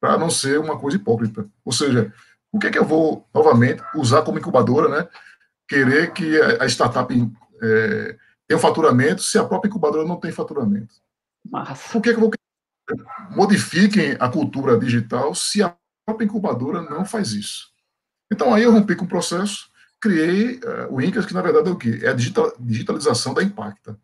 para 0.00 0.16
não 0.18 0.30
ser 0.30 0.58
uma 0.58 0.78
coisa 0.78 0.96
hipócrita. 0.96 1.48
Ou 1.64 1.72
seja, 1.72 2.12
o 2.52 2.58
que 2.58 2.68
é 2.68 2.70
que 2.70 2.78
eu 2.78 2.84
vou, 2.84 3.28
novamente, 3.34 3.82
usar 3.94 4.22
como 4.22 4.38
incubadora, 4.38 4.88
né? 4.88 5.08
Querer 5.68 6.12
que 6.12 6.40
a 6.40 6.66
startup 6.66 7.12
é, 7.62 8.16
o 8.54 8.58
faturamento 8.58 9.22
se 9.22 9.38
a 9.38 9.44
própria 9.44 9.68
incubadora 9.68 10.06
não 10.06 10.16
tem 10.16 10.32
faturamento. 10.32 10.94
Massa. 11.44 11.92
Por 11.92 12.02
que, 12.02 12.10
que 12.10 12.16
eu 12.16 12.20
vou 12.20 12.30
modifiquem 13.30 14.16
a 14.18 14.28
cultura 14.30 14.78
digital 14.78 15.34
se 15.34 15.62
a 15.62 15.76
própria 16.06 16.24
incubadora 16.24 16.80
não 16.82 17.04
faz 17.04 17.32
isso? 17.32 17.70
Então 18.32 18.54
aí 18.54 18.62
eu 18.62 18.72
rompi 18.72 18.96
com 18.96 19.04
o 19.04 19.08
processo, 19.08 19.70
criei 20.00 20.56
uh, 20.56 20.90
o 20.90 21.00
Incas, 21.00 21.26
que 21.26 21.34
na 21.34 21.42
verdade 21.42 21.68
é 21.68 21.72
o 21.72 21.76
quê? 21.76 22.00
É 22.02 22.08
a 22.08 22.14
digital, 22.14 22.52
digitalização 22.58 23.34
da 23.34 23.42
Impacta. 23.42 23.98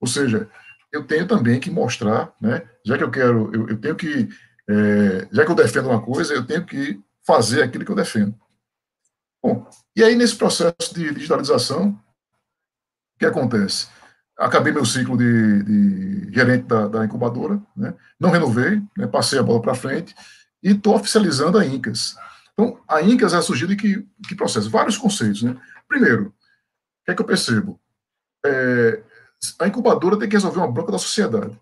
Ou 0.00 0.06
seja, 0.06 0.48
eu 0.92 1.04
tenho 1.04 1.26
também 1.26 1.58
que 1.58 1.70
mostrar, 1.70 2.34
né, 2.40 2.62
já 2.84 2.98
que 2.98 3.04
eu 3.04 3.10
quero, 3.10 3.50
eu, 3.54 3.68
eu 3.70 3.80
tenho 3.80 3.96
que, 3.96 4.28
é, 4.68 5.26
já 5.32 5.44
que 5.44 5.50
eu 5.50 5.56
defendo 5.56 5.88
uma 5.88 6.02
coisa, 6.02 6.34
eu 6.34 6.46
tenho 6.46 6.64
que 6.64 7.00
fazer 7.26 7.62
aquilo 7.62 7.84
que 7.84 7.90
eu 7.90 7.96
defendo. 7.96 8.34
Bom, 9.42 9.66
e 9.96 10.04
aí 10.04 10.14
nesse 10.14 10.36
processo 10.36 10.94
de 10.94 11.12
digitalização, 11.14 11.98
o 13.16 13.18
que 13.18 13.26
acontece? 13.26 13.88
Acabei 14.38 14.72
meu 14.72 14.84
ciclo 14.84 15.16
de, 15.16 15.62
de 15.62 16.32
gerente 16.32 16.64
da, 16.64 16.88
da, 16.88 17.04
incubadora, 17.04 17.60
né? 17.76 17.94
não 18.20 18.30
renovei, 18.30 18.82
né? 18.96 19.06
passei 19.06 19.38
a 19.38 19.42
bola 19.42 19.62
para 19.62 19.74
frente 19.74 20.14
e 20.62 20.70
estou 20.70 20.94
oficializando 20.94 21.58
a 21.58 21.66
Incas. 21.66 22.16
Então, 22.52 22.80
a 22.88 23.00
Incas 23.02 23.34
é 23.34 23.40
surgida 23.40 23.74
de 23.74 23.76
que, 23.76 24.08
que 24.28 24.34
processo? 24.34 24.70
Vários 24.70 24.96
conceitos. 24.96 25.42
Né? 25.42 25.56
Primeiro, 25.88 26.28
o 26.28 27.04
que 27.04 27.10
é 27.10 27.14
que 27.14 27.22
eu 27.22 27.26
percebo? 27.26 27.80
É, 28.44 29.02
a 29.58 29.66
incubadora 29.66 30.18
tem 30.18 30.28
que 30.28 30.36
resolver 30.36 30.58
uma 30.58 30.70
bronca 30.70 30.92
da 30.92 30.98
sociedade. 30.98 31.58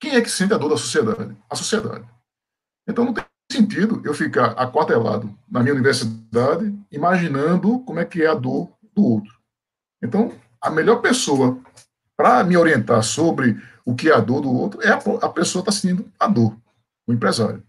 Quem 0.00 0.14
é 0.14 0.20
que 0.20 0.30
sente 0.30 0.52
a 0.52 0.58
dor 0.58 0.68
da 0.68 0.76
sociedade? 0.76 1.36
A 1.48 1.56
sociedade. 1.56 2.04
Então, 2.88 3.04
não 3.04 3.14
tem 3.14 3.24
sentido 3.50 4.02
eu 4.04 4.14
ficar 4.14 4.52
aquartelado 4.52 5.36
na 5.48 5.60
minha 5.60 5.74
universidade, 5.74 6.76
imaginando 6.90 7.80
como 7.80 7.98
é 7.98 8.04
que 8.04 8.22
é 8.22 8.26
a 8.26 8.34
dor 8.34 8.70
do 8.94 9.04
outro. 9.04 9.34
Então, 10.02 10.32
a 10.60 10.70
melhor 10.70 11.00
pessoa 11.00 11.60
para 12.16 12.44
me 12.44 12.56
orientar 12.56 13.02
sobre 13.02 13.60
o 13.84 13.94
que 13.94 14.10
é 14.10 14.14
a 14.14 14.20
dor 14.20 14.40
do 14.40 14.52
outro 14.52 14.82
é 14.82 14.90
a, 14.90 14.96
a 14.96 15.28
pessoa 15.28 15.64
que 15.64 15.70
está 15.70 15.80
sentindo 15.80 16.10
a 16.18 16.26
dor, 16.26 16.56
o 17.06 17.12
empresário. 17.12 17.62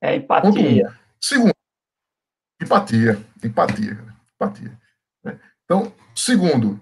É 0.00 0.16
empatia. 0.16 0.88
Um. 0.88 0.94
Segundo, 1.20 1.54
empatia, 2.60 3.24
empatia, 3.44 3.98
empatia. 4.34 4.80
Né? 5.24 5.40
Então, 5.64 5.92
segundo, 6.14 6.80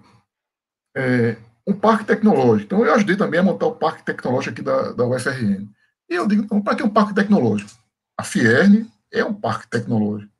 é, 0.95 1.37
um 1.67 1.73
parque 1.73 2.05
tecnológico. 2.05 2.65
Então, 2.65 2.85
eu 2.85 2.93
ajudei 2.93 3.15
também 3.15 3.39
a 3.39 3.43
montar 3.43 3.67
o 3.67 3.75
parque 3.75 4.03
tecnológico 4.03 4.53
aqui 4.53 4.61
da, 4.61 4.91
da 4.91 5.05
UFRN. 5.05 5.67
E 6.09 6.15
eu 6.15 6.27
digo, 6.27 6.43
então, 6.43 6.61
para 6.61 6.75
que 6.75 6.83
um 6.83 6.89
parque 6.89 7.13
tecnológico? 7.13 7.71
A 8.17 8.23
Fierne 8.23 8.91
é 9.11 9.23
um 9.23 9.33
parque 9.33 9.67
tecnológico. 9.67 10.31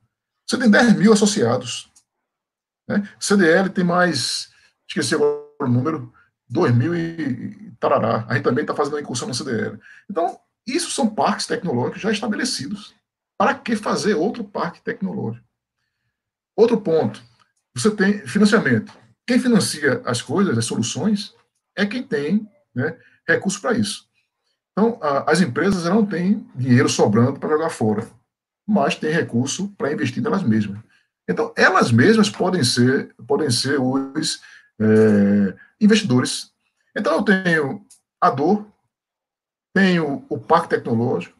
Você 0.46 0.58
tem 0.58 0.70
10 0.70 0.96
mil 0.96 1.12
associados. 1.12 1.90
Né? 2.88 3.08
CDL 3.18 3.70
tem 3.70 3.84
mais, 3.84 4.50
esqueci 4.88 5.14
agora 5.14 5.42
o 5.60 5.66
número, 5.66 6.12
2 6.48 6.74
mil 6.74 6.94
e 6.94 7.72
tarará. 7.80 8.26
A 8.28 8.34
gente 8.34 8.44
também 8.44 8.62
está 8.62 8.74
fazendo 8.74 8.94
uma 8.94 9.00
incursão 9.00 9.28
no 9.28 9.34
CDL. 9.34 9.78
Então, 10.10 10.38
isso 10.66 10.90
são 10.90 11.08
parques 11.08 11.46
tecnológicos 11.46 12.02
já 12.02 12.10
estabelecidos. 12.10 12.94
Para 13.38 13.54
que 13.54 13.74
fazer 13.74 14.14
outro 14.14 14.44
parque 14.44 14.82
tecnológico? 14.82 15.46
Outro 16.56 16.80
ponto, 16.80 17.22
você 17.74 17.90
tem 17.90 18.26
financiamento. 18.26 18.92
Quem 19.26 19.38
financia 19.38 20.02
as 20.04 20.20
coisas, 20.20 20.56
as 20.56 20.64
soluções, 20.64 21.34
é 21.76 21.86
quem 21.86 22.02
tem 22.02 22.48
né, 22.74 22.96
recurso 23.26 23.60
para 23.60 23.76
isso. 23.76 24.08
Então, 24.72 24.98
a, 25.02 25.30
as 25.30 25.40
empresas 25.40 25.84
não 25.84 26.04
têm 26.04 26.46
dinheiro 26.54 26.88
sobrando 26.88 27.38
para 27.38 27.50
jogar 27.50 27.70
fora, 27.70 28.08
mas 28.66 28.96
têm 28.96 29.12
recurso 29.12 29.68
para 29.76 29.92
investir 29.92 30.22
nelas 30.22 30.42
mesmas. 30.42 30.80
Então, 31.28 31.52
elas 31.56 31.92
mesmas 31.92 32.28
podem 32.28 32.64
ser, 32.64 33.14
podem 33.26 33.50
ser 33.50 33.78
os 33.80 34.40
é, 34.80 35.54
investidores. 35.80 36.50
Então, 36.96 37.14
eu 37.16 37.22
tenho 37.22 37.86
a 38.20 38.30
dor, 38.30 38.66
tenho 39.74 40.24
o 40.28 40.38
parque 40.38 40.70
tecnológico, 40.70 41.38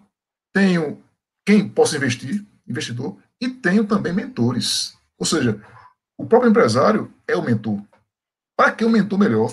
tenho 0.53 1.03
quem 1.45 1.68
possa 1.68 1.97
investir, 1.97 2.45
investidor, 2.66 3.18
e 3.41 3.49
tenho 3.49 3.85
também 3.85 4.12
mentores. 4.12 4.97
Ou 5.18 5.26
seja, 5.26 5.61
o 6.22 6.26
próprio 6.26 6.50
empresário 6.50 7.12
é 7.26 7.36
o 7.36 7.42
mentor. 7.42 7.82
Para 8.56 8.70
que 8.70 8.84
o 8.84 8.88
mentor 8.88 9.18
melhor? 9.18 9.52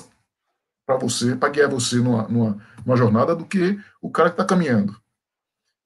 Para 0.85 0.97
você, 0.97 1.35
para 1.35 1.49
guiar 1.49 1.67
você 1.67 1.95
numa, 1.95 2.27
numa, 2.27 2.63
numa, 2.85 2.95
jornada 2.95 3.35
do 3.35 3.43
que 3.43 3.79
o 3.99 4.11
cara 4.11 4.29
que 4.29 4.35
está 4.35 4.45
caminhando. 4.45 4.95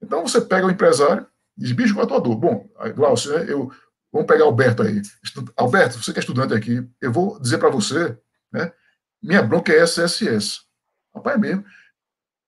Então 0.02 0.26
você 0.26 0.42
pega 0.42 0.66
o 0.66 0.70
empresário 0.70 1.26
e 1.56 1.62
diz, 1.62 1.72
bicho, 1.72 1.94
qual 1.94 2.02
é 2.02 2.04
a 2.04 2.08
tua 2.08 2.20
dor? 2.20 2.36
Bom, 2.36 2.68
Glaucio, 2.94 3.32
né, 3.32 3.46
eu, 3.48 3.72
vamos 4.12 4.28
pegar 4.28 4.44
Alberto 4.44 4.82
aí. 4.82 5.00
Alberto, 5.56 6.02
você 6.02 6.12
que 6.12 6.18
é 6.18 6.20
estudante 6.20 6.52
aqui, 6.52 6.86
eu 7.00 7.10
vou 7.10 7.40
dizer 7.40 7.56
para 7.56 7.70
você, 7.70 8.18
né, 8.52 8.70
minha 9.22 9.42
bronca 9.42 9.72
é 9.72 9.82
SSS. 9.82 10.60
Rapaz, 11.14 11.36
é 11.36 11.38
mesmo. 11.38 11.64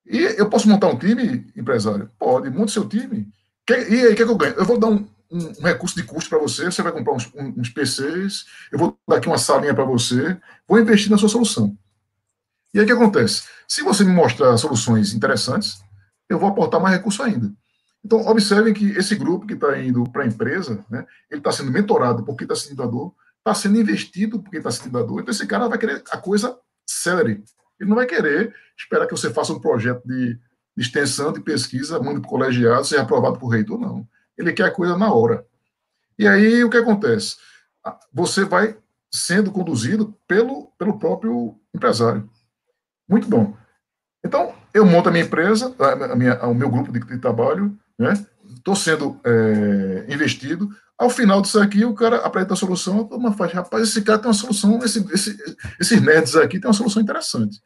E 0.05 0.19
eu 0.39 0.51
posso 0.51 0.69
montar 0.69 0.89
um 0.89 0.99
time, 0.99 1.51
empresário? 1.57 2.11
Pode, 2.19 2.51
monte 2.51 2.73
seu 2.73 2.87
time. 2.87 3.33
e 3.71 3.73
aí, 3.73 4.13
o 4.13 4.15
que, 4.15 4.23
é 4.23 4.27
que 4.27 4.31
eu 4.31 4.37
ganho? 4.37 4.55
Eu 4.55 4.65
vou 4.67 4.79
dar 4.79 4.89
um, 4.89 5.09
um, 5.31 5.61
um 5.61 5.63
recurso 5.63 5.97
de 5.97 6.03
custo 6.03 6.31
para 6.31 6.39
você, 6.39 6.67
você 6.67 6.83
vai 6.83 6.93
comprar 6.93 7.15
uns, 7.15 7.31
uns 7.35 7.69
PCs, 7.69 8.47
eu 8.73 8.79
vou 8.79 8.99
dar 9.09 9.17
aqui 9.17 9.29
uma 9.29 9.39
salinha 9.39 9.75
para 9.75 9.85
você, 9.85 10.39
vou 10.67 10.79
investir 10.79 11.11
na 11.11 11.19
sua 11.19 11.29
solução. 11.29 11.77
E 12.73 12.79
aí 12.79 12.85
o 12.85 12.87
que 12.87 12.93
acontece? 12.93 13.45
Se 13.67 13.83
você 13.83 14.05
me 14.05 14.13
mostrar 14.13 14.57
soluções 14.57 15.15
interessantes, 15.15 15.81
eu 16.29 16.39
vou 16.39 16.49
aportar 16.49 16.81
mais 16.81 16.97
recurso 16.97 17.23
ainda. 17.23 17.53
Então, 18.05 18.21
observem 18.27 18.73
que 18.73 18.91
esse 18.91 19.17
grupo 19.17 19.47
que 19.47 19.55
está 19.55 19.79
indo 19.79 20.05
para 20.11 20.23
a 20.23 20.27
empresa, 20.27 20.85
né, 20.89 21.05
ele 21.31 21.41
está 21.41 21.51
sendo 21.51 21.73
mentorado 21.73 22.25
porque 22.25 22.45
está 22.45 22.55
sentindo 22.55 22.83
a 22.83 22.87
está 23.39 23.55
sendo 23.55 23.81
investido 23.81 24.41
porque 24.41 24.59
está 24.59 24.71
sentindo 24.71 24.99
a. 24.99 25.03
Então, 25.03 25.31
esse 25.31 25.47
cara 25.47 25.69
vai 25.69 25.79
querer 25.79 26.03
a 26.11 26.19
coisa 26.19 26.57
célere. 26.87 27.43
Ele 27.81 27.89
não 27.89 27.97
vai 27.97 28.07
querer 28.07 28.55
esperar 28.77 29.07
que 29.07 29.13
você 29.13 29.31
faça 29.31 29.53
um 29.53 29.59
projeto 29.59 30.07
de 30.07 30.39
extensão 30.77 31.33
de 31.33 31.41
pesquisa, 31.41 31.99
mande 31.99 32.21
para 32.21 32.29
o 32.29 32.31
colegiado, 32.31 32.85
seja 32.85 33.03
aprovado 33.03 33.39
por 33.39 33.49
reitor, 33.49 33.81
não 33.81 34.07
ele 34.39 34.53
quer 34.53 34.65
a 34.65 34.71
coisa 34.71 34.97
na 34.97 35.13
hora. 35.13 35.47
E 36.19 36.27
aí 36.27 36.65
o 36.65 36.71
que 36.71 36.77
acontece? 36.77 37.37
Você 38.13 38.45
vai 38.45 38.77
sendo 39.13 39.51
conduzido 39.51 40.15
pelo, 40.27 40.73
pelo 40.79 40.99
próprio 40.99 41.59
empresário. 41.75 42.29
Muito 43.09 43.29
bom. 43.29 43.57
Então, 44.25 44.55
eu 44.75 44.85
monto 44.85 45.09
a 45.09 45.13
minha 45.13 45.25
empresa, 45.25 45.75
a 45.79 46.17
minha, 46.17 46.45
o 46.47 46.55
meu 46.55 46.69
grupo 46.69 46.93
de, 46.93 47.01
de 47.01 47.19
trabalho, 47.19 47.79
né? 47.99 48.13
Estou 48.57 48.75
sendo 48.75 49.21
é, 49.25 50.13
investido. 50.13 50.69
Ao 50.99 51.09
final 51.09 51.41
disso 51.41 51.61
aqui, 51.61 51.85
o 51.85 51.95
cara 51.95 52.17
apresenta 52.19 52.55
a 52.55 52.57
solução, 52.57 53.03
uma 53.13 53.33
faz, 53.33 53.53
rapaz, 53.53 53.83
esse 53.89 54.03
cara 54.03 54.19
tem 54.19 54.29
uma 54.29 54.35
solução, 54.35 54.83
esse, 54.83 54.99
esse, 55.13 55.57
esses 55.79 56.01
nerds 56.01 56.35
aqui 56.37 56.59
tem 56.59 56.69
uma 56.69 56.75
solução 56.75 57.01
interessante. 57.01 57.61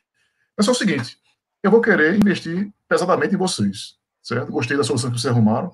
Mas 0.56 0.68
é 0.68 0.70
o 0.70 0.74
seguinte, 0.74 1.16
eu 1.62 1.70
vou 1.70 1.80
querer 1.80 2.16
investir 2.16 2.70
pesadamente 2.88 3.34
em 3.34 3.38
vocês, 3.38 3.94
certo? 4.22 4.52
Gostei 4.52 4.76
da 4.76 4.84
solução 4.84 5.10
que 5.10 5.18
vocês 5.18 5.32
arrumaram, 5.32 5.72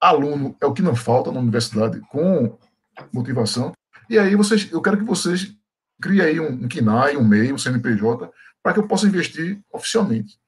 aluno 0.00 0.56
é 0.60 0.66
o 0.66 0.72
que 0.72 0.82
não 0.82 0.96
falta 0.96 1.30
na 1.30 1.40
universidade 1.40 2.00
com 2.08 2.58
motivação. 3.12 3.72
E 4.08 4.18
aí 4.18 4.34
vocês, 4.34 4.70
eu 4.72 4.80
quero 4.80 4.96
que 4.96 5.04
vocês 5.04 5.54
criem 6.00 6.20
aí 6.20 6.40
um, 6.40 6.52
um 6.52 6.68
KINAI, 6.68 7.16
um 7.16 7.24
MEI, 7.24 7.52
um 7.52 7.58
CNPJ, 7.58 8.30
para 8.62 8.72
que 8.72 8.80
eu 8.80 8.88
possa 8.88 9.06
investir 9.06 9.60
oficialmente. 9.72 10.38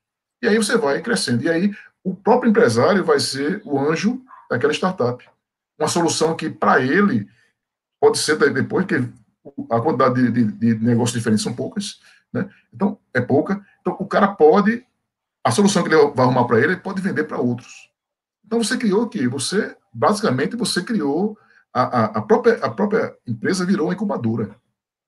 E 0.42 0.48
aí 0.48 0.56
você 0.56 0.76
vai 0.76 1.00
crescendo. 1.02 1.44
E 1.44 1.48
aí 1.48 1.72
o 2.02 2.14
próprio 2.14 2.50
empresário 2.50 3.04
vai 3.04 3.20
ser 3.20 3.62
o 3.64 3.78
anjo 3.78 4.20
daquela 4.50 4.72
startup. 4.72 5.24
Uma 5.78 5.88
solução 5.88 6.34
que, 6.34 6.50
para 6.50 6.80
ele, 6.80 7.28
pode 8.00 8.18
ser 8.18 8.36
depois, 8.52 8.86
que 8.86 8.96
a 9.70 9.80
quantidade 9.80 10.30
de, 10.30 10.44
de, 10.44 10.74
de 10.74 10.84
negócios 10.84 11.16
diferentes 11.16 11.42
são 11.42 11.54
poucas, 11.54 12.00
né? 12.32 12.48
Então, 12.72 12.98
é 13.14 13.20
pouca. 13.20 13.64
Então, 13.80 13.96
o 13.98 14.06
cara 14.06 14.28
pode, 14.28 14.84
a 15.44 15.50
solução 15.50 15.82
que 15.82 15.92
ele 15.92 16.10
vai 16.12 16.24
arrumar 16.24 16.44
para 16.44 16.58
ele, 16.58 16.72
ele 16.72 16.76
pode 16.76 17.00
vender 17.00 17.24
para 17.24 17.40
outros. 17.40 17.91
Então 18.52 18.62
você 18.62 18.76
criou 18.76 19.04
o 19.04 19.08
quê? 19.08 19.26
Você, 19.28 19.74
basicamente, 19.90 20.56
você 20.56 20.82
criou 20.82 21.38
a, 21.72 21.82
a, 21.82 22.04
a, 22.18 22.20
própria, 22.20 22.56
a 22.56 22.68
própria 22.68 23.16
empresa 23.26 23.64
virou 23.64 23.86
uma 23.86 23.94
incubadora. 23.94 24.54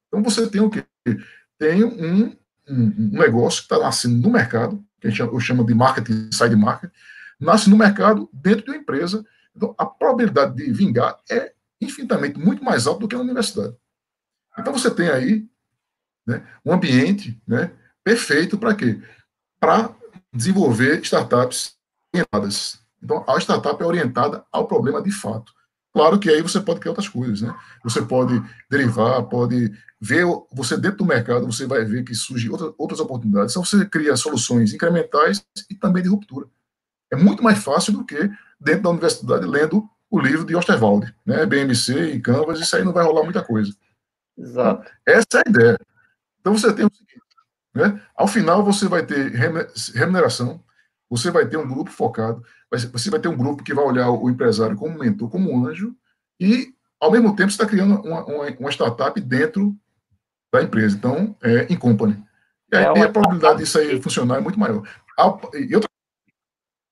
Então 0.08 0.22
você 0.22 0.48
tem 0.48 0.62
o 0.62 0.70
quê? 0.70 0.82
Tem 1.58 1.84
um, 1.84 2.24
um, 2.26 2.36
um 2.66 3.18
negócio 3.18 3.60
que 3.60 3.66
está 3.66 3.78
nascendo 3.78 4.16
no 4.16 4.32
mercado, 4.32 4.82
que 4.98 5.08
a 5.08 5.10
gente 5.10 5.20
eu 5.20 5.40
chamo 5.40 5.62
de 5.62 5.74
marketing 5.74 6.32
side 6.32 6.56
market, 6.56 6.90
nasce 7.38 7.68
no 7.68 7.76
mercado 7.76 8.30
dentro 8.32 8.64
de 8.64 8.70
uma 8.70 8.78
empresa. 8.78 9.22
Então 9.54 9.74
a 9.76 9.84
probabilidade 9.84 10.56
de 10.56 10.72
vingar 10.72 11.18
é 11.30 11.52
infinitamente 11.82 12.38
muito 12.38 12.64
mais 12.64 12.86
alta 12.86 13.00
do 13.00 13.08
que 13.08 13.14
na 13.14 13.20
universidade. 13.20 13.76
Então 14.58 14.72
você 14.72 14.90
tem 14.90 15.10
aí 15.10 15.46
né, 16.26 16.42
um 16.64 16.72
ambiente 16.72 17.38
né, 17.46 17.70
perfeito 18.02 18.56
para 18.56 18.74
quê? 18.74 19.02
Para 19.60 19.94
desenvolver 20.32 21.02
startups 21.02 21.76
orientadas 22.10 22.82
então, 23.04 23.22
a 23.28 23.38
startup 23.38 23.80
é 23.82 23.86
orientada 23.86 24.44
ao 24.50 24.66
problema 24.66 25.02
de 25.02 25.12
fato. 25.12 25.52
Claro 25.92 26.18
que 26.18 26.28
aí 26.28 26.42
você 26.42 26.60
pode 26.60 26.80
criar 26.80 26.90
outras 26.90 27.08
coisas, 27.08 27.42
né? 27.42 27.54
Você 27.84 28.02
pode 28.02 28.42
derivar, 28.68 29.22
pode 29.24 29.70
ver, 30.00 30.24
você 30.52 30.76
dentro 30.76 30.98
do 30.98 31.04
mercado, 31.04 31.46
você 31.46 31.66
vai 31.66 31.84
ver 31.84 32.02
que 32.02 32.14
surgem 32.14 32.50
outras, 32.50 32.72
outras 32.76 32.98
oportunidades. 32.98 33.52
Então, 33.52 33.64
você 33.64 33.84
cria 33.86 34.16
soluções 34.16 34.72
incrementais 34.72 35.46
e 35.70 35.74
também 35.76 36.02
de 36.02 36.08
ruptura. 36.08 36.48
É 37.12 37.16
muito 37.16 37.44
mais 37.44 37.62
fácil 37.62 37.92
do 37.92 38.04
que 38.04 38.28
dentro 38.58 38.82
da 38.82 38.90
universidade 38.90 39.46
lendo 39.46 39.88
o 40.10 40.18
livro 40.18 40.44
de 40.44 40.56
Osterwald, 40.56 41.14
né? 41.24 41.46
BMC 41.46 42.14
e 42.14 42.20
Canvas, 42.20 42.58
isso 42.58 42.74
aí 42.74 42.82
não 42.82 42.92
vai 42.92 43.04
rolar 43.04 43.22
muita 43.22 43.44
coisa. 43.44 43.72
Exato. 44.36 44.90
Essa 45.06 45.26
é 45.34 45.42
a 45.46 45.50
ideia. 45.50 45.78
Então, 46.40 46.56
você 46.56 46.72
tem 46.72 46.86
o 46.86 46.90
seguinte, 46.92 47.22
né? 47.74 48.00
Ao 48.16 48.26
final, 48.26 48.64
você 48.64 48.88
vai 48.88 49.06
ter 49.06 49.30
remuneração, 49.94 50.62
você 51.08 51.30
vai 51.30 51.46
ter 51.46 51.56
um 51.56 51.68
grupo 51.68 51.90
focado, 51.90 52.42
você 52.76 53.10
vai 53.10 53.20
ter 53.20 53.28
um 53.28 53.36
grupo 53.36 53.62
que 53.62 53.74
vai 53.74 53.84
olhar 53.84 54.10
o 54.10 54.28
empresário 54.28 54.76
como 54.76 54.98
mentor, 54.98 55.28
como 55.30 55.52
um 55.52 55.66
anjo, 55.66 55.94
e, 56.40 56.74
ao 57.00 57.10
mesmo 57.10 57.34
tempo, 57.36 57.50
você 57.50 57.62
está 57.62 57.66
criando 57.66 58.00
uma, 58.00 58.24
uma, 58.24 58.46
uma, 58.46 58.70
startup 58.70 59.18
dentro 59.20 59.74
da 60.52 60.62
empresa. 60.62 60.96
Então, 60.96 61.36
é 61.42 61.72
em 61.72 61.76
company. 61.76 62.22
E 62.72 62.76
aí, 62.76 62.84
é 62.84 63.02
a 63.02 63.12
probabilidade 63.12 63.58
disso 63.58 63.78
aí 63.78 64.00
funcionar 64.00 64.38
é 64.38 64.40
muito 64.40 64.58
maior. 64.58 64.82
Outra... 65.18 65.88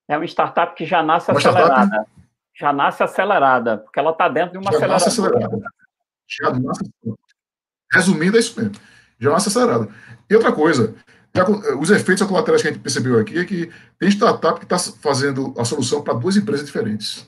É 0.09 0.16
uma 0.16 0.24
startup 0.26 0.74
que 0.74 0.85
já 0.85 1.03
nasce 1.03 1.30
uma 1.30 1.39
acelerada. 1.39 1.87
Startup, 1.87 2.11
Já 2.55 2.72
nasce 2.72 3.03
acelerada, 3.03 3.78
porque 3.78 3.99
ela 3.99 4.11
está 4.11 4.28
dentro 4.28 4.53
de 4.53 4.59
uma 4.59 4.78
já 4.78 4.87
nasce 4.87 5.09
acelerada. 5.09 5.59
Já 6.28 6.51
nasce 6.53 6.91
Resumindo, 7.93 8.37
é 8.37 8.41
isso 8.41 8.59
mesmo. 8.59 8.76
Já 9.18 9.30
nasce 9.30 9.49
acelerada. 9.49 9.89
E 10.28 10.35
outra 10.35 10.53
coisa, 10.53 10.95
os 11.80 11.91
efeitos 11.91 12.26
colaterais 12.26 12.61
que 12.61 12.68
a 12.68 12.72
gente 12.72 12.83
percebeu 12.83 13.18
aqui 13.18 13.39
é 13.39 13.45
que 13.45 13.70
tem 13.99 14.09
startup 14.11 14.59
que 14.59 14.66
está 14.66 14.78
fazendo 14.78 15.55
a 15.59 15.64
solução 15.64 16.03
para 16.03 16.14
duas 16.14 16.37
empresas 16.37 16.66
diferentes. 16.66 17.26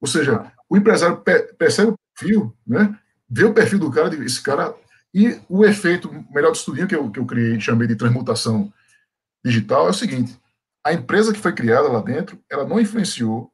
Ou 0.00 0.08
seja, 0.08 0.50
o 0.68 0.76
empresário 0.76 1.22
percebe 1.58 1.92
o 1.92 1.98
perfil, 2.14 2.56
né? 2.66 2.98
vê 3.30 3.44
o 3.44 3.54
perfil 3.54 3.78
do 3.78 3.90
cara, 3.90 4.14
esse 4.24 4.42
cara, 4.42 4.74
e 5.14 5.38
o 5.48 5.64
efeito 5.64 6.10
melhor 6.30 6.50
do 6.50 6.56
estudinho 6.56 6.88
que 6.88 6.94
eu, 6.94 7.10
que 7.10 7.20
eu 7.20 7.26
criei, 7.26 7.60
chamei 7.60 7.86
de 7.86 7.96
transmutação 7.96 8.72
digital, 9.44 9.86
é 9.86 9.90
o 9.90 9.94
seguinte: 9.94 10.38
a 10.84 10.92
empresa 10.92 11.32
que 11.32 11.38
foi 11.38 11.52
criada 11.52 11.88
lá 11.88 12.00
dentro, 12.00 12.38
ela 12.50 12.66
não 12.66 12.80
influenciou 12.80 13.52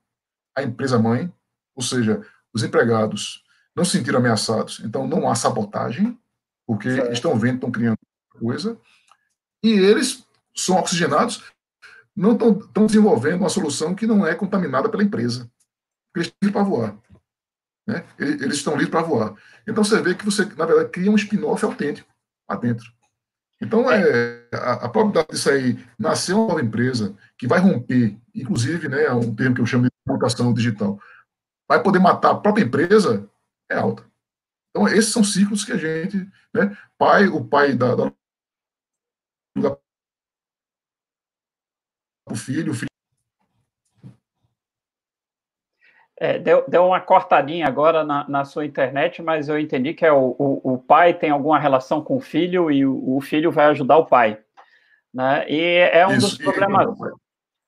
a 0.57 0.63
empresa 0.63 0.99
mãe, 0.99 1.33
ou 1.75 1.83
seja, 1.83 2.23
os 2.53 2.63
empregados 2.63 3.45
não 3.75 3.85
se 3.85 3.99
sentiram 3.99 4.19
ameaçados, 4.19 4.81
então 4.83 5.07
não 5.07 5.29
há 5.29 5.35
sabotagem, 5.35 6.19
porque 6.67 6.91
certo. 6.91 7.13
estão 7.13 7.39
vendo, 7.39 7.57
estão 7.57 7.71
criando 7.71 7.99
coisa, 8.31 8.79
e 9.67 9.79
eles 9.79 10.25
são 10.55 10.79
oxigenados, 10.79 11.43
não 12.15 12.33
estão 12.33 12.87
desenvolvendo 12.87 13.41
uma 13.41 13.49
solução 13.49 13.95
que 13.95 14.07
não 14.07 14.27
é 14.27 14.35
contaminada 14.35 14.89
pela 14.89 15.03
empresa. 15.03 15.51
Eles 16.15 16.29
estão 16.29 16.39
livres 16.43 16.53
para 16.53 16.63
voar. 16.63 16.99
Né? 17.87 18.05
Eles 18.19 18.57
estão 18.57 18.73
livres 18.73 18.91
para 18.91 19.03
voar. 19.03 19.35
Então 19.67 19.85
você 19.85 20.01
vê 20.01 20.15
que 20.15 20.25
você, 20.25 20.45
na 20.45 20.65
verdade, 20.65 20.91
cria 20.91 21.11
um 21.11 21.17
spin-off 21.17 21.65
autêntico 21.65 22.09
lá 22.49 22.57
dentro. 22.57 22.91
Então, 23.61 23.91
é, 23.91 24.47
a, 24.53 24.73
a 24.73 24.89
probabilidade 24.89 25.29
disso 25.31 25.51
aí 25.51 25.79
nascer 25.99 26.35
uma 26.35 26.49
nova 26.49 26.63
empresa 26.63 27.17
que 27.39 27.47
vai 27.47 27.59
romper, 27.59 28.19
inclusive, 28.35 28.89
né, 28.89 29.05
é 29.05 29.13
um 29.13 29.35
termo 29.35 29.55
que 29.55 29.61
eu 29.61 29.67
chamo 29.67 29.85
de 29.85 29.91
comunicação 30.07 30.53
digital, 30.53 31.01
vai 31.67 31.83
poder 31.83 31.99
matar 31.99 32.33
a 32.33 32.35
própria 32.37 32.65
empresa, 32.65 33.29
é 33.71 33.77
alta. 33.77 34.05
Então, 34.71 34.87
esses 34.89 35.11
são 35.11 35.25
ciclos 35.25 35.65
que 35.65 35.73
a 35.73 35.77
gente, 35.77 36.19
né, 36.53 36.77
pai, 36.99 37.29
o 37.29 37.43
pai 37.43 37.75
da, 37.75 37.95
da 37.95 38.13
o 42.29 42.35
filho, 42.35 42.73
o 42.73 42.75
filho 42.75 42.87
É, 46.19 46.39
deu, 46.39 46.65
deu 46.67 46.87
uma 46.87 47.01
cortadinha 47.01 47.67
agora 47.67 48.03
na, 48.03 48.27
na, 48.27 48.45
sua 48.45 48.65
internet, 48.65 49.21
mas 49.21 49.51
eu 49.51 49.59
entendi 49.59 49.93
que 49.93 50.05
é 50.05 50.11
o, 50.11 50.35
o, 50.39 50.73
o, 50.73 50.79
pai 50.79 51.13
tem 51.13 51.29
alguma 51.29 51.59
relação 51.59 52.03
com 52.03 52.17
o 52.17 52.21
filho 52.21 52.71
e 52.71 52.87
o, 52.87 53.17
o 53.17 53.21
filho 53.21 53.53
vai 53.53 53.67
ajudar 53.67 53.99
o 53.99 54.07
pai. 54.07 54.39
Né? 55.13 55.45
E 55.47 55.61
é 55.93 56.07
um 56.07 56.17
Isso, 56.17 56.39
dos 56.39 56.39
problemas. 56.39 56.89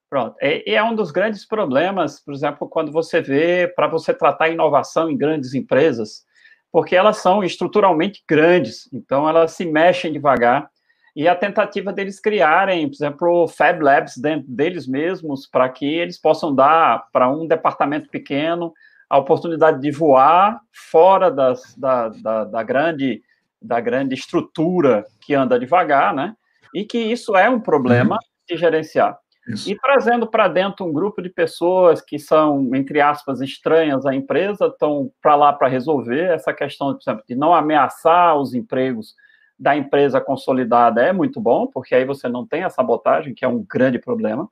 Pronto. 0.08 0.34
E, 0.40 0.74
é 0.74 0.82
um 0.82 0.94
dos 0.94 1.10
grandes 1.10 1.46
problemas, 1.46 2.20
por 2.20 2.32
exemplo, 2.32 2.66
quando 2.66 2.90
você 2.90 3.20
vê 3.20 3.68
para 3.68 3.86
você 3.86 4.14
tratar 4.14 4.48
inovação 4.48 5.10
em 5.10 5.16
grandes 5.16 5.52
empresas, 5.52 6.24
porque 6.72 6.96
elas 6.96 7.18
são 7.18 7.44
estruturalmente 7.44 8.24
grandes, 8.26 8.88
então 8.94 9.28
elas 9.28 9.52
se 9.52 9.66
mexem 9.66 10.10
devagar 10.10 10.70
e 11.18 11.26
a 11.26 11.34
tentativa 11.34 11.92
deles 11.92 12.20
criarem, 12.20 12.86
por 12.86 12.94
exemplo, 12.94 13.48
Fab 13.48 13.82
Labs 13.82 14.16
dentro 14.16 14.48
deles 14.48 14.86
mesmos, 14.86 15.48
para 15.48 15.68
que 15.68 15.84
eles 15.84 16.16
possam 16.16 16.54
dar 16.54 17.08
para 17.12 17.28
um 17.28 17.44
departamento 17.44 18.08
pequeno 18.08 18.72
a 19.10 19.18
oportunidade 19.18 19.80
de 19.80 19.90
voar 19.90 20.60
fora 20.72 21.28
das, 21.28 21.74
da, 21.76 22.08
da, 22.10 22.44
da, 22.44 22.62
grande, 22.62 23.20
da 23.60 23.80
grande 23.80 24.14
estrutura 24.14 25.04
que 25.20 25.34
anda 25.34 25.58
devagar, 25.58 26.14
né? 26.14 26.36
E 26.72 26.84
que 26.84 26.98
isso 26.98 27.36
é 27.36 27.50
um 27.50 27.58
problema 27.58 28.14
uhum. 28.14 28.20
de 28.48 28.56
gerenciar. 28.56 29.18
Isso. 29.48 29.68
E 29.68 29.76
trazendo 29.76 30.24
para 30.24 30.46
dentro 30.46 30.86
um 30.86 30.92
grupo 30.92 31.20
de 31.20 31.30
pessoas 31.30 32.00
que 32.00 32.20
são, 32.20 32.70
entre 32.76 33.00
aspas, 33.00 33.40
estranhas 33.40 34.06
à 34.06 34.14
empresa, 34.14 34.66
estão 34.66 35.10
para 35.20 35.34
lá 35.34 35.52
para 35.52 35.66
resolver 35.66 36.32
essa 36.32 36.54
questão, 36.54 36.94
por 36.94 37.02
exemplo, 37.02 37.24
de 37.28 37.34
não 37.34 37.52
ameaçar 37.52 38.36
os 38.36 38.54
empregos 38.54 39.16
da 39.58 39.76
empresa 39.76 40.20
consolidada 40.20 41.02
é 41.02 41.12
muito 41.12 41.40
bom, 41.40 41.66
porque 41.66 41.94
aí 41.94 42.04
você 42.04 42.28
não 42.28 42.46
tem 42.46 42.62
a 42.62 42.70
sabotagem, 42.70 43.34
que 43.34 43.44
é 43.44 43.48
um 43.48 43.64
grande 43.68 43.98
problema. 43.98 44.48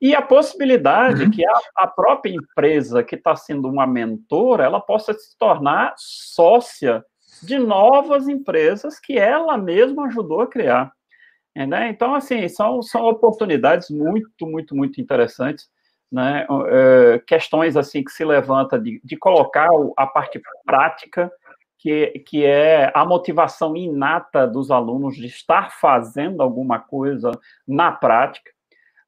E 0.00 0.14
a 0.14 0.20
possibilidade 0.20 1.24
uhum. 1.24 1.30
que 1.30 1.44
a, 1.46 1.58
a, 1.76 1.86
própria 1.86 2.32
empresa 2.32 3.02
que 3.02 3.14
está 3.14 3.34
sendo 3.34 3.68
uma 3.68 3.86
mentora, 3.86 4.64
ela 4.64 4.80
possa 4.80 5.14
se 5.14 5.36
tornar 5.38 5.94
sócia 5.96 7.04
de 7.42 7.58
novas 7.58 8.28
empresas 8.28 9.00
que 9.00 9.18
ela 9.18 9.56
mesma 9.56 10.06
ajudou 10.06 10.42
a 10.42 10.46
criar. 10.46 10.92
Né? 11.54 11.88
Então, 11.88 12.14
assim, 12.14 12.46
são, 12.48 12.82
são 12.82 13.06
oportunidades 13.06 13.88
muito, 13.88 14.46
muito, 14.46 14.76
muito 14.76 15.00
interessantes. 15.00 15.66
Né? 16.12 16.46
Uh, 16.50 17.24
questões 17.26 17.76
assim 17.76 18.04
que 18.04 18.12
se 18.12 18.24
levanta 18.24 18.78
de, 18.78 19.00
de 19.02 19.16
colocar 19.16 19.68
a 19.96 20.06
parte 20.06 20.40
prática 20.64 21.32
que, 21.86 22.18
que 22.26 22.44
é 22.44 22.90
a 22.92 23.04
motivação 23.04 23.76
inata 23.76 24.44
dos 24.44 24.72
alunos 24.72 25.14
de 25.14 25.26
estar 25.26 25.70
fazendo 25.70 26.42
alguma 26.42 26.80
coisa 26.80 27.30
na 27.66 27.92
prática. 27.92 28.50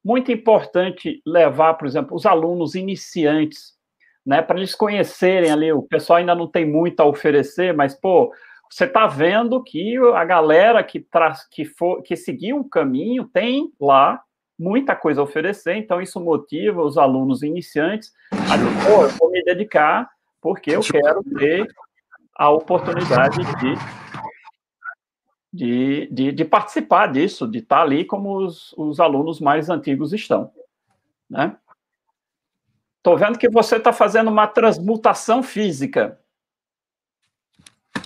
Muito 0.01 0.31
importante 0.31 1.21
levar, 1.25 1.73
por 1.73 1.85
exemplo, 1.85 2.15
os 2.15 2.25
alunos 2.25 2.75
iniciantes, 2.75 3.73
né, 4.25 4.41
para 4.41 4.55
eles 4.55 4.73
conhecerem 4.73 5.51
ali, 5.51 5.73
o 5.73 5.81
pessoal 5.81 6.19
ainda 6.19 6.33
não 6.33 6.47
tem 6.47 6.65
muito 6.65 7.01
a 7.01 7.05
oferecer, 7.05 7.73
mas, 7.73 7.99
pô, 7.99 8.31
você 8.71 8.85
está 8.85 9.07
vendo 9.07 9.61
que 9.61 9.97
a 10.15 10.23
galera 10.23 10.81
que, 10.81 11.01
traz, 11.01 11.45
que, 11.49 11.65
for, 11.65 12.01
que 12.01 12.15
seguiu 12.15 12.59
o 12.59 12.69
caminho 12.69 13.25
tem 13.25 13.73
lá 13.77 14.21
muita 14.57 14.95
coisa 14.95 15.19
a 15.19 15.25
oferecer, 15.25 15.75
então 15.75 16.01
isso 16.01 16.17
motiva 16.17 16.81
os 16.81 16.97
alunos 16.97 17.43
iniciantes 17.43 18.13
a 18.31 18.55
dizer, 18.55 18.85
pô, 18.85 19.03
eu 19.03 19.09
vou 19.19 19.31
me 19.31 19.43
dedicar 19.43 20.09
porque 20.41 20.71
eu 20.71 20.79
quero 20.79 21.21
ter 21.37 21.67
a 22.39 22.49
oportunidade 22.49 23.37
de, 23.59 23.75
de, 25.51 26.07
de, 26.09 26.31
de 26.31 26.45
participar 26.45 27.07
disso, 27.11 27.45
de 27.45 27.59
estar 27.59 27.81
ali 27.81 28.05
como 28.05 28.37
os, 28.37 28.73
os 28.77 29.01
alunos 29.01 29.41
mais 29.41 29.69
antigos 29.69 30.13
estão. 30.13 30.49
Né? 31.29 31.57
Estou 32.95 33.17
vendo 33.17 33.37
que 33.37 33.49
você 33.49 33.75
está 33.75 33.91
fazendo 33.91 34.29
uma 34.29 34.47
transmutação 34.47 35.43
física. 35.43 36.17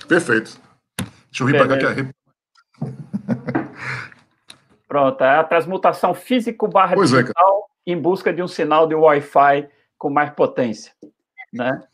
Perfeito. 0.08 0.60
Deixa 1.30 1.42
eu 1.42 1.46
vir 1.46 1.56
para 1.56 1.68
cá 1.68 1.94
que 1.94 2.00
é. 2.00 2.12
Pronto, 4.88 5.22
é 5.22 5.38
a 5.38 5.44
transmutação 5.44 6.12
físico 6.12 6.66
barra 6.66 6.96
pois 6.96 7.12
é, 7.12 7.22
digital 7.22 7.70
é, 7.86 7.92
em 7.92 8.00
busca 8.00 8.32
de 8.32 8.42
um 8.42 8.48
sinal 8.48 8.88
de 8.88 8.96
Wi-Fi 8.96 9.68
com 9.96 10.10
mais 10.10 10.30
potência, 10.30 10.92
né? 11.52 11.86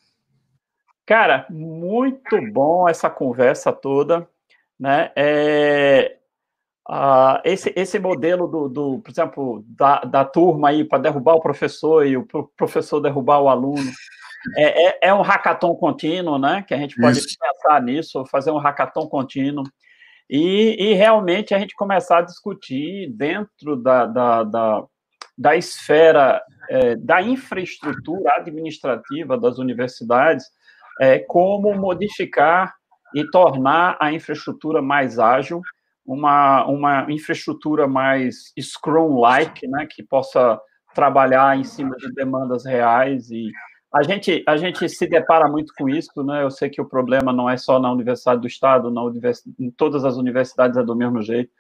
Cara, 1.11 1.45
muito 1.51 2.41
bom 2.53 2.89
essa 2.89 3.11
conversa 3.11 3.73
toda, 3.73 4.29
né? 4.79 5.11
É, 5.17 6.19
uh, 6.89 7.43
esse, 7.43 7.73
esse 7.75 7.99
modelo 7.99 8.47
do, 8.47 8.69
do, 8.69 9.01
por 9.01 9.11
exemplo, 9.11 9.65
da, 9.67 10.03
da 10.03 10.25
turma 10.25 10.69
aí 10.69 10.85
para 10.85 11.01
derrubar 11.03 11.35
o 11.35 11.41
professor 11.41 12.07
e 12.07 12.17
o 12.17 12.25
professor 12.57 13.01
derrubar 13.01 13.41
o 13.41 13.49
aluno, 13.49 13.91
é, 14.57 14.87
é, 14.87 14.99
é 15.09 15.13
um 15.13 15.21
hackathon 15.21 15.75
contínuo, 15.75 16.39
né? 16.39 16.63
Que 16.63 16.75
a 16.75 16.79
gente 16.79 16.95
pode 16.95 17.19
Isso. 17.19 17.37
pensar 17.37 17.83
nisso, 17.83 18.25
fazer 18.27 18.53
um 18.53 18.59
hackathon 18.59 19.09
contínuo. 19.09 19.65
E, 20.31 20.77
e, 20.79 20.95
realmente 20.95 21.53
a 21.53 21.59
gente 21.59 21.75
começar 21.75 22.19
a 22.19 22.23
discutir 22.23 23.11
dentro 23.11 23.75
da, 23.75 24.07
da, 24.07 24.45
da, 24.45 24.85
da 25.37 25.57
esfera 25.57 26.41
é, 26.69 26.95
da 26.95 27.21
infraestrutura 27.21 28.37
administrativa 28.37 29.37
das 29.37 29.59
universidades 29.59 30.47
é, 31.01 31.19
como 31.19 31.75
modificar 31.75 32.75
e 33.15 33.25
tornar 33.31 33.97
a 33.99 34.13
infraestrutura 34.13 34.83
mais 34.83 35.19
ágil, 35.19 35.63
uma, 36.05 36.67
uma 36.67 37.11
infraestrutura 37.11 37.89
mais 37.89 38.53
Scrum-like, 38.61 39.67
né, 39.67 39.87
que 39.91 40.03
possa 40.03 40.61
trabalhar 40.95 41.57
em 41.57 41.65
cima 41.65 41.97
de 41.97 42.13
demandas 42.13 42.67
reais 42.67 43.31
e 43.31 43.51
a 43.93 44.05
gente, 44.05 44.45
a 44.47 44.57
gente 44.57 44.89
se 44.89 45.07
depara 45.07 45.49
muito 45.49 45.73
com 45.77 45.89
isso, 45.89 46.23
né? 46.23 46.45
Eu 46.45 46.51
sei 46.53 46.71
que 46.71 46.81
o 46.81 46.85
problema 46.85 47.33
não 47.33 47.51
é 47.51 47.57
só 47.57 47.81
na 47.81 47.91
Universidade 47.91 48.41
do 48.41 48.47
Estado, 48.47 48.89
na 48.89 49.03
univers... 49.03 49.43
em 49.59 49.69
todas 49.69 50.05
as 50.05 50.17
universidades 50.17 50.77
é 50.77 50.83
do 50.85 50.95
mesmo 50.95 51.21
jeito. 51.21 51.51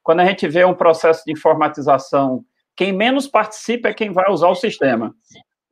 Quando 0.00 0.20
a 0.20 0.24
gente 0.24 0.46
vê 0.46 0.64
um 0.64 0.72
processo 0.72 1.24
de 1.26 1.32
informatização, 1.32 2.44
quem 2.76 2.92
menos 2.92 3.26
participa 3.26 3.88
é 3.88 3.94
quem 3.94 4.12
vai 4.12 4.30
usar 4.30 4.50
o 4.50 4.54
sistema. 4.54 5.12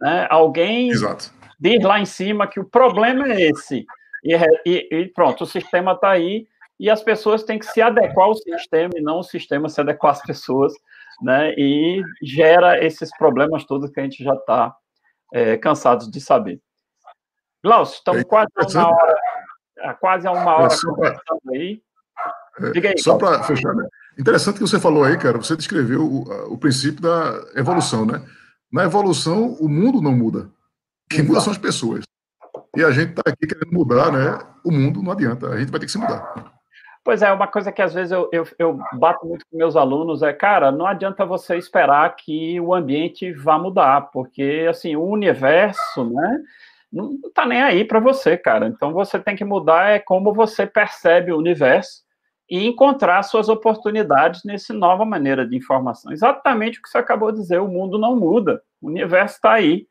Né? 0.01 0.27
Alguém 0.29 0.91
Exato 0.91 1.38
diz 1.59 1.83
lá 1.83 1.99
em 1.99 2.05
cima 2.05 2.47
que 2.47 2.61
o 2.61 2.65
problema 2.65 3.27
é 3.27 3.51
esse. 3.51 3.85
E, 4.25 4.35
e, 4.67 4.89
e 4.91 5.09
pronto, 5.09 5.45
o 5.45 5.47
sistema 5.47 5.93
está 5.93 6.11
aí 6.11 6.47
e 6.79 6.89
as 6.89 7.03
pessoas 7.03 7.43
têm 7.43 7.59
que 7.59 7.67
se 7.67 7.83
adequar 7.83 8.27
ao 8.27 8.35
sistema 8.35 8.93
e 8.97 9.01
não 9.01 9.19
o 9.19 9.25
sistema 9.25 9.69
se 9.69 9.81
adequar 9.81 10.13
às 10.13 10.23
pessoas, 10.23 10.73
né? 11.23 11.53
E 11.57 12.03
gera 12.23 12.85
esses 12.85 13.11
problemas 13.17 13.65
todos 13.65 13.91
que 13.91 13.99
a 13.99 14.03
gente 14.05 14.23
já 14.23 14.35
está 14.35 14.75
é, 15.33 15.57
cansados 15.57 16.11
de 16.11 16.21
saber. 16.21 16.61
Glaucio, 17.63 17.97
estamos 17.97 18.23
quase 18.25 18.49
a 18.57 18.87
uma 18.87 18.89
hora, 18.89 19.95
quase 20.01 20.27
a 20.29 20.33
uma 20.33 20.57
hora 20.57 20.77
conversando 20.85 21.41
aí. 21.53 21.83
É, 22.61 22.71
Diga 22.71 22.91
aí. 22.91 22.99
Só 22.99 23.17
para 23.17 23.43
fechar, 23.43 23.75
né? 23.75 23.87
Interessante 24.19 24.57
que 24.57 24.63
você 24.63 24.81
falou 24.81 25.05
aí, 25.05 25.17
cara, 25.17 25.39
você 25.39 25.57
descreveu 25.57 26.03
o, 26.03 26.53
o 26.53 26.59
princípio 26.59 27.03
da 27.03 27.41
evolução, 27.57 28.05
né? 28.05 28.23
Na 28.71 28.85
evolução, 28.85 29.55
o 29.61 29.69
mundo 29.69 30.01
não 30.01 30.13
muda. 30.13 30.49
Quem 31.11 31.23
muda 31.23 31.41
são 31.41 31.53
as 31.53 31.59
pessoas. 31.59 32.05
E 32.77 32.85
a 32.85 32.91
gente 32.91 33.11
está 33.11 33.23
aqui 33.27 33.47
querendo 33.47 33.73
mudar, 33.73 34.13
né? 34.13 34.39
O 34.65 34.71
mundo 34.71 35.03
não 35.03 35.13
adianta, 35.13 35.49
a 35.49 35.59
gente 35.59 35.71
vai 35.71 35.81
ter 35.81 35.87
que 35.87 35.93
se 35.93 35.99
mudar. 35.99 36.53
Pois 37.05 37.23
é, 37.23 37.33
uma 37.33 37.47
coisa 37.47 37.73
que 37.73 37.81
às 37.81 37.95
vezes 37.95 38.13
eu, 38.13 38.29
eu, 38.31 38.47
eu, 38.59 38.79
bato 38.93 39.27
muito 39.27 39.47
com 39.51 39.57
meus 39.57 39.77
alunos 39.77 40.23
é, 40.23 40.33
cara, 40.33 40.71
não 40.71 40.87
adianta 40.87 41.25
você 41.25 41.57
esperar 41.57 42.15
que 42.15 42.61
o 42.61 42.75
ambiente 42.75 43.33
vá 43.33 43.59
mudar, 43.59 44.11
porque, 44.13 44.67
assim, 44.69 44.95
o 44.95 45.05
universo, 45.05 46.05
né, 46.05 46.43
não 46.93 47.19
tá 47.35 47.47
nem 47.47 47.63
aí 47.63 47.85
para 47.85 47.99
você, 47.99 48.37
cara. 48.37 48.67
Então, 48.67 48.93
você 48.93 49.19
tem 49.19 49.35
que 49.35 49.45
mudar 49.45 49.91
é 49.91 49.99
como 49.99 50.35
você 50.35 50.67
percebe 50.67 51.33
o 51.33 51.39
universo 51.39 52.03
e 52.51 52.67
encontrar 52.67 53.23
suas 53.23 53.49
oportunidades 53.49 54.43
nessa 54.45 54.73
nova 54.73 55.05
maneira 55.05 55.47
de 55.47 55.57
informação. 55.57 56.13
Exatamente 56.13 56.79
o 56.79 56.83
que 56.83 56.89
você 56.89 56.99
acabou 56.99 57.31
de 57.31 57.39
dizer, 57.39 57.59
o 57.59 57.69
mundo 57.69 57.99
não 57.99 58.17
muda, 58.17 58.63
o 58.81 58.89
universo 58.89 59.37
está 59.37 59.53
aí. 59.53 59.87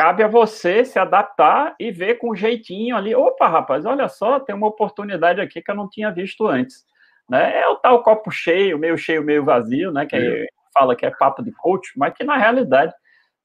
Cabe 0.00 0.22
a 0.22 0.28
você 0.28 0.82
se 0.82 0.98
adaptar 0.98 1.74
e 1.78 1.92
ver 1.92 2.14
com 2.14 2.34
jeitinho 2.34 2.96
ali. 2.96 3.14
Opa, 3.14 3.46
rapaz, 3.46 3.84
olha 3.84 4.08
só, 4.08 4.40
tem 4.40 4.54
uma 4.54 4.66
oportunidade 4.66 5.42
aqui 5.42 5.60
que 5.60 5.70
eu 5.70 5.74
não 5.74 5.90
tinha 5.90 6.10
visto 6.10 6.46
antes. 6.46 6.86
Né? 7.28 7.60
É 7.60 7.68
o 7.68 7.76
tal 7.76 8.02
copo 8.02 8.30
cheio, 8.30 8.78
meio 8.78 8.96
cheio, 8.96 9.22
meio 9.22 9.44
vazio, 9.44 9.92
né? 9.92 10.06
Que 10.06 10.16
é. 10.16 10.46
fala 10.72 10.96
que 10.96 11.04
é 11.04 11.10
papo 11.10 11.42
de 11.42 11.52
coach, 11.52 11.92
mas 11.98 12.14
que 12.14 12.24
na 12.24 12.38
realidade 12.38 12.94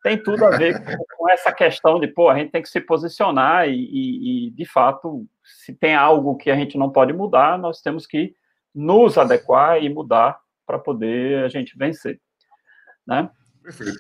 tem 0.02 0.18
tudo 0.18 0.46
a 0.46 0.52
ver 0.52 0.82
com 1.18 1.30
essa 1.30 1.52
questão 1.52 2.00
de, 2.00 2.08
pô, 2.08 2.30
a 2.30 2.38
gente 2.38 2.52
tem 2.52 2.62
que 2.62 2.70
se 2.70 2.80
posicionar 2.80 3.68
e, 3.68 3.74
e, 3.74 4.48
e, 4.48 4.52
de 4.52 4.64
fato, 4.64 5.28
se 5.44 5.76
tem 5.76 5.94
algo 5.94 6.38
que 6.38 6.50
a 6.50 6.56
gente 6.56 6.78
não 6.78 6.90
pode 6.90 7.12
mudar, 7.12 7.60
nós 7.60 7.82
temos 7.82 8.08
que 8.08 8.34
nos 8.74 9.18
adequar 9.18 9.84
e 9.84 9.90
mudar 9.90 10.40
para 10.66 10.80
poder 10.80 11.44
a 11.44 11.50
gente 11.50 11.78
vencer, 11.78 12.18
né? 13.06 13.30
Perfeito. 13.62 14.00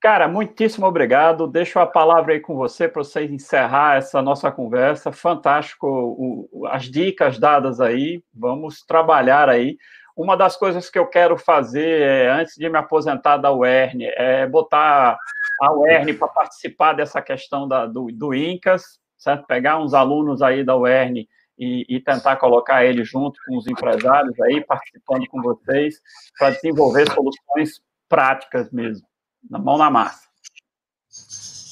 Cara, 0.00 0.28
muitíssimo 0.28 0.86
obrigado. 0.86 1.46
Deixo 1.46 1.78
a 1.78 1.86
palavra 1.86 2.34
aí 2.34 2.40
com 2.40 2.54
você 2.54 2.86
para 2.86 3.02
você 3.02 3.24
encerrar 3.24 3.96
essa 3.96 4.20
nossa 4.20 4.52
conversa. 4.52 5.10
Fantástico 5.10 5.86
o, 5.88 6.66
as 6.66 6.84
dicas 6.84 7.38
dadas 7.38 7.80
aí. 7.80 8.22
Vamos 8.32 8.82
trabalhar 8.82 9.48
aí. 9.48 9.78
Uma 10.14 10.36
das 10.36 10.56
coisas 10.56 10.90
que 10.90 10.98
eu 10.98 11.06
quero 11.06 11.36
fazer 11.36 12.02
é, 12.02 12.30
antes 12.30 12.54
de 12.56 12.68
me 12.68 12.78
aposentar 12.78 13.38
da 13.38 13.52
UERN 13.52 14.02
é 14.16 14.46
botar 14.46 15.18
a 15.60 15.72
UERN 15.72 16.14
para 16.14 16.28
participar 16.28 16.92
dessa 16.92 17.22
questão 17.22 17.66
da, 17.66 17.86
do, 17.86 18.08
do 18.12 18.34
INCAS, 18.34 18.98
certo? 19.16 19.46
Pegar 19.46 19.78
uns 19.78 19.94
alunos 19.94 20.42
aí 20.42 20.62
da 20.62 20.76
UERN 20.76 21.26
e, 21.58 21.86
e, 21.88 22.00
tentar 22.00 22.36
colocar 22.36 22.84
eles 22.84 23.08
junto 23.08 23.40
com 23.46 23.56
os 23.56 23.66
empresários 23.66 24.38
aí, 24.40 24.62
participando 24.62 25.26
com 25.28 25.40
vocês, 25.40 26.00
para 26.38 26.50
desenvolver 26.50 27.10
soluções 27.10 27.80
práticas 28.08 28.70
mesmo 28.70 29.06
na 29.50 29.58
mão 29.58 29.78
na 29.78 29.90
massa. 29.90 30.26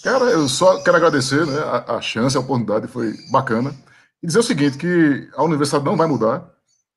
Cara, 0.02 0.24
eu 0.26 0.48
só 0.48 0.82
quero 0.82 0.96
agradecer 0.96 1.46
né, 1.46 1.58
a, 1.60 1.96
a, 1.96 2.00
chance, 2.00 2.36
a 2.36 2.40
oportunidade, 2.40 2.86
foi 2.86 3.14
bacana. 3.30 3.74
E 4.22 4.26
dizer 4.26 4.38
o 4.38 4.42
seguinte, 4.42 4.76
que 4.76 5.30
a 5.34 5.42
universidade 5.42 5.84
não 5.84 5.96
vai 5.96 6.06
mudar, 6.06 6.50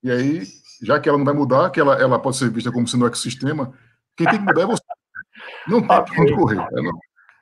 e 0.04 0.12
aí, 0.12 0.46
já 0.84 1.00
que 1.00 1.08
ela 1.08 1.18
não 1.18 1.26
vai 1.26 1.34
mudar, 1.34 1.70
que 1.70 1.80
ela, 1.80 1.96
ela 1.96 2.20
pode 2.20 2.38
ser 2.38 2.50
vista 2.50 2.72
como 2.72 2.88
sendo 2.88 3.06
um 3.06 3.08
ecossistema, 3.08 3.74
quem 4.16 4.28
tem 4.28 4.40
que 4.40 4.46
mudar 4.46 4.64
é 4.64 4.66
você. 4.66 4.84
Não 5.68 5.82
tem 5.86 5.98
okay. 5.98 6.20
onde 6.20 6.36
correr. 6.36 6.58
Ela 6.58 6.84
não, 6.84 7.00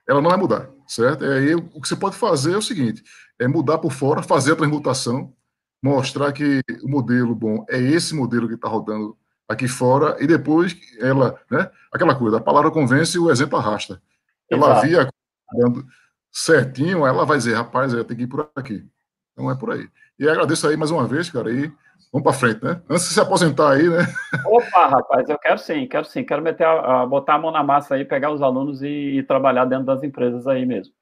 ela 0.07 0.21
não 0.21 0.29
vai 0.29 0.39
mudar, 0.39 0.69
certo? 0.87 1.25
E 1.25 1.33
aí, 1.33 1.55
o 1.55 1.81
que 1.81 1.87
você 1.87 1.95
pode 1.95 2.15
fazer 2.15 2.53
é 2.53 2.57
o 2.57 2.61
seguinte, 2.61 3.03
é 3.39 3.47
mudar 3.47 3.79
por 3.79 3.91
fora, 3.91 4.21
fazer 4.21 4.53
a 4.53 4.55
transmutação, 4.55 5.33
mostrar 5.81 6.31
que 6.31 6.61
o 6.83 6.87
modelo 6.87 7.33
bom 7.33 7.65
é 7.69 7.79
esse 7.79 8.13
modelo 8.13 8.47
que 8.47 8.53
está 8.53 8.67
rodando 8.67 9.17
aqui 9.47 9.67
fora, 9.67 10.17
e 10.19 10.27
depois 10.27 10.75
ela, 10.99 11.39
né, 11.49 11.69
aquela 11.91 12.15
coisa, 12.15 12.37
a 12.37 12.41
palavra 12.41 12.71
convence 12.71 13.15
e 13.15 13.19
o 13.19 13.29
exemplo 13.29 13.57
arrasta. 13.57 14.01
Ela 14.49 14.71
Exato. 14.71 14.87
via 14.87 15.09
dando 15.53 15.85
certinho, 16.31 17.05
ela 17.05 17.25
vai 17.25 17.37
dizer, 17.37 17.55
rapaz, 17.55 17.93
eu 17.93 18.03
tenho 18.03 18.17
que 18.17 18.23
ir 18.23 18.27
por 18.27 18.49
aqui. 18.55 18.85
Então 19.33 19.49
é 19.49 19.55
por 19.55 19.71
aí. 19.71 19.87
E 20.17 20.27
agradeço 20.27 20.67
aí 20.67 20.75
mais 20.75 20.91
uma 20.91 21.07
vez, 21.07 21.29
cara, 21.29 21.51
e 21.51 21.71
vamos 22.11 22.23
para 22.23 22.33
frente, 22.33 22.63
né? 22.63 22.81
Antes 22.89 23.07
de 23.07 23.13
se 23.13 23.19
aposentar 23.19 23.73
aí, 23.73 23.87
né? 23.89 24.05
Opa, 24.45 24.87
rapaz, 24.87 25.29
eu 25.29 25.37
quero 25.37 25.59
sim, 25.59 25.87
quero 25.87 26.05
sim, 26.05 26.23
quero 26.23 26.41
meter 26.41 26.65
a, 26.65 27.01
a 27.01 27.05
botar 27.05 27.35
a 27.35 27.39
mão 27.39 27.51
na 27.51 27.63
massa 27.63 27.95
aí, 27.95 28.05
pegar 28.05 28.31
os 28.31 28.41
alunos 28.41 28.81
e, 28.81 29.17
e, 29.17 29.23
trabalhar 29.23 29.65
dentro 29.65 29.85
das 29.85 30.03
empresas 30.03 30.47
aí 30.47 30.65
mesmo. 30.65 30.93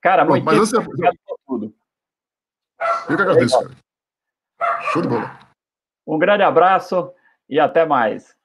Cara, 0.00 0.24
muito 0.24 0.48
obrigado 0.48 1.16
por 1.26 1.38
tudo. 1.46 1.74
Eu 3.08 3.16
que 3.16 3.22
agradeço, 3.22 3.58
cara. 3.60 4.82
Show 4.92 5.02
de 5.02 5.08
bola. 5.08 5.38
Um 6.06 6.18
grande 6.18 6.42
abraço 6.42 7.12
e 7.50 7.60
até 7.60 7.84
mais. 7.84 8.39